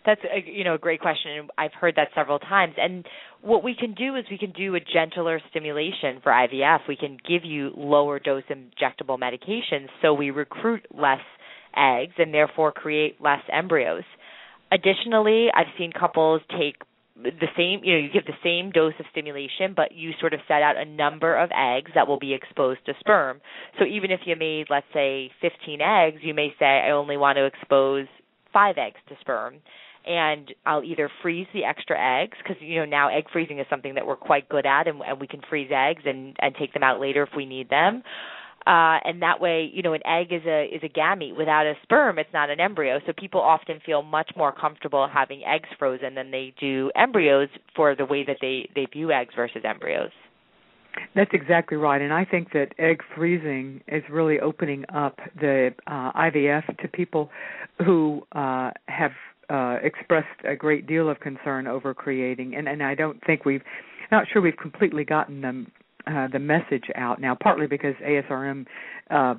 That's 0.06 0.22
a, 0.24 0.48
you 0.48 0.64
know 0.64 0.76
a 0.76 0.78
great 0.78 1.02
question, 1.02 1.32
and 1.32 1.50
I've 1.58 1.74
heard 1.74 1.96
that 1.96 2.10
several 2.14 2.38
times. 2.38 2.76
And 2.78 3.08
what 3.42 3.64
we 3.64 3.74
can 3.74 3.96
do 3.96 4.18
is 4.18 4.26
we 4.30 4.38
can 4.38 4.52
do 4.52 4.76
a 4.76 4.80
gentler 4.80 5.42
stimulation 5.50 6.20
for 6.22 6.32
IVF. 6.32 6.82
We 6.88 6.96
can 6.96 7.18
give 7.28 7.44
you 7.44 7.72
lower 7.76 8.20
dose 8.20 8.44
injectable 8.52 9.18
medications, 9.18 9.88
so 10.04 10.14
we 10.14 10.30
recruit 10.30 10.86
less 10.96 11.22
eggs 11.76 12.14
and 12.18 12.34
therefore 12.34 12.72
create 12.72 13.22
less 13.22 13.42
embryos. 13.52 14.04
Additionally, 14.72 15.48
I've 15.54 15.74
seen 15.78 15.92
couples 15.92 16.42
take 16.50 16.76
the 17.16 17.48
same 17.56 17.80
you 17.82 17.94
know 17.94 18.00
you 18.00 18.10
give 18.12 18.26
the 18.26 18.34
same 18.44 18.72
dose 18.72 18.94
of 19.00 19.06
stimulation 19.10 19.74
but 19.74 19.94
you 19.94 20.12
sort 20.20 20.34
of 20.34 20.42
set 20.50 20.62
out 20.62 20.76
a 20.76 20.84
number 20.84 21.34
of 21.42 21.50
eggs 21.56 21.90
that 21.96 22.10
will 22.10 22.20
be 22.20 22.34
exposed 22.34 22.86
to 22.86 22.92
sperm 23.00 23.40
so 23.80 23.86
even 23.86 24.12
if 24.12 24.20
you 24.26 24.36
made 24.36 24.66
let's 24.70 24.86
say 24.94 25.32
15 25.42 25.80
eggs 25.80 26.18
you 26.24 26.34
may 26.34 26.54
say 26.60 26.66
i 26.66 26.92
only 26.92 27.16
want 27.16 27.38
to 27.38 27.46
expose 27.46 28.06
5 28.52 28.76
eggs 28.78 29.00
to 29.08 29.16
sperm 29.22 29.62
and 30.06 30.54
I'll 30.66 30.84
either 30.84 31.10
freeze 31.22 31.48
the 31.54 31.64
extra 31.64 31.98
eggs 31.98 32.38
because 32.38 32.62
you 32.62 32.80
know 32.80 32.86
now 32.86 33.10
egg 33.10 33.26
freezing 33.32 33.60
is 33.60 33.66
something 33.70 33.96
that 33.96 34.06
we're 34.06 34.16
quite 34.16 34.48
good 34.50 34.66
at, 34.66 34.88
and, 34.88 35.02
and 35.02 35.20
we 35.20 35.28
can 35.28 35.42
freeze 35.50 35.72
eggs 35.74 36.04
and 36.06 36.36
and 36.40 36.56
take 36.60 36.74
them 36.74 36.84
out 36.84 37.02
later 37.02 37.24
if 37.24 37.30
we 37.36 37.46
need 37.46 37.70
them. 37.70 38.04
Uh, 38.68 38.98
and 39.06 39.22
that 39.22 39.40
way, 39.40 39.70
you 39.72 39.84
know, 39.84 39.94
an 39.94 40.02
egg 40.08 40.34
is 40.34 40.42
a 40.46 40.66
is 40.66 40.82
a 40.84 40.90
gamete. 40.90 41.38
Without 41.38 41.68
a 41.68 41.76
sperm, 41.84 42.18
it's 42.18 42.34
not 42.34 42.50
an 42.50 42.60
embryo. 42.60 43.00
So 43.06 43.14
people 43.16 43.40
often 43.40 43.80
feel 43.86 44.02
much 44.02 44.32
more 44.36 44.52
comfortable 44.52 45.08
having 45.08 45.44
eggs 45.44 45.70
frozen 45.78 46.16
than 46.16 46.32
they 46.32 46.54
do 46.60 46.92
embryos 46.96 47.50
for 47.76 47.96
the 47.96 48.06
way 48.06 48.24
that 48.26 48.38
they 48.42 48.68
they 48.74 48.88
view 48.92 49.12
eggs 49.12 49.34
versus 49.36 49.62
embryos. 49.64 50.10
That's 51.14 51.32
exactly 51.34 51.78
right, 51.78 52.02
and 52.02 52.14
I 52.14 52.26
think 52.26 52.54
that 52.54 52.70
egg 52.80 53.02
freezing 53.16 53.82
is 53.88 54.02
really 54.10 54.40
opening 54.40 54.86
up 54.94 55.20
the 55.40 55.74
uh, 55.88 56.12
IVF 56.14 56.78
to 56.78 56.88
people 56.88 57.30
who 57.86 58.22
uh, 58.32 58.72
have 58.88 59.12
uh, 59.50 59.78
expressed 59.84 60.40
a 60.44 60.56
great 60.56 60.88
deal 60.88 61.10
of 61.10 61.20
concern 61.20 61.68
over 61.68 61.94
creating, 61.94 62.56
and, 62.56 62.68
and 62.68 62.82
I 62.82 62.96
don't 62.96 63.22
think 63.26 63.46
we've, 63.46 63.62
not 64.10 64.26
sure 64.32 64.42
we've 64.42 64.58
completely 64.58 65.04
gotten 65.04 65.42
them 65.42 65.70
uh, 66.08 66.28
the 66.32 66.40
message 66.40 66.86
out 66.96 67.20
now. 67.20 67.36
Partly 67.42 67.68
because 67.68 67.96
ASRM 68.04 68.66
uh, 69.10 69.36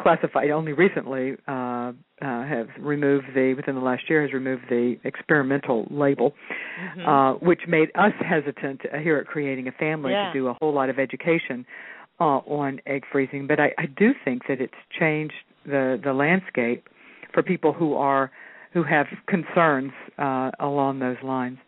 classified 0.00 0.50
only 0.50 0.72
recently 0.72 1.36
uh, 1.46 1.52
uh, 1.52 1.92
has 2.20 2.66
removed 2.78 3.26
the 3.34 3.54
within 3.54 3.74
the 3.74 3.80
last 3.80 4.02
year 4.08 4.22
has 4.22 4.32
removed 4.32 4.62
the 4.68 4.96
experimental 5.04 5.86
label, 5.90 6.32
mm-hmm. 6.80 7.08
uh, 7.08 7.34
which 7.34 7.60
made 7.68 7.90
us 7.94 8.12
hesitant 8.20 8.80
here 9.02 9.18
at 9.18 9.26
Creating 9.26 9.68
a 9.68 9.72
Family 9.72 10.12
yeah. 10.12 10.32
to 10.32 10.38
do 10.38 10.48
a 10.48 10.54
whole 10.54 10.74
lot 10.74 10.90
of 10.90 10.98
education 10.98 11.64
uh, 12.20 12.38
on 12.46 12.80
egg 12.86 13.04
freezing. 13.10 13.46
But 13.46 13.60
I, 13.60 13.72
I 13.78 13.86
do 13.86 14.12
think 14.24 14.42
that 14.48 14.60
it's 14.60 14.74
changed 14.98 15.34
the 15.64 16.00
the 16.02 16.12
landscape 16.12 16.88
for 17.32 17.42
people 17.42 17.72
who 17.72 17.94
are 17.94 18.30
who 18.72 18.82
have 18.82 19.06
concerns 19.26 19.92
uh, 20.18 20.50
along 20.60 20.98
those 20.98 21.16
lines. 21.22 21.58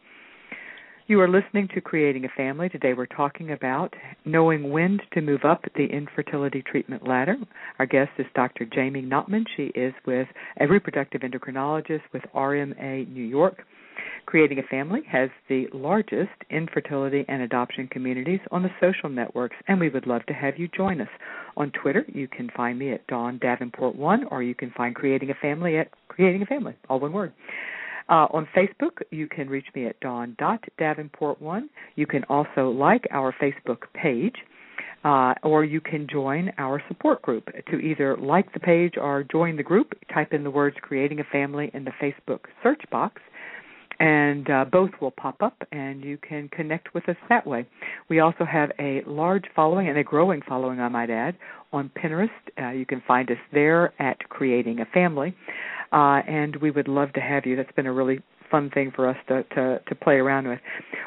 You 1.11 1.21
are 1.21 1.29
listening 1.29 1.67
to 1.75 1.81
Creating 1.81 2.25
a 2.25 2.29
Family. 2.37 2.69
Today 2.69 2.95
we're 2.95 3.05
talking 3.05 3.51
about 3.51 3.93
knowing 4.25 4.71
when 4.71 5.01
to 5.13 5.21
move 5.21 5.41
up 5.45 5.65
the 5.75 5.87
infertility 5.87 6.63
treatment 6.63 7.05
ladder. 7.05 7.35
Our 7.81 7.87
guest 7.87 8.13
is 8.19 8.27
Dr. 8.37 8.65
Jamie 8.65 9.03
Knopman. 9.03 9.45
She 9.57 9.73
is 9.75 9.93
with 10.07 10.29
a 10.61 10.69
reproductive 10.69 11.23
endocrinologist 11.23 12.03
with 12.13 12.23
RMA 12.33 13.13
New 13.13 13.25
York. 13.25 13.65
Creating 14.27 14.61
a 14.61 14.63
Family 14.71 15.01
has 15.11 15.31
the 15.49 15.67
largest 15.73 16.31
infertility 16.49 17.25
and 17.27 17.43
adoption 17.43 17.89
communities 17.89 18.39
on 18.53 18.63
the 18.63 18.71
social 18.81 19.09
networks, 19.09 19.57
and 19.67 19.81
we 19.81 19.89
would 19.89 20.07
love 20.07 20.25
to 20.27 20.33
have 20.33 20.59
you 20.59 20.69
join 20.69 21.01
us. 21.01 21.09
On 21.57 21.73
Twitter, 21.73 22.05
you 22.07 22.29
can 22.29 22.49
find 22.57 22.79
me 22.79 22.93
at 22.93 23.05
Dawn 23.09 23.41
Davenport1, 23.41 24.31
or 24.31 24.45
you 24.45 24.55
can 24.55 24.71
find 24.77 24.95
Creating 24.95 25.31
a 25.31 25.35
Family 25.43 25.77
at 25.77 25.89
Creating 26.07 26.43
a 26.43 26.47
Family, 26.47 26.77
all 26.89 27.01
one 27.01 27.13
word. 27.13 27.33
Uh, 28.11 28.27
on 28.33 28.49
Facebook, 28.57 29.03
you 29.11 29.29
can 29.29 29.49
reach 29.49 29.67
me 29.75 29.87
at 29.87 29.99
dawn.davenport1. 30.01 31.63
You 31.95 32.07
can 32.07 32.25
also 32.25 32.69
like 32.71 33.07
our 33.13 33.33
Facebook 33.41 33.83
page, 33.95 34.35
uh, 35.05 35.35
or 35.45 35.65
you 35.65 35.81
can 35.81 36.09
join 36.11 36.51
our 36.59 36.83
support 36.89 37.23
group. 37.23 37.49
To 37.71 37.79
either 37.79 38.17
like 38.17 38.53
the 38.53 38.59
page 38.59 38.95
or 39.01 39.25
join 39.31 39.57
the 39.57 39.63
group, 39.63 39.93
type 40.13 40.33
in 40.33 40.43
the 40.43 40.51
words 40.51 40.77
Creating 40.83 41.21
a 41.21 41.25
Family 41.25 41.71
in 41.73 41.85
the 41.85 41.93
Facebook 42.03 42.41
search 42.65 42.83
box 42.91 43.23
and 44.01 44.49
uh, 44.49 44.65
both 44.65 44.91
will 45.01 45.11
pop 45.11 45.43
up 45.43 45.63
and 45.71 46.03
you 46.03 46.17
can 46.17 46.49
connect 46.49 46.95
with 46.95 47.09
us 47.09 47.17
that 47.29 47.47
way. 47.47 47.67
We 48.09 48.21
also 48.21 48.45
have 48.51 48.73
a 48.81 49.03
large 49.07 49.45
following 49.55 49.89
and 49.89 49.99
a 49.99 50.03
growing 50.03 50.41
following, 50.49 50.81
I 50.81 50.89
might 50.89 51.11
add, 51.11 51.37
on 51.73 51.91
Pinterest. 51.91 52.31
Uh, 52.61 52.71
you 52.71 52.87
can 52.87 53.03
find 53.07 53.31
us 53.31 53.37
there 53.53 53.93
at 54.01 54.19
Creating 54.31 54.81
a 54.81 54.87
Family, 54.87 55.37
uh, 55.93 56.23
and 56.27 56.57
we 56.57 56.71
would 56.71 56.89
love 56.89 57.13
to 57.13 57.21
have 57.21 57.45
you. 57.45 57.57
That's 57.57 57.71
been 57.73 57.87
a 57.87 57.93
really 57.93 58.21
fun 58.51 58.71
thing 58.71 58.91
for 58.97 59.09
us 59.09 59.17
to, 59.29 59.45
to, 59.55 59.81
to 59.87 59.95
play 59.95 60.15
around 60.15 60.49
with. 60.49 60.59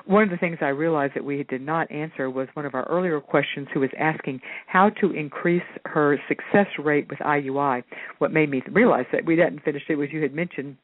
One 0.05 0.23
of 0.23 0.29
the 0.29 0.37
things 0.37 0.59
I 0.61 0.67
realized 0.67 1.15
that 1.15 1.25
we 1.25 1.43
did 1.43 1.61
not 1.61 1.91
answer 1.91 2.29
was 2.29 2.47
one 2.53 2.65
of 2.65 2.75
our 2.75 2.83
earlier 2.83 3.19
questions 3.19 3.67
who 3.73 3.81
was 3.81 3.89
asking 3.99 4.39
how 4.67 4.89
to 5.01 5.11
increase 5.11 5.63
her 5.85 6.17
success 6.27 6.67
rate 6.77 7.07
with 7.09 7.19
IUI. 7.19 7.83
What 8.19 8.31
made 8.31 8.49
me 8.49 8.61
realize 8.71 9.05
that 9.11 9.25
we 9.25 9.37
hadn't 9.37 9.63
finished 9.63 9.89
it 9.89 9.95
was 9.95 10.09
you 10.11 10.21
had 10.21 10.33
mentioned 10.33 10.77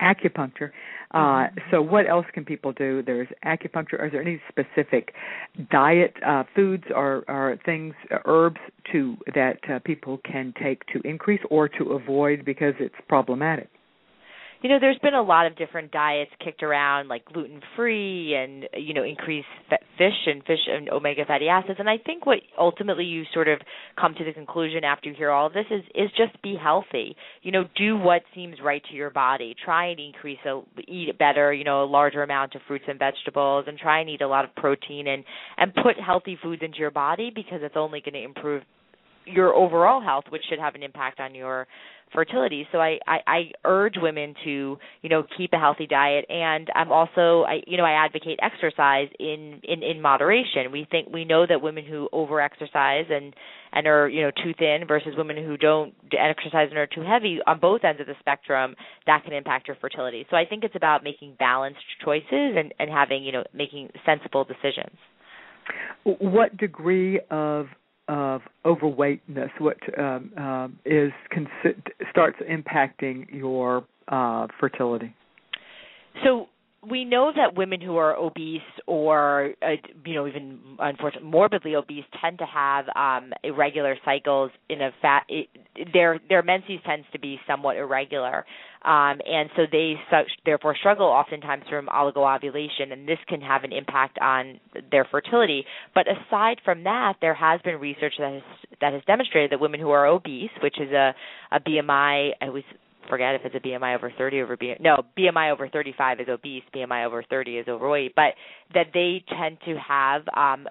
acupuncture. 0.00 0.70
Uh, 1.12 1.18
mm-hmm. 1.18 1.58
so, 1.70 1.82
what 1.82 2.08
else 2.08 2.26
can 2.32 2.44
people 2.44 2.72
do? 2.72 3.02
There's 3.02 3.28
acupuncture. 3.44 4.00
Are 4.00 4.10
there 4.10 4.22
any 4.22 4.40
specific 4.48 5.14
diet 5.70 6.14
uh, 6.26 6.44
foods 6.54 6.84
or, 6.94 7.24
or 7.28 7.58
things, 7.64 7.94
uh, 8.10 8.18
herbs 8.24 8.60
to 8.92 9.16
that 9.34 9.58
uh, 9.68 9.78
people 9.84 10.18
can 10.24 10.54
take 10.62 10.86
to 10.86 11.00
increase 11.06 11.40
or 11.50 11.68
to 11.68 11.92
avoid 11.92 12.44
because 12.44 12.74
it's 12.80 12.94
problematic? 13.08 13.68
You 14.62 14.68
know 14.68 14.78
there's 14.80 14.98
been 14.98 15.14
a 15.14 15.22
lot 15.22 15.46
of 15.46 15.56
different 15.56 15.90
diets 15.90 16.30
kicked 16.42 16.62
around 16.62 17.08
like 17.08 17.24
gluten 17.24 17.60
free 17.76 18.34
and 18.34 18.64
you 18.74 18.94
know 18.94 19.02
increased 19.02 19.46
fish 19.98 20.26
and 20.26 20.42
fish 20.44 20.60
and 20.68 20.88
omega 20.88 21.24
fatty 21.26 21.48
acids. 21.48 21.78
And 21.78 21.88
i 21.88 21.98
think 21.98 22.26
what 22.26 22.38
ultimately 22.58 23.04
you 23.04 23.24
sort 23.34 23.48
of 23.48 23.58
come 24.00 24.14
to 24.14 24.24
the 24.24 24.32
conclusion 24.32 24.84
after 24.84 25.08
you 25.08 25.14
hear 25.16 25.30
all 25.30 25.48
of 25.48 25.52
this 25.52 25.66
is 25.70 25.82
is 25.94 26.10
just 26.16 26.40
be 26.42 26.56
healthy. 26.60 27.16
You 27.42 27.52
know 27.52 27.64
do 27.76 27.96
what 27.96 28.22
seems 28.34 28.56
right 28.62 28.82
to 28.90 28.94
your 28.94 29.10
body. 29.10 29.54
Try 29.64 29.88
and 29.88 30.00
increase 30.00 30.38
a 30.46 30.62
eat 30.86 31.18
better 31.18 31.52
you 31.52 31.64
know 31.64 31.84
a 31.84 31.86
larger 31.86 32.22
amount 32.22 32.54
of 32.54 32.62
fruits 32.68 32.84
and 32.88 32.98
vegetables 32.98 33.64
and 33.66 33.78
try 33.78 34.00
and 34.00 34.08
eat 34.08 34.22
a 34.22 34.28
lot 34.28 34.44
of 34.44 34.54
protein 34.54 35.08
and 35.08 35.24
and 35.56 35.74
put 35.74 35.96
healthy 36.04 36.38
foods 36.40 36.62
into 36.62 36.78
your 36.78 36.90
body 36.90 37.30
because 37.34 37.60
it's 37.62 37.76
only 37.76 38.00
going 38.00 38.14
to 38.14 38.22
improve 38.22 38.62
your 39.26 39.54
overall 39.54 40.00
health 40.00 40.24
which 40.30 40.42
should 40.48 40.58
have 40.58 40.74
an 40.74 40.82
impact 40.82 41.20
on 41.20 41.34
your 41.34 41.66
fertility. 42.12 42.66
So 42.70 42.78
I, 42.78 42.98
I, 43.06 43.18
I 43.26 43.40
urge 43.64 43.94
women 43.96 44.34
to, 44.44 44.78
you 45.00 45.08
know, 45.08 45.24
keep 45.36 45.52
a 45.52 45.58
healthy 45.58 45.86
diet 45.86 46.26
and 46.28 46.68
I'm 46.74 46.92
also 46.92 47.44
I 47.44 47.62
you 47.66 47.76
know, 47.76 47.84
I 47.84 48.04
advocate 48.04 48.38
exercise 48.42 49.08
in, 49.18 49.60
in, 49.64 49.82
in 49.82 50.02
moderation. 50.02 50.70
We 50.70 50.86
think 50.90 51.08
we 51.12 51.24
know 51.24 51.46
that 51.46 51.62
women 51.62 51.84
who 51.86 52.08
over 52.12 52.40
exercise 52.40 53.06
and, 53.10 53.34
and 53.72 53.86
are, 53.86 54.08
you 54.08 54.22
know, 54.22 54.30
too 54.30 54.52
thin 54.58 54.86
versus 54.86 55.14
women 55.16 55.36
who 55.36 55.56
don't 55.56 55.94
exercise 56.12 56.68
and 56.68 56.78
are 56.78 56.86
too 56.86 57.02
heavy 57.02 57.38
on 57.46 57.58
both 57.60 57.82
ends 57.84 58.00
of 58.00 58.06
the 58.06 58.14
spectrum, 58.20 58.74
that 59.06 59.24
can 59.24 59.32
impact 59.32 59.68
your 59.68 59.76
fertility. 59.80 60.26
So 60.30 60.36
I 60.36 60.44
think 60.44 60.64
it's 60.64 60.76
about 60.76 61.02
making 61.02 61.36
balanced 61.38 61.80
choices 62.04 62.26
and, 62.30 62.74
and 62.78 62.90
having, 62.90 63.24
you 63.24 63.32
know, 63.32 63.44
making 63.54 63.88
sensible 64.04 64.44
decisions. 64.44 64.96
What 66.04 66.56
degree 66.56 67.20
of 67.30 67.66
of 68.12 68.42
overweightness, 68.66 69.50
what 69.58 69.78
um, 69.98 70.30
um, 70.36 70.78
is 70.84 71.12
consi- 71.34 71.80
starts 72.10 72.36
impacting 72.40 73.26
your 73.32 73.84
uh, 74.08 74.46
fertility? 74.60 75.14
So 76.22 76.48
we 76.88 77.06
know 77.06 77.32
that 77.34 77.56
women 77.56 77.80
who 77.80 77.96
are 77.96 78.14
obese 78.14 78.60
or 78.86 79.54
uh, 79.62 79.76
you 80.04 80.14
know 80.14 80.26
even 80.26 80.58
unfortunately 80.78 81.30
morbidly 81.30 81.74
obese 81.74 82.04
tend 82.20 82.38
to 82.38 82.44
have 82.44 82.84
um 82.96 83.32
irregular 83.44 83.96
cycles 84.04 84.50
in 84.68 84.82
a 84.82 84.90
fat 85.00 85.22
it, 85.28 85.48
their 85.92 86.20
their 86.28 86.42
menses 86.42 86.80
tends 86.84 87.06
to 87.12 87.18
be 87.20 87.38
somewhat 87.46 87.76
irregular 87.76 88.44
um 88.84 89.20
and 89.26 89.50
so 89.56 89.62
they 89.70 89.94
such, 90.10 90.30
therefore 90.44 90.76
struggle 90.76 91.06
oftentimes 91.06 91.64
from 91.68 91.86
oligoovulation 91.86 92.92
and 92.92 93.08
this 93.08 93.18
can 93.28 93.40
have 93.40 93.64
an 93.64 93.72
impact 93.72 94.18
on 94.20 94.58
their 94.90 95.04
fertility. 95.04 95.64
But 95.94 96.06
aside 96.08 96.60
from 96.64 96.84
that 96.84 97.14
there 97.20 97.34
has 97.34 97.60
been 97.62 97.76
research 97.76 98.14
that 98.18 98.32
has 98.32 98.42
that 98.80 98.92
has 98.92 99.02
demonstrated 99.06 99.52
that 99.52 99.60
women 99.60 99.80
who 99.80 99.90
are 99.90 100.06
obese 100.06 100.50
which 100.62 100.80
is 100.80 100.90
a 100.92 101.14
a 101.50 101.60
BMI 101.60 102.30
I 102.40 102.48
was 102.48 102.64
forget 103.08 103.34
if 103.34 103.42
it's 103.44 103.54
a 103.54 103.60
BMI 103.60 103.96
over 103.96 104.12
30 104.16 104.42
over 104.42 104.56
BMI. 104.56 104.80
No, 104.80 105.04
BMI 105.18 105.52
over 105.52 105.68
35 105.68 106.20
is 106.20 106.28
obese. 106.28 106.62
BMI 106.74 107.06
over 107.06 107.22
30 107.22 107.58
is 107.58 107.68
overweight. 107.68 108.14
But 108.14 108.34
that 108.74 108.86
they 108.94 109.24
tend 109.38 109.58
to 109.66 109.76
have 109.76 110.22
um, 110.36 110.68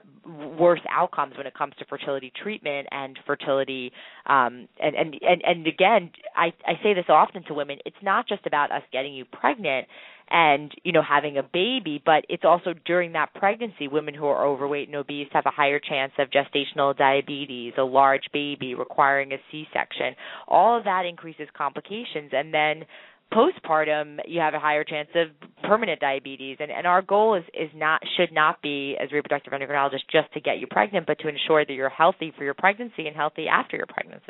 worse 0.59 0.82
outcomes 0.89 1.38
when 1.38 1.47
it 1.47 1.53
comes 1.53 1.73
to 1.79 1.86
fertility 1.86 2.32
treatment 2.41 2.88
and 2.91 3.17
fertility. 3.25 3.91
Um, 4.25 4.67
and, 4.82 4.95
and 4.95 5.15
and 5.21 5.41
and 5.43 5.67
again, 5.67 6.11
I 6.36 6.53
I 6.65 6.73
say 6.84 6.93
this 6.93 7.05
often 7.09 7.43
to 7.45 7.53
women. 7.53 7.79
It's 7.86 7.95
not 8.01 8.27
just 8.27 8.45
about 8.45 8.71
us 8.71 8.84
getting 8.91 9.13
you 9.13 9.25
pregnant 9.25 9.88
and 10.32 10.71
you 10.84 10.91
know 10.91 11.01
having 11.07 11.38
a 11.38 11.43
baby 11.43 12.01
but 12.03 12.23
it's 12.29 12.43
also 12.45 12.73
during 12.86 13.11
that 13.11 13.34
pregnancy 13.36 13.88
women 13.88 14.13
who 14.13 14.25
are 14.25 14.47
overweight 14.47 14.88
and 14.88 14.95
obese 14.95 15.27
have 15.32 15.45
a 15.45 15.51
higher 15.51 15.79
chance 15.79 16.13
of 16.17 16.29
gestational 16.29 16.97
diabetes 16.97 17.73
a 17.77 17.84
large 17.84 18.23
baby 18.34 18.73
requiring 18.73 19.34
a 19.34 19.38
c-section. 19.51 20.15
All 20.47 20.77
of 20.77 20.86
that 20.86 21.05
increases 21.05 21.47
complications 21.55 22.32
and 22.32 22.53
then 22.53 22.86
postpartum 23.34 24.19
you 24.25 24.39
have 24.39 24.53
a 24.53 24.59
higher 24.59 24.84
chance 24.84 25.09
of 25.15 25.27
permanent 25.63 25.99
diabetes. 25.99 26.57
And, 26.59 26.71
and 26.71 26.88
our 26.88 27.01
goal 27.01 27.36
is, 27.36 27.43
is 27.53 27.69
not 27.75 28.01
should 28.17 28.34
not 28.34 28.61
be 28.61 28.95
as 29.01 29.11
reproductive 29.11 29.53
endocrinologists 29.53 30.09
just 30.11 30.32
to 30.34 30.39
get 30.39 30.59
you 30.59 30.67
pregnant 30.67 31.07
but 31.07 31.19
to 31.19 31.27
ensure 31.27 31.65
that 31.65 31.73
you're 31.73 31.89
healthy 31.89 32.34
for 32.38 32.43
your 32.43 32.53
pregnancy 32.53 33.07
and 33.07 33.15
healthy 33.15 33.47
after 33.47 33.75
your 33.75 33.88
pregnancy. 33.88 34.25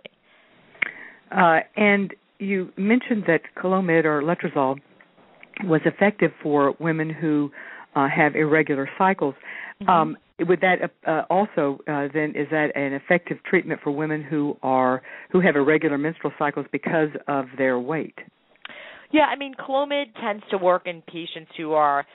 Uh, 1.31 1.59
and 1.75 2.13
you 2.39 2.71
mentioned 2.75 3.23
that 3.27 3.41
Clomid 3.55 4.05
or 4.05 4.21
letrozole 4.23 4.79
was 5.63 5.81
effective 5.85 6.31
for 6.41 6.75
women 6.79 7.09
who 7.09 7.51
uh, 7.95 8.07
have 8.07 8.35
irregular 8.35 8.89
cycles. 8.97 9.35
Mm-hmm. 9.81 9.89
Um, 9.89 10.17
would 10.39 10.61
that 10.61 10.91
uh, 11.05 11.23
also 11.29 11.79
uh, 11.87 12.07
then 12.13 12.33
is 12.35 12.47
that 12.51 12.75
an 12.75 12.93
effective 12.93 13.37
treatment 13.47 13.79
for 13.83 13.91
women 13.91 14.23
who 14.23 14.57
are 14.63 15.01
who 15.31 15.39
have 15.41 15.55
irregular 15.55 15.97
menstrual 15.97 16.33
cycles 16.39 16.65
because 16.71 17.09
of 17.27 17.45
their 17.57 17.79
weight? 17.79 18.15
Yeah, 19.11 19.25
I 19.25 19.35
mean, 19.35 19.53
Clomid 19.55 20.05
tends 20.21 20.43
to 20.51 20.57
work 20.57 20.83
in 20.87 21.01
patients 21.01 21.51
who 21.57 21.73
are 21.73 22.05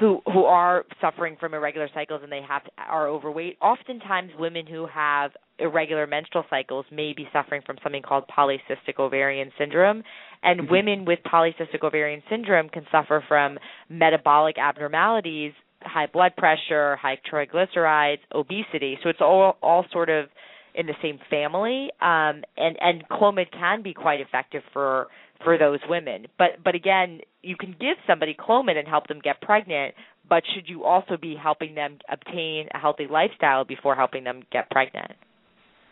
who 0.00 0.20
who 0.32 0.44
are 0.44 0.84
suffering 1.00 1.36
from 1.38 1.54
irregular 1.54 1.88
cycles 1.92 2.20
and 2.22 2.32
they 2.32 2.42
have 2.46 2.62
are 2.78 3.08
overweight. 3.08 3.58
Oftentimes, 3.60 4.30
women 4.38 4.66
who 4.66 4.86
have 4.86 5.32
irregular 5.58 6.06
menstrual 6.06 6.44
cycles 6.50 6.84
may 6.90 7.12
be 7.12 7.28
suffering 7.32 7.62
from 7.64 7.76
something 7.82 8.02
called 8.02 8.24
polycystic 8.36 8.98
ovarian 8.98 9.50
syndrome, 9.58 10.02
and 10.42 10.60
mm-hmm. 10.60 10.72
women 10.72 11.04
with 11.04 11.18
polycystic 11.24 11.82
ovarian 11.82 12.22
syndrome 12.28 12.68
can 12.68 12.84
suffer 12.90 13.22
from 13.26 13.58
metabolic 13.88 14.58
abnormalities, 14.58 15.52
high 15.82 16.06
blood 16.06 16.32
pressure, 16.36 16.96
high 16.96 17.18
triglycerides, 17.30 18.18
obesity. 18.34 18.98
So 19.02 19.08
it's 19.08 19.20
all 19.20 19.56
all 19.62 19.84
sort 19.92 20.10
of 20.10 20.26
in 20.74 20.86
the 20.86 20.94
same 21.02 21.18
family, 21.30 21.90
um, 22.00 22.42
and 22.56 22.76
and 22.80 23.08
Clomid 23.10 23.50
can 23.52 23.82
be 23.82 23.94
quite 23.94 24.20
effective 24.20 24.62
for 24.72 25.08
for 25.42 25.58
those 25.58 25.78
women. 25.88 26.26
But 26.38 26.62
but 26.64 26.74
again, 26.74 27.20
you 27.42 27.56
can 27.56 27.76
give 27.78 27.96
somebody 28.06 28.34
Clomid 28.34 28.76
and 28.76 28.88
help 28.88 29.06
them 29.06 29.20
get 29.22 29.40
pregnant, 29.40 29.94
but 30.28 30.42
should 30.54 30.68
you 30.68 30.84
also 30.84 31.16
be 31.20 31.36
helping 31.40 31.74
them 31.74 31.98
obtain 32.10 32.68
a 32.74 32.78
healthy 32.78 33.06
lifestyle 33.08 33.64
before 33.64 33.94
helping 33.94 34.24
them 34.24 34.42
get 34.50 34.70
pregnant? 34.70 35.12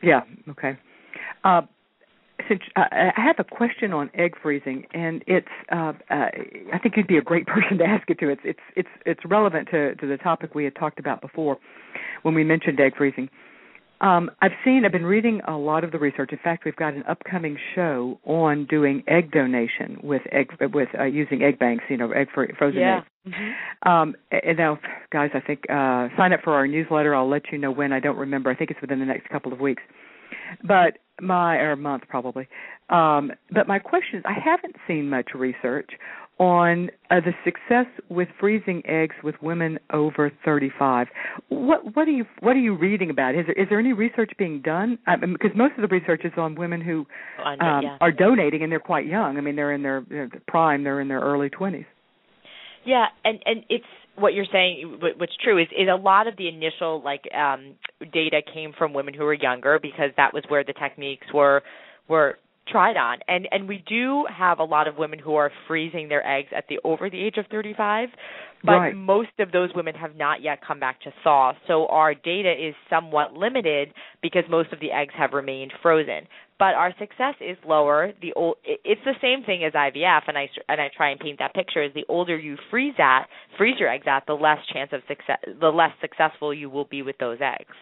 Yeah. 0.03 0.23
Okay. 0.51 0.77
Uh, 1.45 1.63
since 2.49 2.63
uh, 2.77 2.85
I 2.91 3.13
have 3.17 3.37
a 3.39 3.45
question 3.45 3.93
on 3.93 4.11
egg 4.15 4.35
freezing, 4.43 4.85
and 4.93 5.23
it's 5.27 5.47
uh, 5.71 5.93
uh, 6.11 6.29
I 6.73 6.79
think 6.83 6.97
you'd 6.97 7.07
be 7.07 7.19
a 7.19 7.23
great 7.23 7.47
person 7.55 7.79
to 7.79 7.85
ask 7.85 8.09
it 8.11 8.19
to. 8.21 8.29
It's 8.29 8.41
it's 8.45 8.61
it's 8.77 8.89
it's 9.07 9.21
relevant 9.25 9.69
to 9.71 9.95
to 9.97 10.07
the 10.07 10.17
topic 10.17 10.55
we 10.55 10.65
had 10.65 10.75
talked 10.75 10.99
about 10.99 11.21
before 11.21 11.59
when 12.23 12.35
we 12.35 12.45
mentioned 12.45 12.81
egg 12.81 12.97
freezing. 12.97 13.29
Um, 14.03 14.33
I've 14.43 14.53
seen, 14.65 14.85
I've 14.85 14.93
been 14.93 15.07
reading 15.07 15.41
a 15.47 15.57
lot 15.57 15.85
of 15.85 15.93
the 15.93 15.99
research. 15.99 16.33
In 16.33 16.39
fact, 16.39 16.65
we've 16.65 16.77
got 16.77 16.93
an 16.93 17.05
upcoming 17.09 17.57
show 17.75 18.19
on 18.25 18.67
doing 18.67 19.05
egg 19.07 19.31
donation 19.31 19.99
with 20.03 20.23
egg 20.33 20.49
with 20.75 20.89
uh, 20.99 21.05
using 21.05 21.43
egg 21.43 21.59
banks, 21.61 21.85
you 21.89 21.97
know, 21.97 22.11
egg 22.11 22.27
for, 22.35 22.49
frozen 22.59 22.81
yeah. 22.81 22.99
eggs. 22.99 23.07
Mm-hmm. 23.29 23.89
Um, 23.89 24.17
and 24.33 24.59
now, 24.59 24.81
guys, 25.13 25.31
I 25.35 25.41
think 25.41 25.61
uh, 25.71 26.09
sign 26.17 26.33
up 26.33 26.41
for 26.43 26.53
our 26.55 26.67
newsletter. 26.67 27.15
I'll 27.15 27.31
let 27.31 27.53
you 27.53 27.59
know 27.59 27.71
when. 27.71 27.93
I 27.93 28.01
don't 28.01 28.19
remember. 28.19 28.51
I 28.51 28.57
think 28.57 28.73
it's 28.73 28.81
within 28.81 28.99
the 28.99 29.07
next 29.07 29.29
couple 29.29 29.53
of 29.53 29.61
weeks. 29.61 29.83
But 30.67 30.99
my 31.21 31.57
or 31.57 31.77
month 31.77 32.03
probably. 32.09 32.49
Um, 32.91 33.33
but 33.53 33.69
my 33.69 33.79
question 33.79 34.19
is, 34.19 34.25
I 34.27 34.35
haven't 34.45 34.77
seen 34.89 35.09
much 35.09 35.31
research 35.35 35.91
on 36.39 36.91
uh, 37.11 37.17
the 37.21 37.33
success 37.45 37.87
with 38.09 38.29
freezing 38.41 38.83
eggs 38.87 39.15
with 39.23 39.35
women 39.43 39.79
over 39.93 40.33
35. 40.45 41.07
What 41.49 41.95
what 41.95 42.09
are 42.09 42.13
you 42.13 42.25
what 42.41 42.57
are 42.57 42.61
you 42.61 42.77
reading 42.77 43.11
about? 43.11 43.35
Is 43.35 43.47
there 43.47 43.63
is 43.63 43.69
there 43.69 43.79
any 43.79 43.93
research 43.93 44.33
being 44.39 44.61
done? 44.61 44.99
I 45.07 45.17
mean, 45.17 45.35
because 45.35 45.57
most 45.57 45.75
of 45.77 45.89
the 45.89 45.95
research 45.95 46.23
is 46.25 46.33
on 46.37 46.55
women 46.55 46.81
who 46.81 47.07
um, 47.45 47.57
yeah. 47.61 47.97
are 48.01 48.13
donating 48.13 48.63
and 48.63 48.73
they're 48.73 48.81
quite 48.81 49.07
young. 49.07 49.37
I 49.37 49.41
mean, 49.41 49.57
they're 49.57 49.73
in 49.73 49.83
their, 49.83 50.05
their 50.09 50.31
prime. 50.49 50.85
They're 50.85 51.01
in 51.01 51.09
their 51.09 51.21
early 51.21 51.51
20s. 51.51 51.87
Yeah, 52.85 53.07
and 53.25 53.39
and 53.47 53.65
it's 53.69 53.85
what 54.17 54.35
you're 54.35 54.47
saying 54.53 55.01
what's 55.17 55.37
true 55.43 55.61
is 55.61 55.69
is 55.73 55.89
a 55.91 55.97
lot 55.97 56.27
of 56.27 56.37
the 56.37 56.49
initial 56.49 57.03
like 57.03 57.23
um 57.35 57.75
data 58.13 58.43
came 58.53 58.73
from 58.77 58.93
women 58.93 59.15
who 59.15 59.25
were 59.25 59.35
younger 59.35 59.79
because 59.81 60.11
that 60.17 60.35
was 60.35 60.45
where 60.49 60.65
the 60.65 60.75
techniques 60.75 61.27
were 61.33 61.63
were 62.09 62.39
tried 62.69 62.97
on. 62.97 63.19
And 63.29 63.49
and 63.51 63.69
we 63.69 63.83
do 63.89 64.25
have 64.35 64.59
a 64.59 64.65
lot 64.65 64.89
of 64.89 64.97
women 64.97 65.19
who 65.19 65.35
are 65.35 65.51
freezing 65.67 66.09
their 66.09 66.27
eggs 66.27 66.49
at 66.57 66.65
the 66.69 66.79
over 66.85 67.11
the 67.11 67.21
age 67.21 67.37
of 67.37 67.47
35 67.51 68.09
but 68.65 68.73
right. 68.73 68.95
most 68.95 69.31
of 69.41 69.51
those 69.51 69.71
women 69.75 69.95
have 69.95 70.15
not 70.15 70.41
yet 70.41 70.61
come 70.65 70.79
back 70.79 71.01
to 71.03 71.13
thaw. 71.25 71.53
So 71.67 71.87
our 71.87 72.15
data 72.15 72.53
is 72.53 72.75
somewhat 72.89 73.35
limited 73.35 73.93
because 74.23 74.45
most 74.49 74.73
of 74.73 74.81
the 74.81 74.93
eggs 74.93 75.13
have 75.19 75.33
remained 75.33 75.73
frozen. 75.83 76.29
But 76.59 76.75
our 76.75 76.95
success 76.99 77.35
is 77.41 77.57
lower. 77.67 78.13
The 78.23 78.33
old 78.35 78.57
it's 78.65 79.01
the 79.05 79.15
same 79.21 79.45
thing 79.45 79.65
as 79.65 79.73
IVF 79.73 80.23
and 80.29 80.39
I 80.39 80.49
and 80.69 80.81
I 80.81 80.91
try 80.97 81.11
and 81.11 81.19
paint 81.19 81.41
that 81.41 81.55
picture 81.55 81.83
is 81.83 81.93
the 81.93 82.05
older 82.09 82.39
you 82.39 82.57
freeze 82.71 82.95
at 82.99 83.25
freeze 83.59 83.81
your 83.81 83.89
eggs 83.89 84.07
at 84.07 84.27
the 84.27 84.35
less 84.35 84.59
chance 84.73 84.91
of 84.93 85.01
success 85.09 85.39
the 85.61 85.71
less 85.71 85.91
successful 86.01 86.55
you 86.55 86.71
will 86.71 86.85
be 86.85 87.03
with 87.03 87.19
those 87.19 87.39
eggs. 87.41 87.75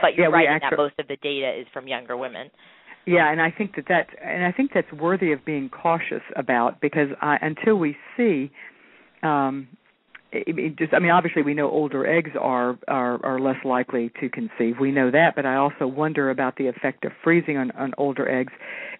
But 0.00 0.14
you're 0.14 0.30
yeah, 0.30 0.34
right 0.34 0.48
actually, 0.48 0.76
that 0.76 0.82
most 0.82 0.94
of 0.98 1.08
the 1.08 1.16
data 1.16 1.60
is 1.60 1.66
from 1.74 1.86
younger 1.86 2.16
women 2.16 2.50
yeah, 3.08 3.32
and 3.32 3.40
I 3.40 3.50
think 3.50 3.74
that 3.76 3.86
that's 3.88 4.10
and 4.22 4.44
I 4.44 4.52
think 4.52 4.72
that's 4.74 4.92
worthy 4.92 5.32
of 5.32 5.42
being 5.42 5.70
cautious 5.70 6.20
about 6.36 6.78
because 6.82 7.08
I, 7.22 7.38
until 7.40 7.76
we 7.76 7.96
see 8.18 8.50
um 9.22 9.66
it, 10.30 10.58
it 10.58 10.76
just 10.76 10.92
I 10.92 10.98
mean 10.98 11.10
obviously 11.10 11.40
we 11.40 11.54
know 11.54 11.70
older 11.70 12.06
eggs 12.06 12.32
are 12.38 12.78
are 12.86 13.24
are 13.24 13.40
less 13.40 13.64
likely 13.64 14.12
to 14.20 14.28
conceive. 14.28 14.78
We 14.78 14.92
know 14.92 15.10
that, 15.10 15.36
but 15.36 15.46
I 15.46 15.56
also 15.56 15.86
wonder 15.86 16.28
about 16.28 16.56
the 16.56 16.66
effect 16.66 17.06
of 17.06 17.12
freezing 17.24 17.56
on 17.56 17.70
on 17.70 17.94
older 17.96 18.28
eggs 18.28 18.52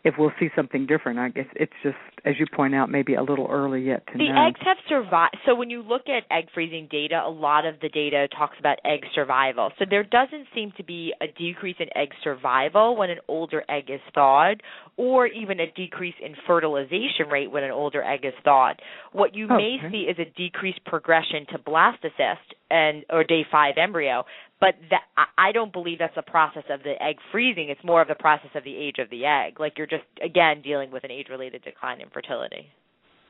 if 0.05 0.15
we'll 0.19 0.33
see 0.39 0.49
something 0.55 0.87
different. 0.87 1.19
I 1.19 1.29
guess 1.31 1.47
it's 1.55 1.73
just 1.83 1.97
as 2.25 2.35
you 2.39 2.47
point 2.55 2.75
out 2.75 2.91
maybe 2.91 3.15
a 3.15 3.23
little 3.23 3.47
early 3.51 3.83
yet 3.83 4.07
to 4.09 4.19
the 4.19 4.29
know. 4.29 4.47
eggs 4.47 4.61
have 4.65 4.77
survived. 4.89 5.37
So 5.47 5.55
when 5.55 5.71
you 5.71 5.83
look 5.83 6.03
at 6.09 6.25
egg 6.35 6.49
freezing 6.55 6.89
data, 6.91 7.23
a 7.25 7.31
lot 7.31 7.67
of 7.67 7.77
the 7.81 7.89
data 7.89 8.29
talks 8.37 8.57
about 8.59 8.79
egg 8.85 9.01
survival. 9.15 9.71
So 9.79 9.85
there 9.89 10.05
doesn't 10.05 10.47
seem 10.55 10.73
to 10.77 10.85
be 10.85 11.13
a 11.21 11.27
decrease 11.27 11.77
in 11.81 11.87
egg 11.97 12.11
survival 12.23 12.97
when 12.97 13.11
an 13.11 13.19
older 13.29 13.65
egg 13.69 13.85
is 13.89 14.01
thawed 14.15 14.63
or 14.97 15.27
even 15.27 15.61
a 15.61 15.71
decrease 15.73 16.15
in 16.25 16.35
fertilization 16.47 17.29
rate 17.31 17.51
when 17.51 17.65
an 17.65 17.71
older 17.71 18.03
egg 18.03 18.21
is 18.25 18.35
thawed. 18.45 18.81
What 19.13 19.35
you 19.35 19.47
oh, 19.51 19.57
may 19.57 19.77
see 19.91 20.09
is 20.11 20.19
a 20.19 20.31
decreased 20.37 20.85
progression 20.85 21.47
to 21.53 21.59
blastocyst 21.59 22.37
and 22.71 23.05
or 23.11 23.25
day 23.25 23.47
5 23.51 23.75
embryo, 23.77 24.25
but 24.61 24.75
that 24.91 25.03
I 25.37 25.53
don't 25.53 25.73
believe 25.73 25.99
that's 25.99 26.15
the 26.15 26.23
process 26.23 26.65
of 26.71 26.83
the 26.83 27.01
egg 27.03 27.17
freezing. 27.33 27.69
It's 27.69 27.83
more 27.85 28.03
of 28.03 28.09
the 28.09 28.15
process 28.15 28.51
of 28.55 28.65
the 28.65 28.77
age 28.77 28.97
of 28.99 29.11
the 29.11 29.25
egg. 29.25 29.61
Like 29.61 29.79
you're 29.79 29.87
just 29.87 30.05
again 30.23 30.63
dealing 30.63 30.91
with 30.91 31.05
an 31.05 31.11
age-related 31.11 31.63
decline 31.63 32.01
in 32.01 32.11
fertility. 32.11 32.67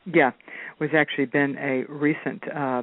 Yeah, 0.06 0.30
was 0.80 0.90
actually 0.96 1.26
been 1.26 1.56
a 1.58 1.84
recent 1.92 2.42
uh, 2.50 2.82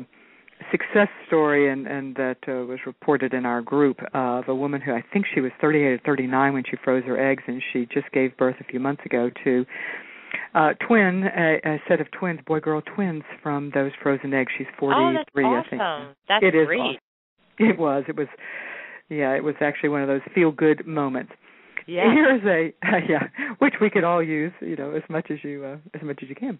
success 0.71 1.07
story, 1.27 1.71
and 1.71 1.87
and 1.87 2.15
that 2.15 2.37
uh, 2.47 2.65
was 2.65 2.79
reported 2.85 3.33
in 3.33 3.45
our 3.45 3.61
group 3.61 3.99
of 4.13 4.47
a 4.47 4.55
woman 4.55 4.81
who 4.81 4.93
I 4.93 5.03
think 5.11 5.25
she 5.33 5.41
was 5.41 5.51
38 5.59 5.85
or 5.85 5.99
39 6.05 6.53
when 6.53 6.63
she 6.69 6.77
froze 6.83 7.03
her 7.05 7.19
eggs, 7.19 7.43
and 7.47 7.61
she 7.73 7.87
just 7.91 8.11
gave 8.11 8.37
birth 8.37 8.57
a 8.59 8.63
few 8.63 8.79
months 8.79 9.01
ago 9.05 9.31
to 9.43 9.65
uh 10.55 10.73
twin 10.87 11.23
a, 11.25 11.59
a 11.63 11.81
set 11.87 12.01
of 12.01 12.09
twins 12.11 12.39
boy 12.47 12.59
girl 12.59 12.81
twins 12.95 13.23
from 13.43 13.71
those 13.73 13.91
frozen 14.01 14.33
eggs. 14.33 14.51
She's 14.57 14.67
43 14.79 14.95
oh, 14.95 15.13
that's 15.13 15.29
i 15.35 15.41
awesome. 15.41 15.69
think 15.69 16.17
that's 16.27 16.43
it 16.43 16.55
is 16.55 16.65
great. 16.67 16.79
awesome. 16.79 16.97
it 17.59 17.77
was 17.77 18.03
it 18.07 18.15
was 18.15 18.27
yeah 19.09 19.31
it 19.35 19.43
was 19.43 19.55
actually 19.61 19.89
one 19.89 20.01
of 20.01 20.07
those 20.07 20.21
feel 20.33 20.51
good 20.51 20.87
moments. 20.87 21.33
Yeah. 21.87 22.11
Here's 22.11 22.43
a 22.45 22.73
uh, 22.87 22.97
yeah 23.09 23.27
which 23.59 23.75
we 23.79 23.89
could 23.89 24.03
all 24.03 24.23
use 24.23 24.53
you 24.61 24.75
know 24.75 24.91
as 24.91 25.03
much 25.09 25.27
as 25.29 25.37
you 25.43 25.63
uh, 25.63 25.77
as 25.93 26.01
much 26.01 26.19
as 26.23 26.29
you 26.29 26.35
can 26.35 26.57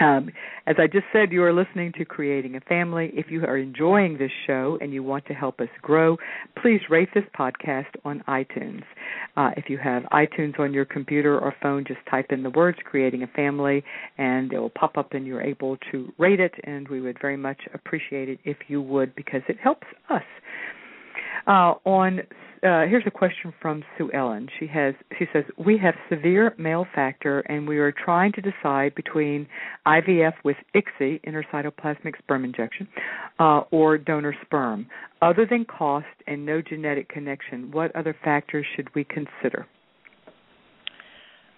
um, 0.00 0.30
as 0.66 0.76
I 0.78 0.86
just 0.86 1.06
said, 1.12 1.32
you 1.32 1.42
are 1.42 1.52
listening 1.52 1.92
to 1.98 2.04
Creating 2.04 2.56
a 2.56 2.60
Family. 2.60 3.10
If 3.14 3.30
you 3.30 3.44
are 3.44 3.56
enjoying 3.56 4.18
this 4.18 4.30
show 4.46 4.78
and 4.80 4.92
you 4.92 5.02
want 5.02 5.24
to 5.26 5.32
help 5.32 5.60
us 5.60 5.68
grow, 5.80 6.16
please 6.60 6.80
rate 6.90 7.08
this 7.14 7.24
podcast 7.38 7.86
on 8.04 8.22
iTunes. 8.28 8.82
Uh, 9.36 9.50
if 9.56 9.70
you 9.70 9.78
have 9.78 10.02
iTunes 10.04 10.58
on 10.58 10.72
your 10.74 10.84
computer 10.84 11.38
or 11.38 11.54
phone, 11.62 11.84
just 11.86 12.00
type 12.10 12.26
in 12.30 12.42
the 12.42 12.50
words 12.50 12.78
Creating 12.84 13.22
a 13.22 13.26
Family 13.28 13.82
and 14.18 14.52
it 14.52 14.58
will 14.58 14.70
pop 14.70 14.98
up 14.98 15.12
and 15.12 15.26
you're 15.26 15.42
able 15.42 15.76
to 15.92 16.12
rate 16.18 16.40
it. 16.40 16.52
And 16.64 16.88
we 16.88 17.00
would 17.00 17.18
very 17.20 17.36
much 17.36 17.60
appreciate 17.72 18.28
it 18.28 18.38
if 18.44 18.56
you 18.68 18.82
would 18.82 19.14
because 19.14 19.42
it 19.48 19.56
helps 19.62 19.86
us. 20.10 20.22
Uh, 21.46 21.74
on 21.84 22.20
uh, 22.62 22.86
here's 22.88 23.04
a 23.06 23.10
question 23.10 23.52
from 23.60 23.84
Sue 23.96 24.10
Ellen. 24.12 24.48
She 24.58 24.66
has 24.66 24.94
she 25.18 25.26
says 25.32 25.44
we 25.58 25.78
have 25.78 25.94
severe 26.08 26.54
male 26.58 26.86
factor 26.94 27.40
and 27.40 27.68
we 27.68 27.78
are 27.78 27.92
trying 27.92 28.32
to 28.32 28.40
decide 28.40 28.94
between 28.94 29.46
IVF 29.86 30.32
with 30.42 30.56
ICSI 30.74 31.20
intracytoplasmic 31.24 32.18
sperm 32.18 32.44
injection 32.44 32.88
uh, 33.38 33.60
or 33.70 33.98
donor 33.98 34.34
sperm. 34.44 34.86
Other 35.22 35.46
than 35.48 35.64
cost 35.64 36.06
and 36.26 36.44
no 36.44 36.60
genetic 36.62 37.08
connection, 37.08 37.70
what 37.70 37.94
other 37.94 38.16
factors 38.24 38.66
should 38.74 38.92
we 38.94 39.04
consider? 39.04 39.66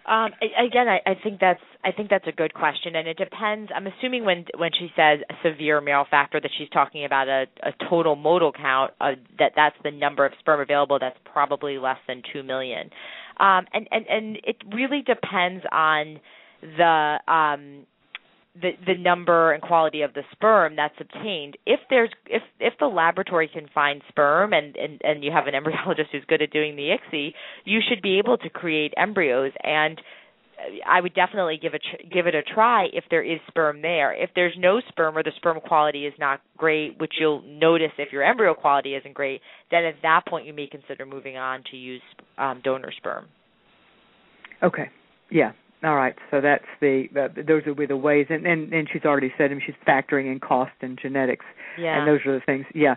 Um, 0.09 0.31
again, 0.41 0.89
I, 0.89 1.01
I 1.05 1.15
think 1.23 1.39
that's 1.39 1.61
I 1.85 1.93
think 1.93 2.09
that's 2.09 2.27
a 2.27 2.33
good 2.33 2.55
question, 2.55 2.97
and 2.97 3.07
it 3.07 3.19
depends. 3.19 3.71
I'm 3.75 3.87
assuming 3.87 4.25
when 4.25 4.47
when 4.57 4.71
she 4.79 4.89
says 4.97 5.19
severe 5.43 5.83
male 5.83 6.07
factor 6.11 6.41
that 6.41 6.51
she's 6.57 6.69
talking 6.71 7.05
about 7.05 7.29
a, 7.29 7.45
a 7.63 7.73
total 7.91 8.17
motile 8.17 8.55
count 8.55 8.95
uh, 9.03 9.13
that 9.39 9.53
that's 9.55 9.77
the 9.85 9.91
number 9.91 10.25
of 10.25 10.33
sperm 10.39 10.61
available. 10.61 10.99
That's 10.99 11.19
probably 11.31 11.77
less 11.77 11.99
than 12.09 12.23
two 12.33 12.43
million, 12.43 12.89
um, 13.39 13.67
and 13.75 13.87
and 13.91 14.07
and 14.09 14.37
it 14.45 14.57
really 14.75 15.03
depends 15.03 15.63
on 15.71 16.21
the 16.63 17.19
um, 17.31 17.87
the 18.61 18.71
the 18.87 18.95
number 18.99 19.53
and 19.53 19.63
quality 19.63 20.03
of 20.03 20.15
the 20.15 20.23
sperm 20.33 20.77
that's 20.77 20.95
obtained 21.01 21.57
if 21.67 21.81
there's 21.91 22.11
if 22.27 22.43
if 22.61 22.75
the 22.79 22.87
laboratory 22.87 23.49
can 23.53 23.69
find 23.75 24.03
sperm 24.09 24.53
and 24.53 24.77
and 24.77 25.01
and 25.05 25.25
you 25.25 25.31
have 25.31 25.47
an 25.47 25.55
embryologist 25.55 26.11
who's 26.13 26.25
good 26.29 26.43
at 26.43 26.51
doing 26.51 26.77
the 26.77 26.97
ICSI 26.97 27.33
you 27.65 27.81
should 27.89 28.03
be 28.03 28.19
able 28.19 28.37
to 28.37 28.49
create 28.49 28.93
embryos 28.97 29.53
and 29.63 30.01
I 30.87 31.01
would 31.01 31.15
definitely 31.15 31.59
give 31.61 31.75
it 31.75 31.83
give 32.13 32.27
it 32.27 32.35
a 32.35 32.43
try 32.43 32.87
if 32.93 33.05
there 33.11 33.23
is 33.23 33.39
sperm 33.47 33.81
there. 33.81 34.13
If 34.13 34.31
there's 34.35 34.55
no 34.59 34.81
sperm 34.89 35.17
or 35.17 35.23
the 35.23 35.31
sperm 35.37 35.61
quality 35.61 36.05
is 36.05 36.15
not 36.19 36.41
great, 36.57 36.99
which 36.99 37.13
you'll 37.21 37.43
notice 37.43 37.93
if 37.97 38.13
your 38.13 38.25
embryo 38.25 38.55
quality 38.55 38.95
isn't 38.95 39.15
great, 39.15 39.41
then 39.71 39.85
at 39.85 39.95
that 40.03 40.23
point 40.27 40.47
you 40.47 40.53
may 40.53 40.67
consider 40.67 41.07
moving 41.07 41.37
on 41.37 41.63
to 41.71 41.77
use 41.77 42.03
um, 42.39 42.61
donor 42.65 42.91
sperm. 42.97 43.27
Okay. 44.63 44.91
Yeah, 45.31 45.53
All 45.85 45.95
right, 45.95 46.17
so 46.31 46.41
that's 46.41 46.65
the 46.81 47.05
uh, 47.17 47.29
those 47.47 47.63
be 47.77 47.87
the 47.87 47.97
ways, 47.97 48.27
and, 48.31 48.47
and 48.47 48.73
and 48.73 48.89
she's 48.93 49.05
already 49.05 49.33
said, 49.39 49.53
and 49.53 49.63
she's 49.65 49.77
factoring 49.87 50.31
in 50.31 50.41
cost 50.41 50.73
and 50.81 50.99
genetics, 51.01 51.45
yeah. 51.79 51.99
and 51.99 52.09
those 52.09 52.19
are 52.27 52.35
the 52.35 52.45
things. 52.45 52.67
Yeah, 52.75 52.97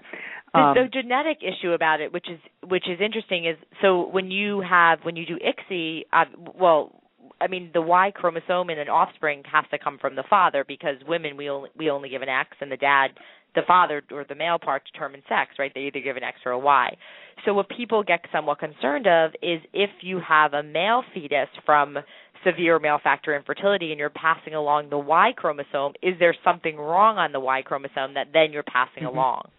um, 0.54 0.74
the, 0.76 0.84
the 0.84 1.02
genetic 1.02 1.38
issue 1.42 1.72
about 1.72 2.02
it, 2.02 2.12
which 2.12 2.28
is 2.30 2.40
which 2.68 2.86
is 2.90 3.00
interesting, 3.00 3.46
is 3.46 3.58
so 3.82 4.08
when 4.10 4.32
you 4.32 4.62
have 4.68 5.00
when 5.04 5.16
you 5.16 5.26
do 5.26 5.38
ICSI, 5.38 6.02
uh, 6.12 6.26
well, 6.60 7.02
I 7.40 7.48
mean 7.48 7.72
the 7.74 7.82
Y 7.82 8.12
chromosome 8.14 8.70
in 8.70 8.78
an 8.78 8.90
offspring 8.90 9.44
has 9.52 9.66
to 9.72 9.78
come 9.78 9.98
from 10.00 10.16
the 10.16 10.24
father 10.30 10.66
because 10.68 10.96
women 11.08 11.38
we 11.38 11.50
only 11.50 11.70
we 11.78 11.90
only 11.90 12.10
give 12.10 12.22
an 12.22 12.30
X, 12.30 12.50
and 12.60 12.72
the 12.72 12.78
dad, 12.78 13.12
the 13.56 13.62
father 13.66 14.02
or 14.12 14.26
the 14.28 14.36
male 14.36 14.60
part 14.60 14.84
determines 14.92 15.24
sex, 15.30 15.52
right? 15.58 15.72
They 15.74 15.82
either 15.82 16.02
give 16.02 16.18
an 16.18 16.24
X 16.24 16.40
or 16.46 16.52
a 16.52 16.60
Y. 16.60 16.98
So 17.46 17.54
what 17.54 17.70
people 17.70 18.04
get 18.04 18.20
somewhat 18.32 18.60
concerned 18.60 19.08
of 19.08 19.32
is 19.42 19.62
if 19.74 19.90
you 20.02 20.20
have 20.28 20.54
a 20.54 20.64
male 20.64 21.04
fetus 21.14 21.48
from 21.66 21.98
severe 22.46 22.80
male 22.80 23.00
factor 23.04 23.36
infertility 23.36 23.92
and 23.92 24.00
you're 24.00 24.10
passing 24.10 24.54
along 24.54 24.90
the 24.90 24.98
Y 24.98 25.32
chromosome, 25.36 25.94
is 26.02 26.16
there 26.20 26.36
something 26.44 26.78
wrong 26.78 27.18
on 27.18 27.32
the 27.32 27.40
Y 27.40 27.62
chromosome 27.62 28.14
that 28.16 28.28
then 28.34 28.52
you're 28.52 28.64
passing 28.64 29.04
mm-hmm. 29.04 29.18
along? 29.18 29.50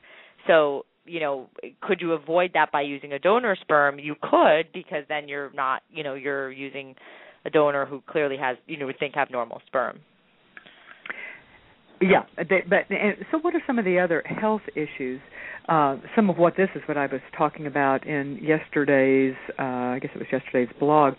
So, 0.47 0.85
you 1.05 1.20
know, 1.20 1.49
could 1.80 2.01
you 2.01 2.12
avoid 2.12 2.53
that 2.55 2.72
by 2.72 2.83
using 2.83 3.12
a 3.12 3.18
donor 3.18 3.57
sperm? 3.61 3.99
You 3.99 4.14
could 4.20 4.72
because 4.72 5.05
then 5.09 5.28
you're 5.28 5.53
not, 5.53 5.83
you 5.91 6.03
know, 6.03 6.14
you're 6.14 6.51
using 6.51 6.95
a 7.45 7.51
donor 7.51 7.87
who 7.87 8.03
clearly 8.07 8.37
has, 8.37 8.57
you 8.66 8.76
know, 8.76 8.87
would 8.87 8.99
think 8.99 9.14
have 9.14 9.30
normal 9.30 9.61
sperm. 9.66 10.01
Yeah, 12.01 12.24
they, 12.37 12.62
but 12.68 12.91
and 12.91 13.16
so 13.30 13.39
what 13.39 13.55
are 13.55 13.62
some 13.66 13.78
of 13.78 13.85
the 13.85 14.01
other 14.01 14.24
health 14.26 14.62
issues? 14.74 15.20
Uh, 15.68 15.97
some 16.16 16.28
of 16.28 16.37
what 16.37 16.57
this 16.57 16.68
is 16.74 16.83
what 16.87 16.97
I 16.97 17.07
was 17.07 17.20
talking 17.37 17.68
about 17.68 18.05
in 18.07 18.41
yesterday's, 18.43 19.37
uh, 19.57 19.62
I 19.62 19.99
guess 20.01 20.11
it 20.12 20.18
was 20.18 20.26
yesterday's 20.33 20.74
blog. 20.80 21.14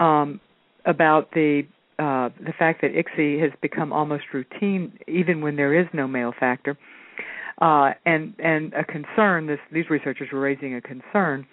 Um, 0.00 0.40
about 0.84 1.30
the 1.32 1.62
uh, 1.98 2.28
the 2.44 2.52
fact 2.56 2.80
that 2.82 2.92
ICSI 2.92 3.42
has 3.42 3.50
become 3.60 3.92
almost 3.92 4.24
routine, 4.32 4.96
even 5.08 5.40
when 5.40 5.56
there 5.56 5.78
is 5.78 5.86
no 5.92 6.06
male 6.06 6.32
factor, 6.38 6.78
uh, 7.60 7.90
and 8.06 8.34
and 8.38 8.72
a 8.74 8.84
concern. 8.84 9.46
This 9.46 9.58
these 9.72 9.90
researchers 9.90 10.28
were 10.32 10.40
raising 10.40 10.74
a 10.74 10.80
concern 10.80 11.46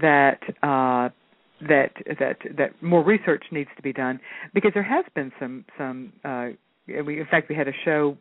that 0.00 0.38
uh, 0.62 1.08
that 1.68 1.92
that 2.18 2.36
that 2.56 2.82
more 2.82 3.02
research 3.02 3.44
needs 3.50 3.70
to 3.76 3.82
be 3.82 3.92
done 3.92 4.20
because 4.54 4.72
there 4.74 4.82
has 4.82 5.04
been 5.14 5.32
some 5.40 5.64
some. 5.76 6.12
Uh, 6.24 6.48
we 7.04 7.20
in 7.20 7.26
fact 7.30 7.48
we 7.48 7.54
had 7.54 7.68
a 7.68 7.72
show 7.84 8.16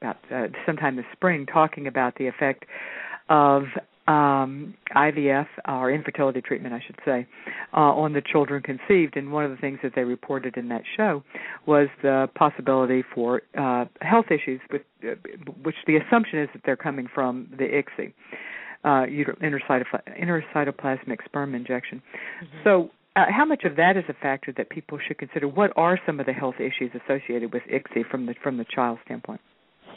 about 0.00 0.16
uh, 0.32 0.46
sometime 0.66 0.96
this 0.96 1.04
spring 1.12 1.46
talking 1.46 1.86
about 1.86 2.14
the 2.16 2.26
effect 2.26 2.64
of 3.28 3.64
um, 4.08 4.74
IVF 4.96 5.46
or 5.68 5.92
infertility 5.92 6.40
treatment, 6.40 6.74
I 6.74 6.82
should 6.84 6.98
say, 7.04 7.26
uh, 7.74 7.80
on 7.80 8.14
the 8.14 8.22
children 8.22 8.62
conceived. 8.62 9.16
And 9.16 9.30
one 9.30 9.44
of 9.44 9.50
the 9.50 9.58
things 9.58 9.78
that 9.82 9.92
they 9.94 10.04
reported 10.04 10.56
in 10.56 10.68
that 10.68 10.82
show 10.96 11.22
was 11.66 11.88
the 12.02 12.28
possibility 12.34 13.04
for 13.14 13.42
uh, 13.56 13.84
health 14.00 14.26
issues, 14.30 14.60
with, 14.72 14.82
uh, 15.04 15.14
which 15.62 15.76
the 15.86 15.96
assumption 15.96 16.40
is 16.40 16.48
that 16.54 16.62
they're 16.64 16.76
coming 16.76 17.06
from 17.14 17.48
the 17.50 17.64
ICSI, 17.64 18.14
uh, 18.84 19.04
intracytoplasmic 20.22 21.24
sperm 21.24 21.54
injection. 21.54 22.02
Mm-hmm. 22.42 22.58
So. 22.64 22.90
Uh, 23.16 23.24
how 23.36 23.44
much 23.44 23.64
of 23.64 23.74
that 23.74 23.96
is 23.96 24.04
a 24.08 24.12
factor 24.12 24.52
that 24.56 24.70
people 24.70 24.96
should 25.04 25.18
consider? 25.18 25.48
What 25.48 25.72
are 25.74 25.98
some 26.06 26.20
of 26.20 26.26
the 26.26 26.32
health 26.32 26.54
issues 26.60 26.92
associated 26.94 27.52
with 27.52 27.64
ICSI 27.64 28.08
from 28.08 28.26
the 28.26 28.34
from 28.40 28.58
the 28.58 28.66
child 28.72 28.98
standpoint? 29.06 29.40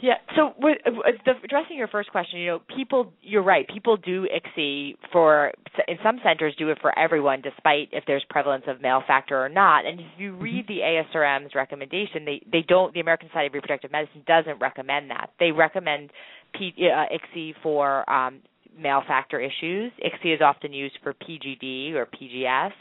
Yeah. 0.02 0.14
So, 0.34 0.52
with, 0.58 0.78
the, 0.84 1.32
addressing 1.44 1.76
your 1.76 1.86
first 1.86 2.10
question, 2.10 2.40
you 2.40 2.46
know, 2.48 2.62
people, 2.76 3.12
you're 3.22 3.42
right. 3.42 3.66
People 3.68 3.96
do 3.96 4.26
ICSI 4.26 4.96
for 5.12 5.52
in 5.86 5.96
some 6.02 6.18
centers 6.24 6.54
do 6.58 6.70
it 6.70 6.78
for 6.80 6.96
everyone, 6.98 7.40
despite 7.40 7.88
if 7.92 8.02
there's 8.08 8.24
prevalence 8.28 8.64
of 8.66 8.82
male 8.82 9.02
factor 9.06 9.42
or 9.42 9.48
not. 9.48 9.86
And 9.86 10.00
if 10.00 10.06
you 10.18 10.32
mm-hmm. 10.32 10.42
read 10.42 10.66
the 10.66 10.78
ASRM's 10.78 11.54
recommendation, 11.54 12.24
they 12.24 12.42
they 12.50 12.64
don't. 12.66 12.92
The 12.92 12.98
American 12.98 13.28
Society 13.28 13.46
of 13.46 13.54
Reproductive 13.54 13.92
Medicine 13.92 14.24
doesn't 14.26 14.60
recommend 14.60 15.08
that. 15.10 15.30
They 15.38 15.52
recommend 15.52 16.10
P, 16.52 16.74
uh, 16.78 17.06
ICSI 17.36 17.54
for 17.62 18.08
um, 18.10 18.40
male 18.76 19.02
factor 19.06 19.40
issues. 19.40 19.92
ICSI 20.04 20.34
is 20.34 20.40
often 20.42 20.72
used 20.72 20.98
for 21.04 21.14
PGD 21.14 21.94
or 21.94 22.06
PGS, 22.06 22.72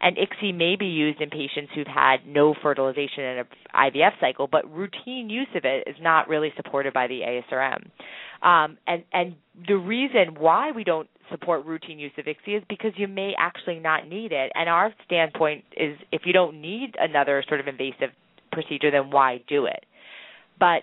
and 0.00 0.16
ICSI 0.16 0.56
may 0.56 0.76
be 0.76 0.86
used 0.86 1.20
in 1.20 1.28
patients 1.28 1.72
who've 1.74 1.86
had 1.86 2.26
no 2.26 2.54
fertilization 2.62 3.22
in 3.22 3.38
an 3.38 3.44
IVF 3.74 4.12
cycle, 4.20 4.48
but 4.50 4.70
routine 4.72 5.28
use 5.28 5.48
of 5.54 5.64
it 5.64 5.84
is 5.86 5.96
not 6.00 6.28
really 6.28 6.52
supported 6.56 6.94
by 6.94 7.06
the 7.06 7.20
ASRM. 7.20 7.90
Um, 8.42 8.78
and 8.86 9.04
and 9.12 9.34
the 9.68 9.76
reason 9.76 10.36
why 10.38 10.72
we 10.72 10.84
don't 10.84 11.08
support 11.30 11.64
routine 11.66 11.98
use 11.98 12.12
of 12.18 12.24
ICSI 12.24 12.58
is 12.58 12.62
because 12.68 12.92
you 12.96 13.06
may 13.06 13.34
actually 13.38 13.78
not 13.78 14.08
need 14.08 14.32
it. 14.32 14.50
And 14.54 14.68
our 14.68 14.92
standpoint 15.04 15.64
is 15.76 15.96
if 16.10 16.22
you 16.24 16.32
don't 16.32 16.60
need 16.60 16.94
another 16.98 17.44
sort 17.46 17.60
of 17.60 17.68
invasive 17.68 18.10
procedure, 18.52 18.90
then 18.90 19.10
why 19.10 19.42
do 19.48 19.66
it? 19.66 19.84
But 20.58 20.82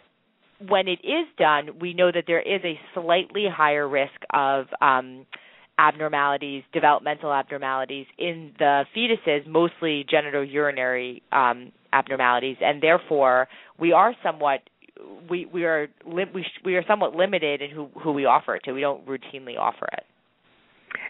when 0.68 0.88
it 0.88 1.00
is 1.04 1.28
done, 1.38 1.80
we 1.80 1.94
know 1.94 2.12
that 2.12 2.24
there 2.28 2.42
is 2.42 2.62
a 2.64 2.80
slightly 2.94 3.46
higher 3.52 3.88
risk 3.88 4.20
of 4.34 4.66
um, 4.82 5.26
abnormalities, 5.78 6.64
developmental 6.74 7.34
abnormalities 7.34 8.06
in 8.18 8.52
the 8.58 8.86
fetuses, 8.96 9.46
mostly 9.48 10.06
genitourinary 10.12 11.22
um, 11.32 11.72
abnormalities, 11.94 12.58
and 12.62 12.82
therefore 12.82 13.48
we 13.80 13.92
are 13.92 14.14
somewhat 14.24 14.62
we 15.30 15.46
we 15.46 15.64
are 15.66 15.88
we, 16.06 16.26
we 16.66 16.76
are 16.76 16.84
somewhat 16.88 17.16
limited 17.16 17.62
in 17.62 17.70
who 17.70 17.90
who 18.04 18.12
we 18.12 18.26
offer 18.26 18.56
it 18.56 18.64
to. 18.66 18.74
We 18.74 18.82
don't 18.82 19.06
routinely 19.06 19.58
offer 19.58 19.88
it. 19.94 20.04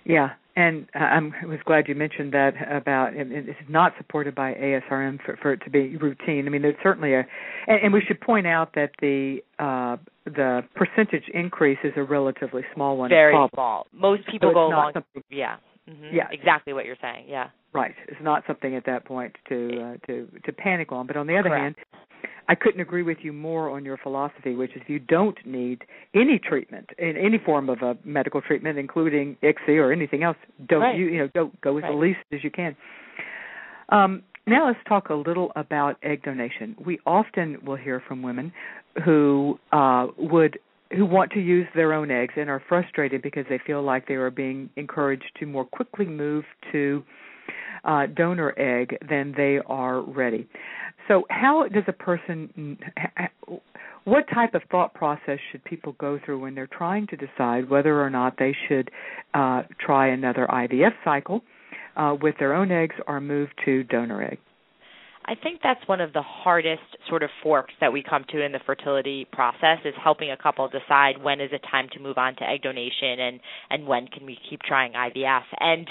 Yeah, 0.06 0.32
and 0.56 0.88
uh, 0.96 1.00
I'm, 1.00 1.34
I 1.42 1.46
was 1.46 1.60
glad 1.66 1.88
you 1.88 1.94
mentioned 1.94 2.34
that 2.34 2.54
about 2.72 3.14
and 3.14 3.32
it's 3.32 3.60
not 3.70 3.94
supported 3.98 4.34
by 4.34 4.54
ASRM 4.54 5.20
for, 5.24 5.38
for 5.42 5.54
it 5.54 5.62
to 5.66 5.70
be 5.70 5.96
routine. 5.98 6.48
I 6.48 6.50
mean, 6.50 6.64
there's 6.64 6.76
certainly 6.82 7.14
a, 7.14 7.28
and, 7.68 7.84
and 7.84 7.94
we 7.94 8.02
should 8.08 8.20
point 8.20 8.48
out 8.48 8.74
that 8.74 8.92
the 9.00 9.38
uh, 9.60 9.98
the 10.26 10.62
percentage 10.76 11.26
increase 11.34 11.78
is 11.84 11.94
a 11.96 12.04
relatively 12.04 12.64
small 12.74 12.98
one. 12.98 13.10
Very 13.10 13.36
small. 13.54 13.86
Most 13.94 14.24
people 14.32 14.50
so 14.50 14.54
go 14.54 14.68
along. 14.68 14.94
Yeah. 15.30 15.58
Mm-hmm. 15.90 16.16
Yeah. 16.16 16.28
Exactly 16.32 16.74
what 16.74 16.86
you're 16.86 16.98
saying. 17.02 17.26
Yeah. 17.28 17.50
Right. 17.74 17.96
It's 18.08 18.22
not 18.22 18.44
something 18.48 18.76
at 18.76 18.86
that 18.86 19.06
point 19.06 19.36
to 19.50 19.96
uh, 20.04 20.08
to 20.08 20.28
to 20.46 20.52
panic 20.52 20.92
on. 20.92 21.08
But 21.08 21.18
on 21.18 21.28
the 21.28 21.38
other 21.38 21.50
Correct. 21.50 21.64
hand, 21.64 21.76
I 22.50 22.56
couldn't 22.56 22.82
agree 22.82 23.04
with 23.04 23.20
you 23.22 23.34
more 23.34 23.70
on 23.70 23.86
your 23.86 23.98
philosophy, 23.98 24.56
which 24.56 24.76
is 24.76 24.82
you 24.88 25.00
don't 25.00 25.38
need 25.46 25.84
any 26.16 26.40
treatment 26.40 26.90
in 26.98 27.16
any 27.18 27.38
form 27.38 27.70
of 27.70 27.82
a 27.82 27.98
medical 28.04 28.42
treatment, 28.42 28.78
including 28.78 29.38
ICSI 29.44 29.78
or 29.78 29.92
anything 29.92 30.24
else. 30.24 30.38
Don't 30.68 30.82
right. 30.82 30.98
you 30.98 31.06
you 31.06 31.20
know 31.20 31.30
go 31.34 31.52
go 31.62 31.74
with 31.74 31.84
right. 31.84 31.92
the 31.92 31.98
least 31.98 32.20
as 32.32 32.44
you 32.44 32.52
can. 32.52 32.76
Um, 33.90 34.24
now 34.46 34.68
let's 34.68 34.80
talk 34.88 35.10
a 35.10 35.14
little 35.14 35.52
about 35.56 35.98
egg 36.04 36.24
donation. 36.24 36.76
We 36.84 37.00
often 37.06 37.58
will 37.66 37.76
hear 37.76 38.02
from 38.08 38.22
women 38.22 38.54
who 39.04 39.60
uh, 39.72 40.08
would 40.18 40.58
who 40.96 41.06
want 41.06 41.32
to 41.32 41.40
use 41.40 41.68
their 41.76 41.94
own 41.94 42.12
eggs 42.12 42.34
and 42.38 42.50
are 42.50 42.62
frustrated 42.68 43.22
because 43.22 43.46
they 43.50 43.60
feel 43.66 43.82
like 43.84 44.08
they 44.08 44.16
are 44.16 44.32
being 44.32 44.70
encouraged 44.76 45.32
to 45.40 45.46
more 45.46 45.66
quickly 45.66 46.06
move 46.06 46.44
to 46.72 47.04
uh, 47.84 48.06
donor 48.16 48.54
egg 48.58 48.98
than 49.10 49.34
they 49.36 49.60
are 49.68 50.02
ready. 50.02 50.48
So, 51.08 51.24
how 51.30 51.68
does 51.68 51.84
a 51.88 51.94
person, 51.94 52.78
what 54.04 54.26
type 54.34 54.56
of 54.56 54.62
thought 54.70 54.94
process 54.94 55.40
should 55.52 55.64
people 55.64 55.96
go 56.00 56.20
through 56.24 56.40
when 56.40 56.54
they're 56.54 56.68
trying 56.68 57.08
to 57.08 57.16
decide 57.16 57.70
whether 57.70 58.02
or 58.02 58.10
not 58.10 58.36
they 58.38 58.56
should 58.68 58.92
uh, 59.34 59.64
try 59.80 60.08
another 60.08 60.48
IVF 60.50 60.94
cycle 61.06 61.42
uh, 61.96 62.16
with 62.22 62.36
their 62.40 62.54
own 62.54 62.72
eggs 62.72 62.96
or 63.08 63.22
move 63.22 63.50
to 63.64 63.84
donor 63.84 64.22
egg? 64.22 64.40
I 65.28 65.36
think 65.36 65.60
that's 65.62 65.86
one 65.88 66.00
of 66.00 66.14
the 66.14 66.22
hardest 66.22 66.84
sort 67.10 67.22
of 67.22 67.30
forks 67.44 67.74
that 67.82 67.92
we 67.92 68.02
come 68.02 68.24
to 68.30 68.42
in 68.42 68.54
the 68.54 68.62
fertility 68.66 69.28
process 69.32 69.80
is 69.84 69.94
helping 70.02 70.32
a 70.32 70.38
couple 70.38 70.68
decide 70.70 71.22
when 71.22 71.42
is 71.42 71.50
it 71.52 71.62
time 71.70 71.90
to 71.94 72.00
move 72.00 72.18
on 72.18 72.36
to 72.38 72.44
egg 72.44 72.62
donation 72.62 73.20
and 73.20 73.40
and 73.70 73.86
when 73.86 74.08
can 74.08 74.26
we 74.26 74.38
keep 74.50 74.62
trying 74.62 74.94
IVF. 74.94 75.44
And 75.60 75.88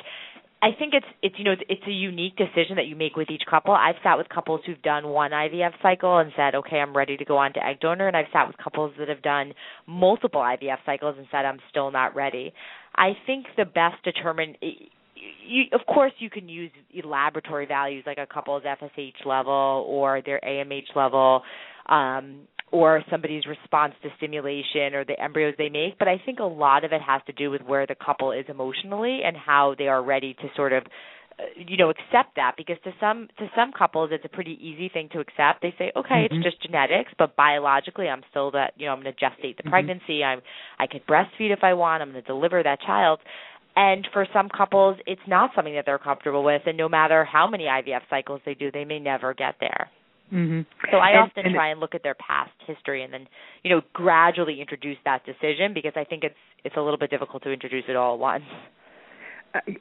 I 0.62 0.70
think 0.78 0.94
it's 0.94 1.06
it's 1.22 1.34
you 1.38 1.44
know 1.44 1.54
it's 1.68 1.86
a 1.86 1.90
unique 1.92 2.36
decision 2.36 2.76
that 2.76 2.86
you 2.86 2.96
make 2.96 3.14
with 3.14 3.30
each 3.30 3.42
couple. 3.48 3.74
I've 3.74 3.96
sat 4.02 4.16
with 4.16 4.28
couples 4.30 4.62
who've 4.64 4.80
done 4.80 5.06
one 5.06 5.32
IVF 5.32 5.72
cycle 5.82 6.16
and 6.16 6.32
said, 6.34 6.54
"Okay, 6.54 6.78
I'm 6.78 6.96
ready 6.96 7.18
to 7.18 7.24
go 7.26 7.36
on 7.36 7.52
to 7.52 7.64
egg 7.64 7.80
donor," 7.80 8.08
and 8.08 8.16
I've 8.16 8.32
sat 8.32 8.46
with 8.46 8.56
couples 8.56 8.94
that 8.98 9.08
have 9.08 9.20
done 9.20 9.52
multiple 9.86 10.40
IVF 10.40 10.78
cycles 10.86 11.16
and 11.18 11.26
said, 11.30 11.44
"I'm 11.44 11.60
still 11.68 11.90
not 11.90 12.16
ready." 12.16 12.54
I 12.94 13.14
think 13.26 13.46
the 13.58 13.66
best 13.66 14.02
determine 14.02 14.56
you, 15.46 15.64
of 15.72 15.80
course 15.86 16.12
you 16.18 16.30
can 16.30 16.48
use 16.48 16.70
laboratory 17.04 17.66
values 17.66 18.04
like 18.06 18.18
a 18.18 18.26
couple's 18.26 18.62
FSH 18.64 19.24
level 19.24 19.84
or 19.88 20.22
their 20.24 20.40
AMH 20.46 20.94
level 20.94 21.42
um, 21.88 22.40
or 22.72 23.02
somebody's 23.10 23.46
response 23.46 23.94
to 24.02 24.08
stimulation 24.16 24.94
or 24.94 25.04
the 25.04 25.20
embryos 25.20 25.54
they 25.56 25.68
make. 25.68 25.98
But 25.98 26.08
I 26.08 26.20
think 26.24 26.40
a 26.40 26.44
lot 26.44 26.84
of 26.84 26.92
it 26.92 27.00
has 27.00 27.22
to 27.26 27.32
do 27.32 27.50
with 27.50 27.62
where 27.62 27.86
the 27.86 27.94
couple 27.94 28.32
is 28.32 28.44
emotionally 28.48 29.20
and 29.24 29.36
how 29.36 29.74
they 29.78 29.88
are 29.88 30.02
ready 30.02 30.34
to 30.34 30.48
sort 30.56 30.72
of 30.72 30.84
uh, 31.38 31.42
you 31.54 31.76
know 31.76 31.90
accept 31.90 32.34
that 32.36 32.54
because 32.56 32.76
to 32.82 32.90
some 32.98 33.28
to 33.38 33.46
some 33.54 33.70
couples 33.70 34.08
it's 34.10 34.24
a 34.24 34.28
pretty 34.28 34.58
easy 34.58 34.88
thing 34.88 35.06
to 35.12 35.20
accept 35.20 35.60
they 35.60 35.74
say 35.76 35.92
okay 35.94 36.24
mm-hmm. 36.24 36.36
it's 36.36 36.42
just 36.42 36.62
genetics 36.62 37.12
but 37.18 37.36
biologically 37.36 38.08
i'm 38.08 38.22
still 38.30 38.50
that 38.50 38.72
you 38.78 38.86
know 38.86 38.92
i'm 38.92 39.02
going 39.02 39.14
to 39.14 39.20
gestate 39.22 39.54
the 39.58 39.62
mm-hmm. 39.62 39.68
pregnancy 39.68 40.24
i'm 40.24 40.40
i 40.78 40.86
could 40.86 41.06
breastfeed 41.06 41.52
if 41.52 41.58
i 41.62 41.74
want 41.74 42.02
i'm 42.02 42.10
going 42.10 42.22
to 42.22 42.26
deliver 42.26 42.62
that 42.62 42.80
child 42.80 43.20
And 43.76 44.08
for 44.12 44.26
some 44.32 44.48
couples, 44.48 44.96
it's 45.06 45.20
not 45.28 45.50
something 45.54 45.74
that 45.74 45.84
they're 45.84 45.98
comfortable 45.98 46.42
with, 46.42 46.62
and 46.64 46.78
no 46.78 46.88
matter 46.88 47.24
how 47.24 47.46
many 47.46 47.64
IVF 47.64 48.00
cycles 48.08 48.40
they 48.46 48.54
do, 48.54 48.72
they 48.72 48.86
may 48.86 48.98
never 48.98 49.34
get 49.34 49.56
there. 49.60 49.90
Mm-hmm. 50.32 50.62
So 50.90 50.96
I 50.96 51.10
and, 51.10 51.18
often 51.20 51.46
and 51.46 51.54
try 51.54 51.70
and 51.70 51.78
look 51.78 51.94
at 51.94 52.02
their 52.02 52.14
past 52.14 52.50
history 52.66 53.04
and 53.04 53.12
then, 53.12 53.28
you 53.62 53.70
know, 53.70 53.82
gradually 53.92 54.60
introduce 54.60 54.96
that 55.04 55.24
decision 55.24 55.72
because 55.72 55.92
I 55.94 56.02
think 56.04 56.24
it's 56.24 56.34
it's 56.64 56.76
a 56.76 56.80
little 56.80 56.98
bit 56.98 57.10
difficult 57.10 57.44
to 57.44 57.52
introduce 57.52 57.84
it 57.88 57.94
all 57.94 58.14
at 58.14 58.20
once. 58.20 58.44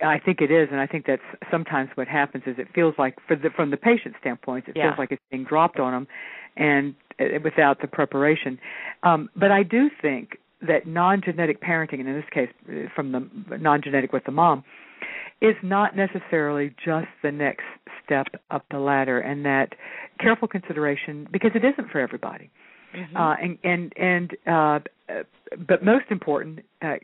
I 0.01 0.19
think 0.23 0.41
it 0.41 0.51
is, 0.51 0.69
and 0.71 0.79
I 0.79 0.87
think 0.87 1.05
that's 1.05 1.21
sometimes 1.51 1.89
what 1.95 2.07
happens 2.07 2.43
is 2.45 2.55
it 2.57 2.67
feels 2.73 2.93
like, 2.97 3.15
for 3.27 3.35
the, 3.35 3.49
from 3.49 3.71
the 3.71 3.77
patient 3.77 4.15
standpoint, 4.21 4.65
it 4.67 4.75
yeah. 4.75 4.89
feels 4.89 4.99
like 4.99 5.11
it's 5.11 5.21
being 5.31 5.43
dropped 5.43 5.79
on 5.79 5.91
them, 5.91 6.07
and 6.55 6.95
uh, 7.19 7.39
without 7.43 7.81
the 7.81 7.87
preparation. 7.87 8.59
Um, 9.03 9.29
but 9.35 9.51
I 9.51 9.63
do 9.63 9.89
think 10.01 10.37
that 10.67 10.87
non-genetic 10.87 11.61
parenting, 11.61 11.99
and 11.99 12.07
in 12.07 12.15
this 12.15 12.29
case, 12.31 12.49
uh, 12.69 12.89
from 12.95 13.11
the 13.11 13.57
non-genetic 13.57 14.13
with 14.13 14.23
the 14.25 14.31
mom, 14.31 14.63
is 15.41 15.55
not 15.63 15.95
necessarily 15.95 16.73
just 16.83 17.07
the 17.21 17.31
next 17.31 17.65
step 18.03 18.27
up 18.51 18.65
the 18.71 18.79
ladder, 18.79 19.19
and 19.19 19.45
that 19.45 19.69
careful 20.19 20.47
consideration 20.47 21.27
because 21.31 21.51
it 21.55 21.63
isn't 21.65 21.91
for 21.91 21.99
everybody. 21.99 22.49
Mm-hmm. 22.95 23.17
Uh, 23.17 23.35
and 23.35 23.57
and 23.63 23.93
and 23.97 24.37
uh, 24.47 24.79
but 25.67 25.83
most 25.83 26.05
important, 26.09 26.59
uh, 26.81 26.95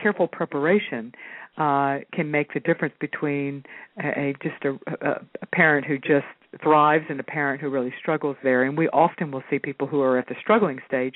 careful 0.00 0.28
preparation 0.28 1.12
uh, 1.56 1.98
can 2.12 2.30
make 2.30 2.52
the 2.52 2.60
difference 2.60 2.94
between 3.00 3.64
a, 4.02 4.08
a 4.08 4.34
just 4.42 4.64
a, 4.64 4.70
a, 5.06 5.20
a 5.42 5.46
parent 5.46 5.86
who 5.86 5.98
just 5.98 6.26
thrives 6.62 7.04
and 7.08 7.20
a 7.20 7.24
parent 7.24 7.60
who 7.60 7.70
really 7.70 7.92
struggles 7.98 8.36
there. 8.42 8.62
And 8.64 8.76
we 8.76 8.88
often 8.88 9.30
will 9.30 9.42
see 9.48 9.58
people 9.58 9.86
who 9.86 10.00
are 10.00 10.18
at 10.18 10.28
the 10.28 10.34
struggling 10.40 10.80
stage 10.86 11.14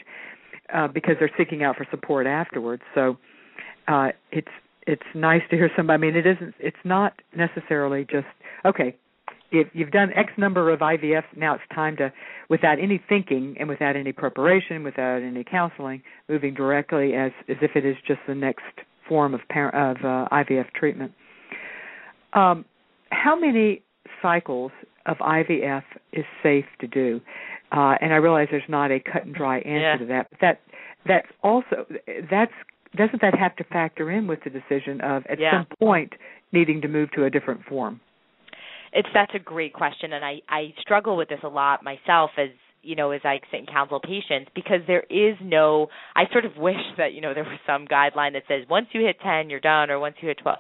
uh, 0.73 0.89
because 0.89 1.17
they're 1.19 1.31
seeking 1.37 1.63
out 1.63 1.77
for 1.77 1.87
support 1.91 2.27
afterwards. 2.27 2.83
So 2.95 3.17
uh, 3.89 4.09
it's 4.31 4.49
it's 4.87 5.03
nice 5.15 5.43
to 5.51 5.57
hear 5.57 5.71
somebody. 5.77 5.95
I 5.95 5.99
mean, 5.99 6.17
it 6.17 6.27
isn't. 6.27 6.55
It's 6.59 6.77
not 6.85 7.15
necessarily 7.35 8.07
just 8.11 8.27
okay 8.65 8.97
if 9.55 9.69
you've 9.73 9.91
done 9.91 10.11
X 10.15 10.33
number 10.37 10.71
of 10.71 10.81
IVF, 10.81 11.25
now 11.37 11.55
it's 11.55 11.63
time 11.75 11.97
to, 11.97 12.13
without 12.49 12.79
any 12.79 13.01
thinking 13.09 13.57
and 13.59 13.69
without 13.69 13.97
any 13.97 14.13
preparation, 14.13 14.83
without 14.83 15.23
any 15.23 15.45
counseling, 15.45 16.03
moving 16.29 16.55
directly 16.55 17.15
as 17.15 17.33
as 17.49 17.57
if 17.63 17.73
it 17.75 17.85
is 17.85 17.97
just 18.07 18.21
the 18.27 18.35
next 18.35 18.63
form 19.09 19.35
of 19.35 19.41
par- 19.49 19.75
of 19.75 19.97
uh, 19.99 20.29
IVF 20.35 20.71
treatment. 20.75 21.13
Um, 22.33 22.65
how 23.11 23.39
many 23.39 23.83
cycles 24.21 24.73
of 25.07 25.19
IVF 25.19 25.85
is 26.13 26.25
safe 26.43 26.65
to 26.81 26.87
do? 26.87 27.21
Uh, 27.75 27.97
and 28.01 28.13
I 28.13 28.17
realize 28.17 28.49
there's 28.51 28.63
not 28.69 28.91
a 28.91 29.01
cut 29.01 29.25
and 29.25 29.35
dry 29.35 29.59
answer 29.59 29.79
yeah. 29.81 29.97
to 29.97 30.07
that, 30.07 30.27
but 30.31 30.41
that 30.41 30.61
that's 31.07 31.29
also 31.43 31.87
that's 32.31 32.53
doesn't 32.97 33.21
that 33.23 33.35
have 33.37 33.57
to 33.57 33.65
factor 33.65 34.11
in 34.11 34.27
with 34.27 34.39
the 34.45 34.51
decision 34.51 35.01
of 35.01 35.25
at 35.29 35.41
yeah. 35.41 35.51
some 35.51 35.67
point 35.79 36.13
needing 36.53 36.81
to 36.83 36.89
move 36.89 37.11
to 37.13 37.25
a 37.25 37.31
different 37.31 37.65
form? 37.65 38.01
it's 38.95 39.09
that's 39.13 39.33
a 39.35 39.39
great 39.39 39.75
question 39.75 40.13
and 40.13 40.25
i 40.25 40.41
i 40.49 40.73
struggle 40.81 41.17
with 41.17 41.29
this 41.29 41.41
a 41.43 41.49
lot 41.49 41.83
myself 41.83 42.31
as 42.39 42.49
you 42.83 42.97
know 42.97 43.11
as 43.11 43.21
i 43.25 43.39
sit 43.51 43.59
and 43.59 43.69
counsel 43.69 44.01
patients 44.01 44.51
because 44.55 44.81
there 44.87 45.05
is 45.11 45.37
no 45.43 45.89
i 46.17 46.23
sort 46.33 46.45
of 46.45 46.53
wish 46.57 46.77
that 46.97 47.13
you 47.13 47.21
know 47.21 47.35
there 47.35 47.45
was 47.45 47.59
some 47.67 47.87
guideline 47.87 48.33
that 48.33 48.45
says 48.49 48.65
once 48.71 48.87
you 48.93 49.05
hit 49.05 49.17
10 49.23 49.51
you're 49.51 49.61
done 49.61 49.91
or 49.91 49.99
once 49.99 50.15
you 50.23 50.29
hit 50.29 50.39
12 50.39 50.57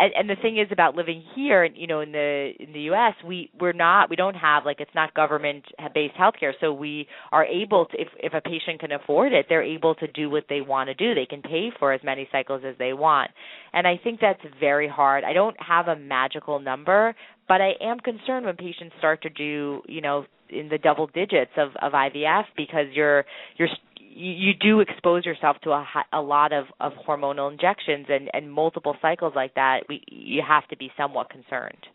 and, 0.00 0.12
and 0.16 0.30
the 0.30 0.40
thing 0.40 0.58
is 0.58 0.68
about 0.72 0.94
living 0.96 1.22
here 1.34 1.64
you 1.64 1.86
know 1.86 2.00
in 2.00 2.12
the 2.12 2.52
in 2.58 2.72
the 2.72 2.80
US 2.92 3.14
we 3.26 3.50
we're 3.60 3.72
not 3.72 4.10
we 4.10 4.16
don't 4.16 4.34
have 4.34 4.64
like 4.64 4.80
it's 4.80 4.94
not 4.94 5.14
government 5.14 5.64
based 5.94 6.14
healthcare. 6.14 6.52
So 6.60 6.72
we 6.72 7.06
are 7.30 7.44
able 7.44 7.86
to 7.86 8.00
if 8.00 8.08
if 8.18 8.34
a 8.34 8.40
patient 8.40 8.80
can 8.80 8.92
afford 8.92 9.32
it 9.32 9.46
they're 9.48 9.62
able 9.62 9.94
to 9.96 10.06
do 10.08 10.30
what 10.30 10.44
they 10.48 10.60
want 10.60 10.88
to 10.88 10.94
do. 10.94 11.14
They 11.14 11.26
can 11.26 11.42
pay 11.42 11.70
for 11.78 11.92
as 11.92 12.00
many 12.02 12.28
cycles 12.32 12.62
as 12.66 12.74
they 12.78 12.92
want. 12.92 13.30
And 13.72 13.86
I 13.86 14.00
think 14.02 14.20
that's 14.20 14.40
very 14.58 14.88
hard. 14.88 15.22
I 15.24 15.32
don't 15.32 15.56
have 15.60 15.88
a 15.88 15.96
magical 15.96 16.58
number 16.58 17.14
but 17.50 17.60
I 17.60 17.72
am 17.80 17.98
concerned 17.98 18.46
when 18.46 18.54
patients 18.54 18.94
start 18.98 19.22
to 19.22 19.28
do, 19.28 19.82
you 19.88 20.00
know, 20.00 20.24
in 20.50 20.68
the 20.68 20.78
double 20.78 21.08
digits 21.08 21.50
of, 21.56 21.70
of 21.82 21.92
IVF 21.92 22.44
because 22.56 22.86
you're 22.92 23.24
you're 23.56 23.68
you, 24.12 24.52
do 24.54 24.80
expose 24.80 25.24
yourself 25.24 25.56
to 25.62 25.70
a, 25.70 25.86
a 26.12 26.20
lot 26.20 26.52
of, 26.52 26.66
of 26.80 26.92
hormonal 27.06 27.50
injections 27.50 28.06
and, 28.08 28.28
and 28.32 28.52
multiple 28.52 28.96
cycles 29.00 29.32
like 29.36 29.54
that. 29.54 29.84
We 29.88 30.02
you 30.08 30.42
have 30.46 30.66
to 30.68 30.76
be 30.76 30.90
somewhat 30.96 31.30
concerned. 31.30 31.86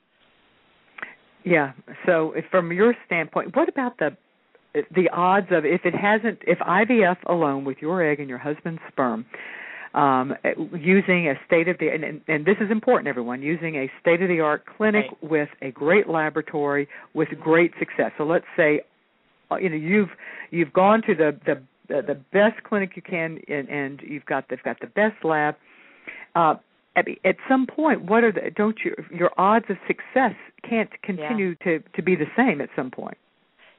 Yeah. 1.43 1.73
So, 2.05 2.31
if, 2.33 2.45
from 2.49 2.71
your 2.71 2.95
standpoint, 3.05 3.55
what 3.55 3.69
about 3.69 3.97
the 3.99 4.15
the 4.93 5.09
odds 5.13 5.47
of 5.51 5.65
if 5.65 5.81
it 5.85 5.93
hasn't 5.93 6.39
if 6.47 6.59
IVF 6.59 7.17
alone 7.27 7.65
with 7.65 7.77
your 7.81 8.03
egg 8.03 8.19
and 8.19 8.27
your 8.27 8.39
husband's 8.39 8.81
sperm 8.91 9.25
um, 9.93 10.35
using 10.77 11.29
a 11.29 11.35
state 11.45 11.69
of 11.69 11.77
the 11.79 11.87
and, 11.87 12.21
and 12.27 12.45
this 12.45 12.57
is 12.59 12.69
important, 12.69 13.07
everyone, 13.07 13.41
using 13.41 13.75
a 13.75 13.89
state 14.01 14.21
of 14.21 14.27
the 14.27 14.41
art 14.41 14.65
clinic 14.65 15.05
right. 15.09 15.31
with 15.31 15.49
a 15.61 15.71
great 15.71 16.09
laboratory 16.09 16.87
with 17.13 17.29
great 17.41 17.71
success. 17.79 18.11
So 18.17 18.25
let's 18.25 18.45
say, 18.57 18.81
uh, 19.49 19.55
you 19.55 19.69
know, 19.69 19.75
you've 19.75 20.09
you've 20.51 20.73
gone 20.73 21.01
to 21.03 21.15
the 21.15 21.39
the 21.45 21.61
the 21.87 22.01
the 22.01 22.15
best 22.33 22.63
clinic 22.63 22.91
you 22.95 23.01
can, 23.01 23.39
and, 23.47 23.69
and 23.69 24.01
you've 24.01 24.25
got 24.25 24.45
they've 24.49 24.63
got 24.63 24.79
the 24.79 24.87
best 24.87 25.23
lab. 25.23 25.55
Uh, 26.35 26.55
at, 26.95 27.05
at 27.25 27.35
some 27.49 27.67
point, 27.67 28.03
what 28.03 28.23
are 28.23 28.31
the 28.31 28.51
don't 28.55 28.77
you 28.83 28.95
your 29.11 29.31
odds 29.37 29.65
of 29.69 29.77
success 29.87 30.35
can't 30.67 30.89
continue 31.01 31.55
yeah. 31.65 31.79
to 31.79 31.83
to 31.95 32.01
be 32.01 32.15
the 32.15 32.27
same 32.37 32.61
at 32.61 32.69
some 32.75 32.91
point. 32.91 33.17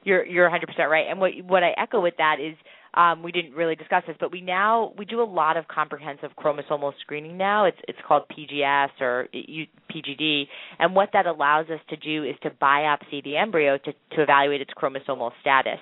You're 0.03 0.25
you're 0.25 0.49
100% 0.49 0.89
right, 0.89 1.05
and 1.09 1.19
what 1.19 1.31
what 1.45 1.63
I 1.63 1.71
echo 1.77 2.01
with 2.01 2.15
that 2.17 2.37
is 2.39 2.55
um, 2.93 3.21
we 3.21 3.31
didn't 3.31 3.53
really 3.53 3.75
discuss 3.75 4.03
this, 4.07 4.15
but 4.19 4.31
we 4.31 4.41
now 4.41 4.93
we 4.97 5.05
do 5.05 5.21
a 5.21 5.23
lot 5.23 5.55
of 5.55 5.67
comprehensive 5.67 6.31
chromosomal 6.37 6.93
screening 7.01 7.37
now. 7.37 7.65
It's 7.65 7.77
it's 7.87 7.99
called 8.07 8.23
PGS 8.29 8.89
or 9.01 9.27
PGD, 9.33 10.47
and 10.79 10.95
what 10.95 11.09
that 11.13 11.27
allows 11.27 11.69
us 11.69 11.79
to 11.89 11.97
do 11.97 12.23
is 12.23 12.35
to 12.41 12.49
biopsy 12.49 13.23
the 13.23 13.37
embryo 13.37 13.77
to 13.77 13.93
to 14.15 14.23
evaluate 14.23 14.61
its 14.61 14.71
chromosomal 14.75 15.31
status. 15.41 15.79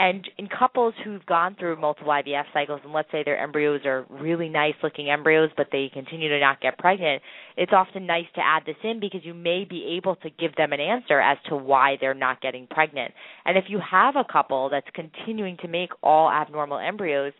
And 0.00 0.26
in 0.38 0.48
couples 0.48 0.94
who've 1.04 1.24
gone 1.26 1.56
through 1.58 1.78
multiple 1.78 2.10
IVF 2.10 2.44
cycles, 2.54 2.80
and 2.84 2.92
let's 2.94 3.10
say 3.12 3.22
their 3.22 3.38
embryos 3.38 3.82
are 3.84 4.06
really 4.08 4.48
nice 4.48 4.72
looking 4.82 5.10
embryos, 5.10 5.50
but 5.58 5.66
they 5.70 5.90
continue 5.92 6.30
to 6.30 6.40
not 6.40 6.58
get 6.62 6.78
pregnant, 6.78 7.20
it's 7.58 7.72
often 7.74 8.06
nice 8.06 8.24
to 8.34 8.40
add 8.42 8.62
this 8.64 8.76
in 8.82 8.98
because 8.98 9.20
you 9.24 9.34
may 9.34 9.66
be 9.68 9.98
able 9.98 10.16
to 10.16 10.30
give 10.30 10.56
them 10.56 10.72
an 10.72 10.80
answer 10.80 11.20
as 11.20 11.36
to 11.50 11.56
why 11.56 11.98
they're 12.00 12.14
not 12.14 12.40
getting 12.40 12.66
pregnant. 12.66 13.12
And 13.44 13.58
if 13.58 13.64
you 13.68 13.78
have 13.78 14.16
a 14.16 14.24
couple 14.24 14.70
that's 14.70 14.86
continuing 14.94 15.58
to 15.58 15.68
make 15.68 15.90
all 16.02 16.30
abnormal 16.30 16.78
embryos, 16.78 17.34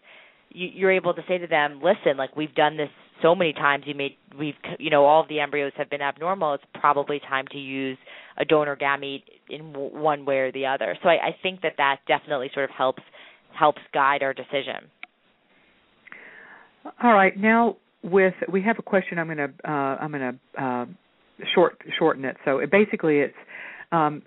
you, 0.50 0.68
you're 0.70 0.92
able 0.92 1.14
to 1.14 1.22
say 1.26 1.38
to 1.38 1.46
them, 1.46 1.80
listen, 1.82 2.18
like 2.18 2.36
we've 2.36 2.54
done 2.54 2.76
this 2.76 2.90
so 3.22 3.34
many 3.34 3.52
times 3.52 3.84
you 3.86 3.94
made 3.94 4.16
we've 4.38 4.54
you 4.78 4.90
know 4.90 5.04
all 5.04 5.22
of 5.22 5.28
the 5.28 5.40
embryos 5.40 5.72
have 5.76 5.90
been 5.90 6.02
abnormal 6.02 6.54
it's 6.54 6.64
probably 6.74 7.20
time 7.20 7.46
to 7.50 7.58
use 7.58 7.98
a 8.38 8.44
donor 8.44 8.76
gamete 8.76 9.22
in 9.48 9.72
w- 9.72 9.96
one 9.96 10.24
way 10.24 10.38
or 10.38 10.52
the 10.52 10.66
other. 10.66 10.96
So 11.02 11.08
I, 11.08 11.28
I 11.28 11.36
think 11.42 11.62
that 11.62 11.74
that 11.78 11.98
definitely 12.06 12.50
sort 12.54 12.64
of 12.64 12.70
helps 12.70 13.02
helps 13.52 13.80
guide 13.92 14.22
our 14.22 14.32
decision. 14.32 14.88
All 17.02 17.12
right 17.12 17.36
now 17.36 17.76
with 18.02 18.34
we 18.50 18.62
have 18.62 18.78
a 18.78 18.82
question 18.82 19.18
i'm 19.18 19.26
going 19.26 19.36
to 19.36 19.52
uh, 19.70 19.70
i'm 19.70 20.10
going 20.10 20.38
to 20.56 20.62
uh, 20.62 20.86
short 21.54 21.80
shorten 21.98 22.24
it. 22.24 22.36
So 22.44 22.58
it, 22.58 22.70
basically 22.70 23.18
it's 23.18 23.34
um, 23.92 24.22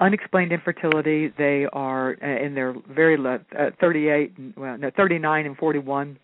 unexplained 0.00 0.52
infertility. 0.52 1.32
They 1.36 1.66
are 1.72 2.16
uh, 2.22 2.44
in 2.44 2.54
their 2.54 2.74
very 2.88 3.16
low, 3.16 3.38
uh, 3.58 3.70
38 3.80 4.32
well 4.56 4.78
no 4.78 4.90
39 4.96 5.46
and 5.46 5.56
41 5.56 6.18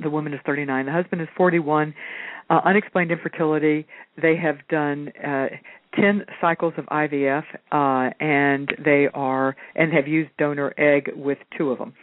the 0.00 0.10
woman 0.10 0.34
is 0.34 0.40
39. 0.46 0.86
The 0.86 0.92
husband 0.92 1.22
is 1.22 1.28
41. 1.36 1.94
Uh, 2.50 2.60
unexplained 2.64 3.10
infertility. 3.10 3.86
They 4.20 4.36
have 4.36 4.56
done 4.68 5.10
uh, 5.24 5.46
10 5.96 6.24
cycles 6.40 6.74
of 6.76 6.84
IVF, 6.86 7.44
uh, 7.72 8.12
and 8.20 8.68
they 8.84 9.08
are 9.14 9.56
and 9.74 9.92
have 9.92 10.06
used 10.06 10.30
donor 10.38 10.74
egg 10.76 11.10
with 11.16 11.38
two 11.56 11.70
of 11.70 11.78
them. 11.78 11.94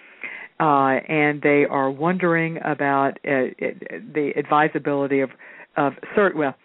Uh, 0.59 0.99
and 1.09 1.41
they 1.41 1.65
are 1.69 1.89
wondering 1.89 2.57
about 2.63 3.17
uh, 3.25 3.49
the 4.13 4.31
advisability 4.37 5.21
of 5.21 5.29
of 5.77 5.93
cert. 6.15 6.35
Well, 6.35 6.55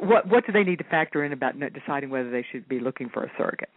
what 0.00 0.28
what 0.28 0.46
do 0.46 0.52
they 0.52 0.64
need 0.64 0.78
to 0.78 0.84
factor 0.84 1.24
in 1.24 1.32
about 1.32 1.54
deciding 1.72 2.10
whether 2.10 2.30
they 2.30 2.44
should 2.50 2.68
be 2.68 2.80
looking 2.80 3.08
for 3.08 3.22
a 3.24 3.30
surrogate? 3.36 3.68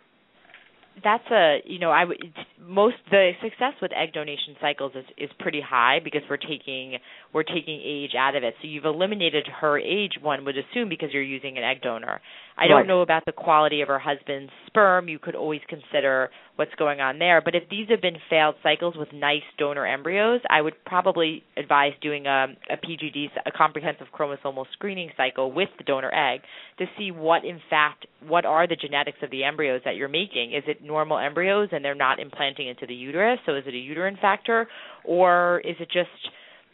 That's 1.03 1.29
a 1.31 1.59
you 1.65 1.79
know 1.79 1.91
I 1.91 2.05
would 2.05 2.17
most 2.59 2.95
the 3.11 3.31
success 3.41 3.73
with 3.81 3.91
egg 3.93 4.13
donation 4.13 4.55
cycles 4.61 4.93
is 4.95 5.05
is 5.17 5.29
pretty 5.39 5.61
high 5.61 5.99
because 6.03 6.21
we're 6.29 6.37
taking 6.37 6.97
we're 7.33 7.43
taking 7.43 7.81
age 7.83 8.11
out 8.17 8.35
of 8.35 8.43
it. 8.43 8.55
So 8.61 8.67
you've 8.67 8.85
eliminated 8.85 9.47
her 9.61 9.77
age 9.77 10.13
one 10.21 10.45
would 10.45 10.55
assume 10.57 10.89
because 10.89 11.09
you're 11.11 11.23
using 11.23 11.57
an 11.57 11.63
egg 11.63 11.81
donor. 11.81 12.21
I 12.57 12.63
right. 12.63 12.67
don't 12.69 12.87
know 12.87 13.01
about 13.01 13.25
the 13.25 13.31
quality 13.31 13.81
of 13.81 13.87
her 13.89 13.99
husband's 13.99 14.51
sperm. 14.67 15.09
You 15.09 15.19
could 15.19 15.35
always 15.35 15.61
consider 15.67 16.29
what's 16.55 16.73
going 16.75 17.01
on 17.01 17.19
there. 17.19 17.41
But 17.43 17.55
if 17.55 17.63
these 17.69 17.87
have 17.89 18.01
been 18.01 18.17
failed 18.29 18.55
cycles 18.63 18.95
with 18.97 19.09
nice 19.13 19.43
donor 19.57 19.85
embryos, 19.85 20.41
I 20.49 20.61
would 20.61 20.73
probably 20.85 21.43
advise 21.57 21.93
doing 22.01 22.27
a, 22.27 22.47
a 22.69 22.77
PGD, 22.77 23.27
a 23.45 23.51
comprehensive 23.51 24.07
chromosomal 24.17 24.65
screening 24.73 25.09
cycle 25.17 25.51
with 25.51 25.69
the 25.77 25.83
donor 25.83 26.11
egg 26.13 26.41
to 26.79 26.85
see 26.97 27.11
what, 27.11 27.43
in 27.43 27.59
fact, 27.69 28.05
what 28.25 28.45
are 28.45 28.67
the 28.67 28.75
genetics 28.75 29.17
of 29.21 29.31
the 29.31 29.43
embryos 29.43 29.81
that 29.85 29.95
you're 29.95 30.07
making. 30.07 30.53
Is 30.53 30.63
it 30.67 30.83
normal 30.83 31.17
embryos 31.17 31.69
and 31.71 31.83
they're 31.83 31.95
not 31.95 32.19
implanting 32.19 32.67
into 32.67 32.85
the 32.85 32.95
uterus? 32.95 33.39
So 33.45 33.55
is 33.55 33.63
it 33.67 33.73
a 33.73 33.77
uterine 33.77 34.17
factor, 34.21 34.67
or 35.03 35.61
is 35.65 35.75
it 35.79 35.89
just 35.91 36.09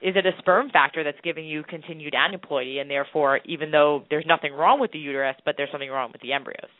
is 0.02 0.16
it 0.16 0.26
a 0.26 0.32
sperm 0.40 0.70
factor 0.72 1.04
that's 1.04 1.20
giving 1.24 1.46
you 1.46 1.64
continued 1.64 2.14
aneuploidy 2.14 2.82
and 2.82 2.90
therefore 2.90 3.40
even 3.46 3.70
though 3.70 4.04
there's 4.10 4.26
nothing 4.28 4.52
wrong 4.52 4.80
with 4.80 4.92
the 4.92 4.98
uterus 4.98 5.36
but 5.46 5.54
there's 5.58 5.70
something 5.72 5.92
wrong 5.92 6.10
with 6.12 6.22
the 6.22 6.34
embryos 6.34 6.72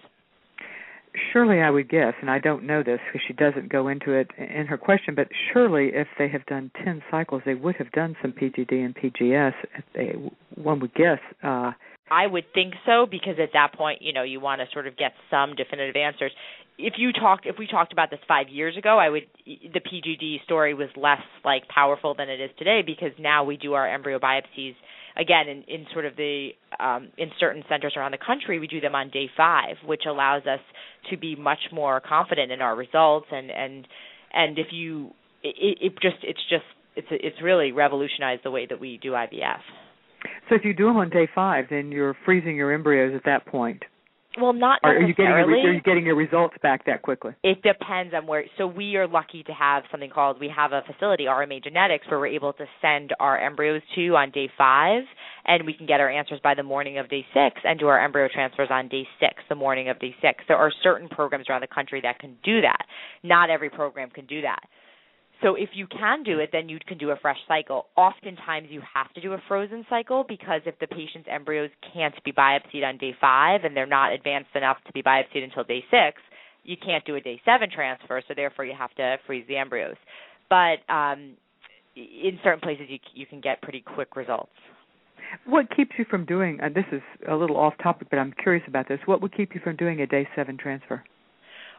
surely 1.32 1.60
i 1.60 1.70
would 1.70 1.90
guess 1.90 2.14
and 2.22 2.30
i 2.30 2.40
don't 2.40 2.64
know 2.64 2.84
this 2.84 3.00
because 3.08 3.22
she 3.28 3.34
doesn't 3.34 3.70
go 3.70 3.88
into 3.88 4.12
it 4.12 4.30
in 4.38 4.66
her 4.68 4.78
question 4.78 5.16
but 5.16 5.28
surely 5.52 5.92
if 5.94 6.08
they 6.18 6.28
have 6.28 6.46
done 6.46 6.72
10 6.84 7.02
cycles 7.10 7.42
they 7.46 7.54
would 7.54 7.76
have 7.76 7.92
done 7.92 8.16
some 8.22 8.32
pgd 8.32 8.72
and 8.72 8.96
pgs 8.96 9.54
they, 9.94 10.14
one 10.56 10.80
would 10.80 10.94
guess 10.94 11.20
uh 11.44 11.72
I 12.12 12.28
would 12.28 12.44
think 12.54 12.74
so 12.86 13.08
because 13.10 13.36
at 13.42 13.52
that 13.54 13.74
point, 13.74 14.02
you 14.02 14.12
know, 14.12 14.24
you 14.24 14.42
want 14.42 14.60
to 14.60 14.68
sort 14.74 14.86
of 14.86 14.98
get 14.98 15.14
some 15.30 15.56
definitive 15.56 15.96
answers. 15.96 16.34
If 16.78 16.96
you 16.98 17.14
talked, 17.14 17.46
if 17.46 17.56
we 17.58 17.68
talked 17.68 17.94
about 17.94 18.10
this 18.10 18.20
five 18.28 18.50
years 18.50 18.76
ago, 18.76 19.00
I 19.00 19.08
would 19.08 19.28
the 19.46 19.80
PGD 19.80 20.44
story 20.44 20.74
was 20.74 20.90
less 20.98 21.22
like 21.46 21.70
powerful 21.70 22.14
than 22.14 22.28
it 22.28 22.42
is 22.42 22.50
today 22.58 22.82
because 22.86 23.12
now 23.18 23.46
we 23.46 23.56
do 23.56 23.74
our 23.74 23.88
embryo 23.88 24.20
biopsies 24.20 24.76
again 25.18 25.48
in, 25.48 25.64
in 25.64 25.86
sort 25.94 26.06
of 26.06 26.16
the 26.16 26.50
um, 26.80 27.10
in 27.18 27.30
certain 27.40 27.64
centers 27.70 27.94
around 27.96 28.12
the 28.12 28.26
country. 28.26 28.60
We 28.60 28.68
do 28.68 28.82
them 28.82 28.96
on 28.96 29.10
day 29.10 29.30
five, 29.36 29.78
which 29.86 30.04
allows 30.08 30.44
us 30.44 30.60
to 31.10 31.18
be 31.18 31.36
much 31.36 31.60
more 31.72 32.02
confident 32.02 32.52
in 32.52 32.62
our 32.62 32.76
results 32.76 33.28
and 33.32 33.52
and 33.52 33.88
and 34.34 34.58
if 34.58 34.68
you 34.72 35.12
it, 35.44 35.78
it 35.82 35.94
just 36.02 36.24
it's 36.24 36.40
just 36.50 36.66
it's 36.96 37.08
it's 37.12 37.42
really 37.42 37.72
revolutionized 37.72 38.44
the 38.44 38.52
way 38.52 38.66
that 38.66 38.80
we 38.80 39.00
do 39.02 39.12
IVF. 39.12 39.62
So 40.50 40.56
if 40.56 40.66
you 40.66 40.74
do 40.74 40.86
them 40.86 40.98
on 40.98 41.10
day 41.10 41.28
five, 41.34 41.66
then 41.70 41.92
you're 41.92 42.16
freezing 42.26 42.56
your 42.56 42.74
embryos 42.74 43.14
at 43.16 43.24
that 43.26 43.46
point. 43.46 43.84
Well, 44.40 44.54
not 44.54 44.80
Or 44.84 44.92
are 44.96 45.02
you 45.02 45.14
getting 45.14 45.32
necessarily. 45.32 45.62
your, 45.62 45.72
are 45.72 45.74
you 45.74 45.82
getting 45.82 46.06
your 46.06 46.16
results 46.16 46.56
back 46.64 46.86
that 46.86 47.02
quickly? 47.02 47.34
It 47.44 47.62
depends 47.64 48.14
on 48.14 48.28
where. 48.28 48.46
So 48.58 48.66
we 48.66 48.96
are 48.96 49.08
lucky 49.08 49.44
to 49.44 49.52
have 49.52 49.84
something 49.92 50.10
called 50.10 50.40
we 50.40 50.50
have 50.56 50.72
a 50.72 50.82
facility, 50.88 51.26
RMA 51.26 51.64
Genetics, 51.64 52.08
where 52.10 52.20
we're 52.20 52.28
able 52.28 52.54
to 52.54 52.66
send 52.82 53.12
our 53.20 53.38
embryos 53.38 53.82
to 53.96 54.16
on 54.16 54.32
day 54.32 54.50
five, 54.58 55.04
and 55.46 55.66
we 55.66 55.74
can 55.74 55.86
get 55.86 56.00
our 56.00 56.10
answers 56.10 56.40
by 56.42 56.56
the 56.56 56.64
morning 56.64 56.98
of 56.98 57.10
day 57.10 57.26
six, 57.34 57.60
and 57.66 57.78
do 57.78 57.88
our 57.88 58.04
embryo 58.04 58.30
transfers 58.34 58.70
on 58.72 58.88
day 58.88 59.06
six, 59.20 59.36
the 59.50 59.56
morning 59.56 59.90
of 59.90 60.00
day 60.00 60.16
six. 60.22 60.44
There 60.48 60.58
are 60.58 60.72
certain 60.82 61.10
programs 61.10 61.48
around 61.50 61.62
the 61.62 61.68
country 61.68 62.00
that 62.04 62.20
can 62.20 62.38
do 62.44 62.62
that. 62.62 62.86
Not 63.24 63.50
every 63.50 63.70
program 63.70 64.10
can 64.12 64.26
do 64.28 64.42
that. 64.44 64.62
So 65.42 65.56
if 65.56 65.70
you 65.74 65.88
can 65.88 66.24
do 66.24 66.40
it, 66.40 66.50
then 66.52 66.70
you 66.70 66.78
can 66.88 66.98
do 66.98 67.10
a 67.10 67.16
fresh 67.16 67.40
cycle. 67.48 67.88
Oftentimes 67.98 68.68
you 68.70 68.82
have 68.94 69.12
to 69.14 69.22
do 69.22 69.34
a 69.34 69.42
frozen 69.48 69.86
cycle 69.90 70.24
because 70.28 70.62
if 70.66 70.78
the 70.80 70.88
patient's 70.88 71.28
embryos 71.32 71.72
can't 71.94 72.14
be 72.24 72.32
biopsied 72.32 72.84
on 72.84 72.98
day 72.98 73.16
five 73.20 73.62
and 73.64 73.76
they're 73.76 73.88
not 73.88 74.14
advanced 74.14 74.52
enough 74.56 74.78
to 74.86 74.94
be 74.94 75.02
biopsied 75.02 75.44
until 75.44 75.64
day 75.64 75.84
six, 75.90 76.22
you 76.64 76.78
can't 76.78 77.04
do 77.06 77.16
a 77.16 77.22
day 77.22 77.42
seven 77.44 77.70
transfer. 77.74 78.22
So 78.28 78.36
therefore 78.36 78.66
you 78.66 78.74
have 78.78 78.94
to 78.96 79.18
freeze 79.26 79.46
the 79.48 79.58
embryos. 79.58 79.96
But 80.50 80.78
um, 80.94 81.32
in 81.96 82.40
certain 82.44 82.62
places 82.62 82.86
you 82.90 83.00
you 83.14 83.26
can 83.26 83.42
get 83.42 83.62
pretty 83.62 83.82
quick 83.82 84.16
results. 84.16 84.52
What 85.46 85.76
keeps 85.76 85.92
you 85.98 86.06
from 86.10 86.26
doing? 86.26 86.60
Uh, 86.62 86.70
this 86.74 86.86
is 86.92 87.02
a 87.28 87.36
little 87.36 87.58
off 87.58 87.74
topic, 87.82 88.10
but 88.10 88.20
I'm 88.20 88.34
curious 88.44 88.64
about 88.68 88.88
this. 88.88 89.00
What 89.06 89.22
would 89.22 89.36
keep 89.36 89.56
you 89.56 89.62
from 89.64 89.76
doing 89.76 90.02
a 90.02 90.08
day 90.08 90.28
seven 90.36 90.58
transfer? 90.58 91.04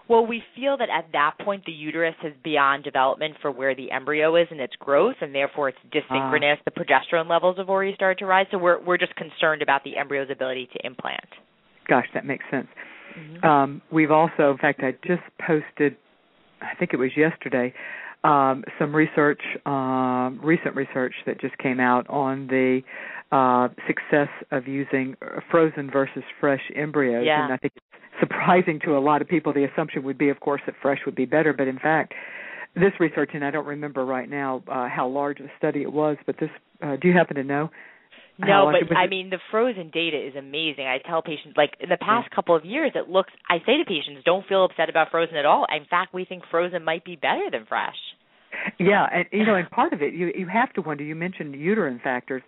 Well, 0.08 0.26
we 0.26 0.42
feel 0.56 0.76
that 0.78 0.88
at 0.90 1.06
that 1.12 1.34
point 1.44 1.64
the 1.64 1.72
uterus 1.72 2.14
is 2.24 2.32
beyond 2.42 2.84
development 2.84 3.36
for 3.40 3.50
where 3.50 3.74
the 3.74 3.90
embryo 3.90 4.36
is 4.36 4.48
in 4.50 4.60
its 4.60 4.74
growth, 4.76 5.16
and 5.20 5.34
therefore 5.34 5.68
it's 5.68 5.78
dysynchronous. 5.90 6.56
The 6.64 6.72
progesterone 6.72 7.30
levels 7.30 7.56
have 7.58 7.68
already 7.68 7.94
started 7.94 8.18
to 8.18 8.26
rise, 8.26 8.46
so 8.50 8.58
we're 8.58 8.82
we're 8.82 8.98
just 8.98 9.14
concerned 9.16 9.62
about 9.62 9.84
the 9.84 9.96
embryo's 9.96 10.28
ability 10.30 10.68
to 10.72 10.86
implant. 10.86 11.28
Gosh, 11.88 12.06
that 12.14 12.24
makes 12.24 12.44
sense. 12.50 12.68
Mhm. 13.16 13.44
Um, 13.44 13.82
we've 13.90 14.10
also, 14.10 14.50
in 14.50 14.58
fact, 14.58 14.82
I 14.82 14.92
just 15.06 15.22
posted, 15.38 15.96
I 16.60 16.74
think 16.74 16.94
it 16.94 16.96
was 16.96 17.16
yesterday, 17.16 17.74
um, 18.24 18.64
some 18.78 18.94
research, 18.94 19.42
um, 19.66 20.40
recent 20.42 20.76
research 20.76 21.14
that 21.26 21.40
just 21.40 21.56
came 21.58 21.80
out 21.80 22.08
on 22.08 22.46
the 22.46 22.82
uh, 23.30 23.68
success 23.86 24.28
of 24.50 24.68
using 24.68 25.16
frozen 25.50 25.90
versus 25.90 26.22
fresh 26.40 26.62
embryos. 26.74 27.24
Yeah. 27.26 27.44
And 27.44 27.52
I 27.52 27.56
think 27.56 27.72
it's 27.76 27.91
surprising 28.22 28.78
to 28.84 28.96
a 28.96 29.00
lot 29.00 29.20
of 29.20 29.28
people. 29.28 29.52
The 29.52 29.64
assumption 29.64 30.04
would 30.04 30.18
be, 30.18 30.28
of 30.28 30.38
course, 30.40 30.60
that 30.66 30.74
fresh 30.80 31.00
would 31.06 31.16
be 31.16 31.24
better, 31.24 31.52
but 31.52 31.66
in 31.66 31.78
fact, 31.78 32.14
this 32.74 32.92
research, 33.00 33.30
and 33.34 33.44
I 33.44 33.50
don't 33.50 33.66
remember 33.66 34.04
right 34.04 34.30
now 34.30 34.62
uh, 34.70 34.88
how 34.88 35.08
large 35.08 35.40
a 35.40 35.50
study 35.58 35.82
it 35.82 35.92
was, 35.92 36.16
but 36.24 36.36
this, 36.38 36.50
uh, 36.80 36.96
do 36.96 37.08
you 37.08 37.14
happen 37.14 37.36
to 37.36 37.44
know? 37.44 37.70
No, 38.38 38.72
but? 38.88 38.96
I 38.96 39.08
mean 39.08 39.28
the 39.28 39.38
frozen 39.50 39.90
data 39.90 40.16
is 40.16 40.34
amazing. 40.34 40.86
I 40.86 40.98
tell 41.06 41.22
patients 41.22 41.54
like 41.56 41.74
in 41.80 41.90
the 41.90 41.98
past 41.98 42.30
couple 42.30 42.56
of 42.56 42.64
years 42.64 42.92
it 42.94 43.08
looks 43.08 43.30
I 43.48 43.58
say 43.58 43.76
to 43.76 43.84
patients 43.84 44.22
don't 44.24 44.46
feel 44.48 44.64
upset 44.64 44.88
about 44.88 45.10
frozen 45.10 45.36
at 45.36 45.44
all. 45.44 45.66
In 45.74 45.84
fact, 45.84 46.14
we 46.14 46.24
think 46.24 46.42
frozen 46.50 46.82
might 46.82 47.04
be 47.04 47.14
better 47.14 47.50
than 47.52 47.66
fresh. 47.66 47.94
Yeah, 48.78 49.06
and 49.12 49.26
you 49.32 49.44
know, 49.44 49.54
and 49.54 49.70
part 49.70 49.92
of 49.92 50.02
it, 50.02 50.14
you 50.14 50.32
you 50.34 50.46
have 50.46 50.72
to 50.74 50.80
wonder. 50.80 51.04
You 51.04 51.14
mentioned 51.14 51.54
uterine 51.54 52.00
factors. 52.02 52.42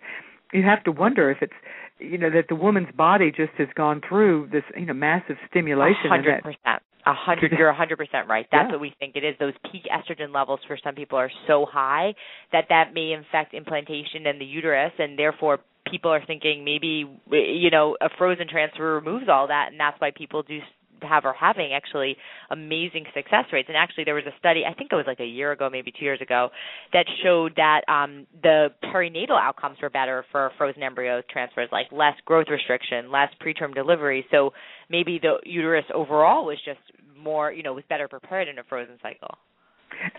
You 0.55 0.63
have 0.63 0.83
to 0.85 0.91
wonder 0.91 1.29
if 1.31 1.37
it's, 1.41 1.53
you 1.99 2.17
know, 2.17 2.29
that 2.29 2.45
the 2.49 2.55
woman's 2.55 2.91
body 2.95 3.31
just 3.31 3.53
has 3.57 3.67
gone 3.75 4.01
through 4.07 4.49
this, 4.51 4.63
you 4.77 4.85
know, 4.85 4.93
massive 4.93 5.37
stimulation. 5.49 6.09
hundred 6.09 6.41
percent. 6.43 6.81
A 7.07 7.13
hundred 7.13 7.51
you're 7.51 7.69
a 7.69 7.75
hundred 7.75 7.97
percent 7.97 8.27
right. 8.27 8.47
That's 8.51 8.65
Yeah. 8.67 8.71
what 8.73 8.81
we 8.81 8.93
think 8.99 9.15
it 9.15 9.23
is. 9.23 9.35
Those 9.39 9.53
peak 9.71 9.83
estrogen 9.93 10.33
levels 10.33 10.59
for 10.67 10.77
some 10.83 10.95
people 10.95 11.19
are 11.19 11.29
so 11.45 11.65
high 11.71 12.15
that 12.51 12.65
that 12.69 12.93
may 12.95 13.11
infect 13.11 13.53
implantation 13.53 14.25
and 14.25 14.41
the 14.41 14.45
uterus 14.45 14.91
and 14.97 15.17
therefore 15.19 15.59
people 15.89 16.09
are 16.11 16.23
thinking 16.25 16.65
maybe 16.65 17.05
you 17.29 17.69
know 17.69 17.95
a 18.01 18.09
frozen 18.17 18.47
transfer 18.47 18.95
removes 18.95 19.29
all 19.29 19.47
that 19.47 19.67
and 19.71 19.79
that's 19.79 20.01
why 20.01 20.09
people 20.17 20.41
do 20.41 20.57
have 21.01 21.25
are 21.25 21.33
having 21.33 21.71
actually 21.73 22.17
amazing 22.49 23.05
success 23.13 23.45
rates. 23.51 23.67
And 23.67 23.77
actually 23.77 24.03
there 24.03 24.15
was 24.15 24.25
a 24.25 24.37
study 24.39 24.63
i 24.69 24.73
think 24.73 24.91
it 24.91 24.95
was 24.95 25.05
like 25.07 25.19
a 25.19 25.25
year 25.25 25.51
ago 25.51 25.69
maybe 25.71 25.91
two 25.91 26.05
years 26.05 26.21
ago 26.21 26.49
that 26.93 27.05
showed 27.23 27.53
that 27.55 27.81
um 27.87 28.25
the 28.41 28.69
perinatal 28.83 29.39
outcomes 29.39 29.77
were 29.81 29.89
better 29.89 30.25
for 30.31 30.51
frozen 30.57 30.83
embryo 30.83 31.21
transfers 31.29 31.69
like 31.71 31.87
less 31.91 32.15
growth 32.25 32.47
restriction 32.49 33.11
less 33.11 33.29
preterm 33.43 33.73
delivery. 33.73 34.25
So 34.31 34.51
maybe 34.89 35.19
the 35.21 35.37
uterus 35.43 35.85
overall 35.93 36.45
was 36.45 36.57
just 36.65 36.79
more 37.17 37.51
you 37.51 37.63
know 37.63 37.73
was 37.73 37.83
better 37.89 38.07
prepared 38.07 38.47
in 38.47 38.59
a 38.59 38.63
frozen 38.63 38.97
cycle. 39.01 39.37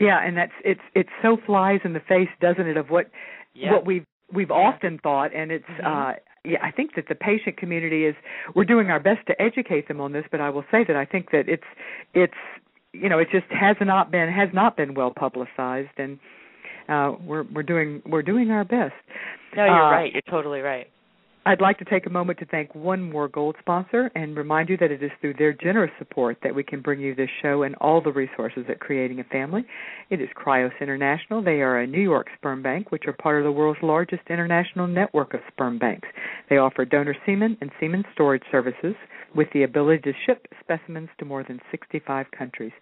Yeah, 0.00 0.18
and 0.24 0.36
that's 0.36 0.52
it's 0.64 0.80
it 0.94 1.06
so 1.22 1.36
flies 1.46 1.80
in 1.84 1.92
the 1.92 2.00
face, 2.00 2.28
doesn't 2.40 2.66
it, 2.66 2.76
of 2.76 2.88
what 2.88 3.10
yeah. 3.54 3.72
what 3.72 3.86
we've 3.86 4.06
we've 4.32 4.50
Yeah. 4.50 4.56
often 4.56 4.98
thought, 4.98 5.32
and 5.34 5.50
it's. 5.52 5.68
Mhm. 5.80 5.84
uh 6.12 6.14
yeah, 6.44 6.58
I 6.62 6.70
think 6.70 6.94
that 6.94 7.08
the 7.08 7.16
patient 7.16 7.56
community 7.56 8.04
is 8.04 8.14
we're 8.54 8.64
doing 8.64 8.88
our 8.88 9.00
best 9.00 9.26
to 9.26 9.42
educate 9.42 9.88
them 9.88 10.00
on 10.00 10.12
this, 10.12 10.24
but 10.30 10.40
I 10.40 10.48
will 10.48 10.64
say 10.70 10.84
that 10.84 10.94
I 10.94 11.04
think 11.04 11.30
that 11.32 11.48
it's 11.48 11.64
it's 12.14 12.34
you 12.92 13.08
know, 13.08 13.18
it 13.18 13.28
just 13.30 13.48
has 13.50 13.76
not 13.80 14.12
been 14.12 14.28
has 14.30 14.48
not 14.54 14.76
been 14.76 14.94
well 14.94 15.10
publicized 15.10 15.90
and 15.98 16.18
uh 16.88 17.14
we're 17.20 17.42
we're 17.52 17.64
doing 17.64 18.00
we're 18.06 18.22
doing 18.22 18.52
our 18.52 18.64
best. 18.64 18.94
no 19.56 19.64
you're 19.64 19.74
Uh, 19.74 19.90
right 19.90 20.12
you're 20.12 20.22
totally 20.30 20.60
right 20.60 20.88
I'd 21.46 21.60
like 21.60 21.78
to 21.78 21.84
take 21.84 22.06
a 22.06 22.10
moment 22.10 22.40
to 22.40 22.44
thank 22.46 22.74
one 22.74 23.00
more 23.08 23.28
gold 23.28 23.54
sponsor 23.60 24.10
and 24.16 24.36
remind 24.36 24.68
you 24.68 24.76
that 24.78 24.90
it 24.90 25.00
is 25.00 25.12
through 25.20 25.34
their 25.34 25.52
generous 25.52 25.92
support 25.96 26.38
that 26.42 26.52
we 26.52 26.64
can 26.64 26.80
bring 26.80 26.98
you 26.98 27.14
this 27.14 27.30
show 27.40 27.62
and 27.62 27.76
all 27.76 28.00
the 28.00 28.10
resources 28.10 28.64
at 28.68 28.80
Creating 28.80 29.20
a 29.20 29.24
Family. 29.24 29.64
It 30.10 30.20
is 30.20 30.28
Cryos 30.36 30.72
International. 30.80 31.40
They 31.40 31.60
are 31.60 31.78
a 31.78 31.86
New 31.86 32.00
York 32.00 32.26
sperm 32.36 32.64
bank, 32.64 32.90
which 32.90 33.04
are 33.06 33.12
part 33.12 33.38
of 33.38 33.44
the 33.44 33.52
world's 33.52 33.78
largest 33.80 34.22
international 34.28 34.88
network 34.88 35.34
of 35.34 35.40
sperm 35.46 35.78
banks. 35.78 36.08
They 36.50 36.56
offer 36.56 36.84
donor 36.84 37.14
semen 37.24 37.56
and 37.60 37.70
semen 37.78 38.02
storage 38.12 38.42
services 38.50 38.96
with 39.32 39.46
the 39.54 39.62
ability 39.62 40.02
to 40.02 40.18
ship 40.26 40.48
specimens 40.58 41.10
to 41.20 41.24
more 41.24 41.44
than 41.44 41.60
65 41.70 42.26
countries. 42.36 42.72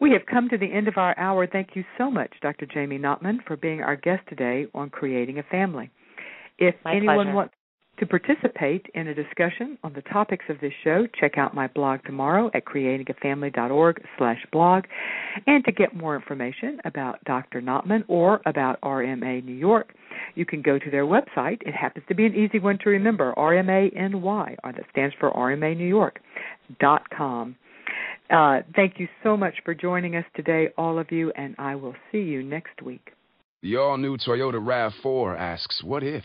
We 0.00 0.10
have 0.10 0.26
come 0.26 0.48
to 0.48 0.58
the 0.58 0.72
end 0.72 0.88
of 0.88 0.96
our 0.96 1.16
hour. 1.16 1.46
Thank 1.46 1.76
you 1.76 1.84
so 1.96 2.10
much, 2.10 2.32
Dr. 2.42 2.66
Jamie 2.66 2.98
Knopman, 2.98 3.44
for 3.46 3.56
being 3.56 3.82
our 3.82 3.94
guest 3.94 4.24
today 4.28 4.66
on 4.74 4.90
Creating 4.90 5.38
a 5.38 5.44
Family. 5.44 5.92
If 6.58 6.74
My 6.84 6.96
anyone 6.96 7.26
pleasure. 7.26 7.34
wants 7.36 7.54
to 8.04 8.18
participate 8.18 8.86
in 8.94 9.08
a 9.08 9.14
discussion 9.14 9.78
on 9.82 9.92
the 9.94 10.02
topics 10.02 10.44
of 10.48 10.60
this 10.60 10.72
show, 10.82 11.06
check 11.18 11.38
out 11.38 11.54
my 11.54 11.66
blog 11.68 12.00
tomorrow 12.04 12.50
at 12.54 12.64
creatingafamily.org 12.64 14.02
slash 14.18 14.44
blog. 14.52 14.84
And 15.46 15.64
to 15.64 15.72
get 15.72 15.94
more 15.94 16.14
information 16.14 16.80
about 16.84 17.22
Dr. 17.24 17.62
Knopman 17.62 18.04
or 18.08 18.40
about 18.46 18.80
RMA 18.82 19.44
New 19.44 19.54
York, 19.54 19.94
you 20.34 20.44
can 20.44 20.60
go 20.60 20.78
to 20.78 20.90
their 20.90 21.06
website. 21.06 21.62
It 21.62 21.74
happens 21.74 22.04
to 22.08 22.14
be 22.14 22.26
an 22.26 22.34
easy 22.34 22.58
one 22.58 22.78
to 22.84 22.90
remember, 22.90 23.32
RMANY, 23.36 24.56
or 24.62 24.72
that 24.72 24.84
stands 24.90 25.14
for 25.18 25.30
RMA 25.30 25.76
New 25.76 25.88
York, 25.88 26.20
dot 26.80 27.08
com. 27.10 27.56
Uh, 28.30 28.60
thank 28.74 28.98
you 28.98 29.08
so 29.22 29.36
much 29.36 29.54
for 29.64 29.74
joining 29.74 30.16
us 30.16 30.24
today, 30.34 30.68
all 30.76 30.98
of 30.98 31.10
you, 31.10 31.30
and 31.36 31.54
I 31.58 31.74
will 31.74 31.94
see 32.10 32.22
you 32.22 32.42
next 32.42 32.82
week. 32.82 33.12
The 33.62 33.76
all 33.76 33.96
new 33.96 34.18
Toyota 34.18 34.60
RAV4 34.60 35.38
asks, 35.38 35.82
What 35.82 36.02
if? 36.02 36.24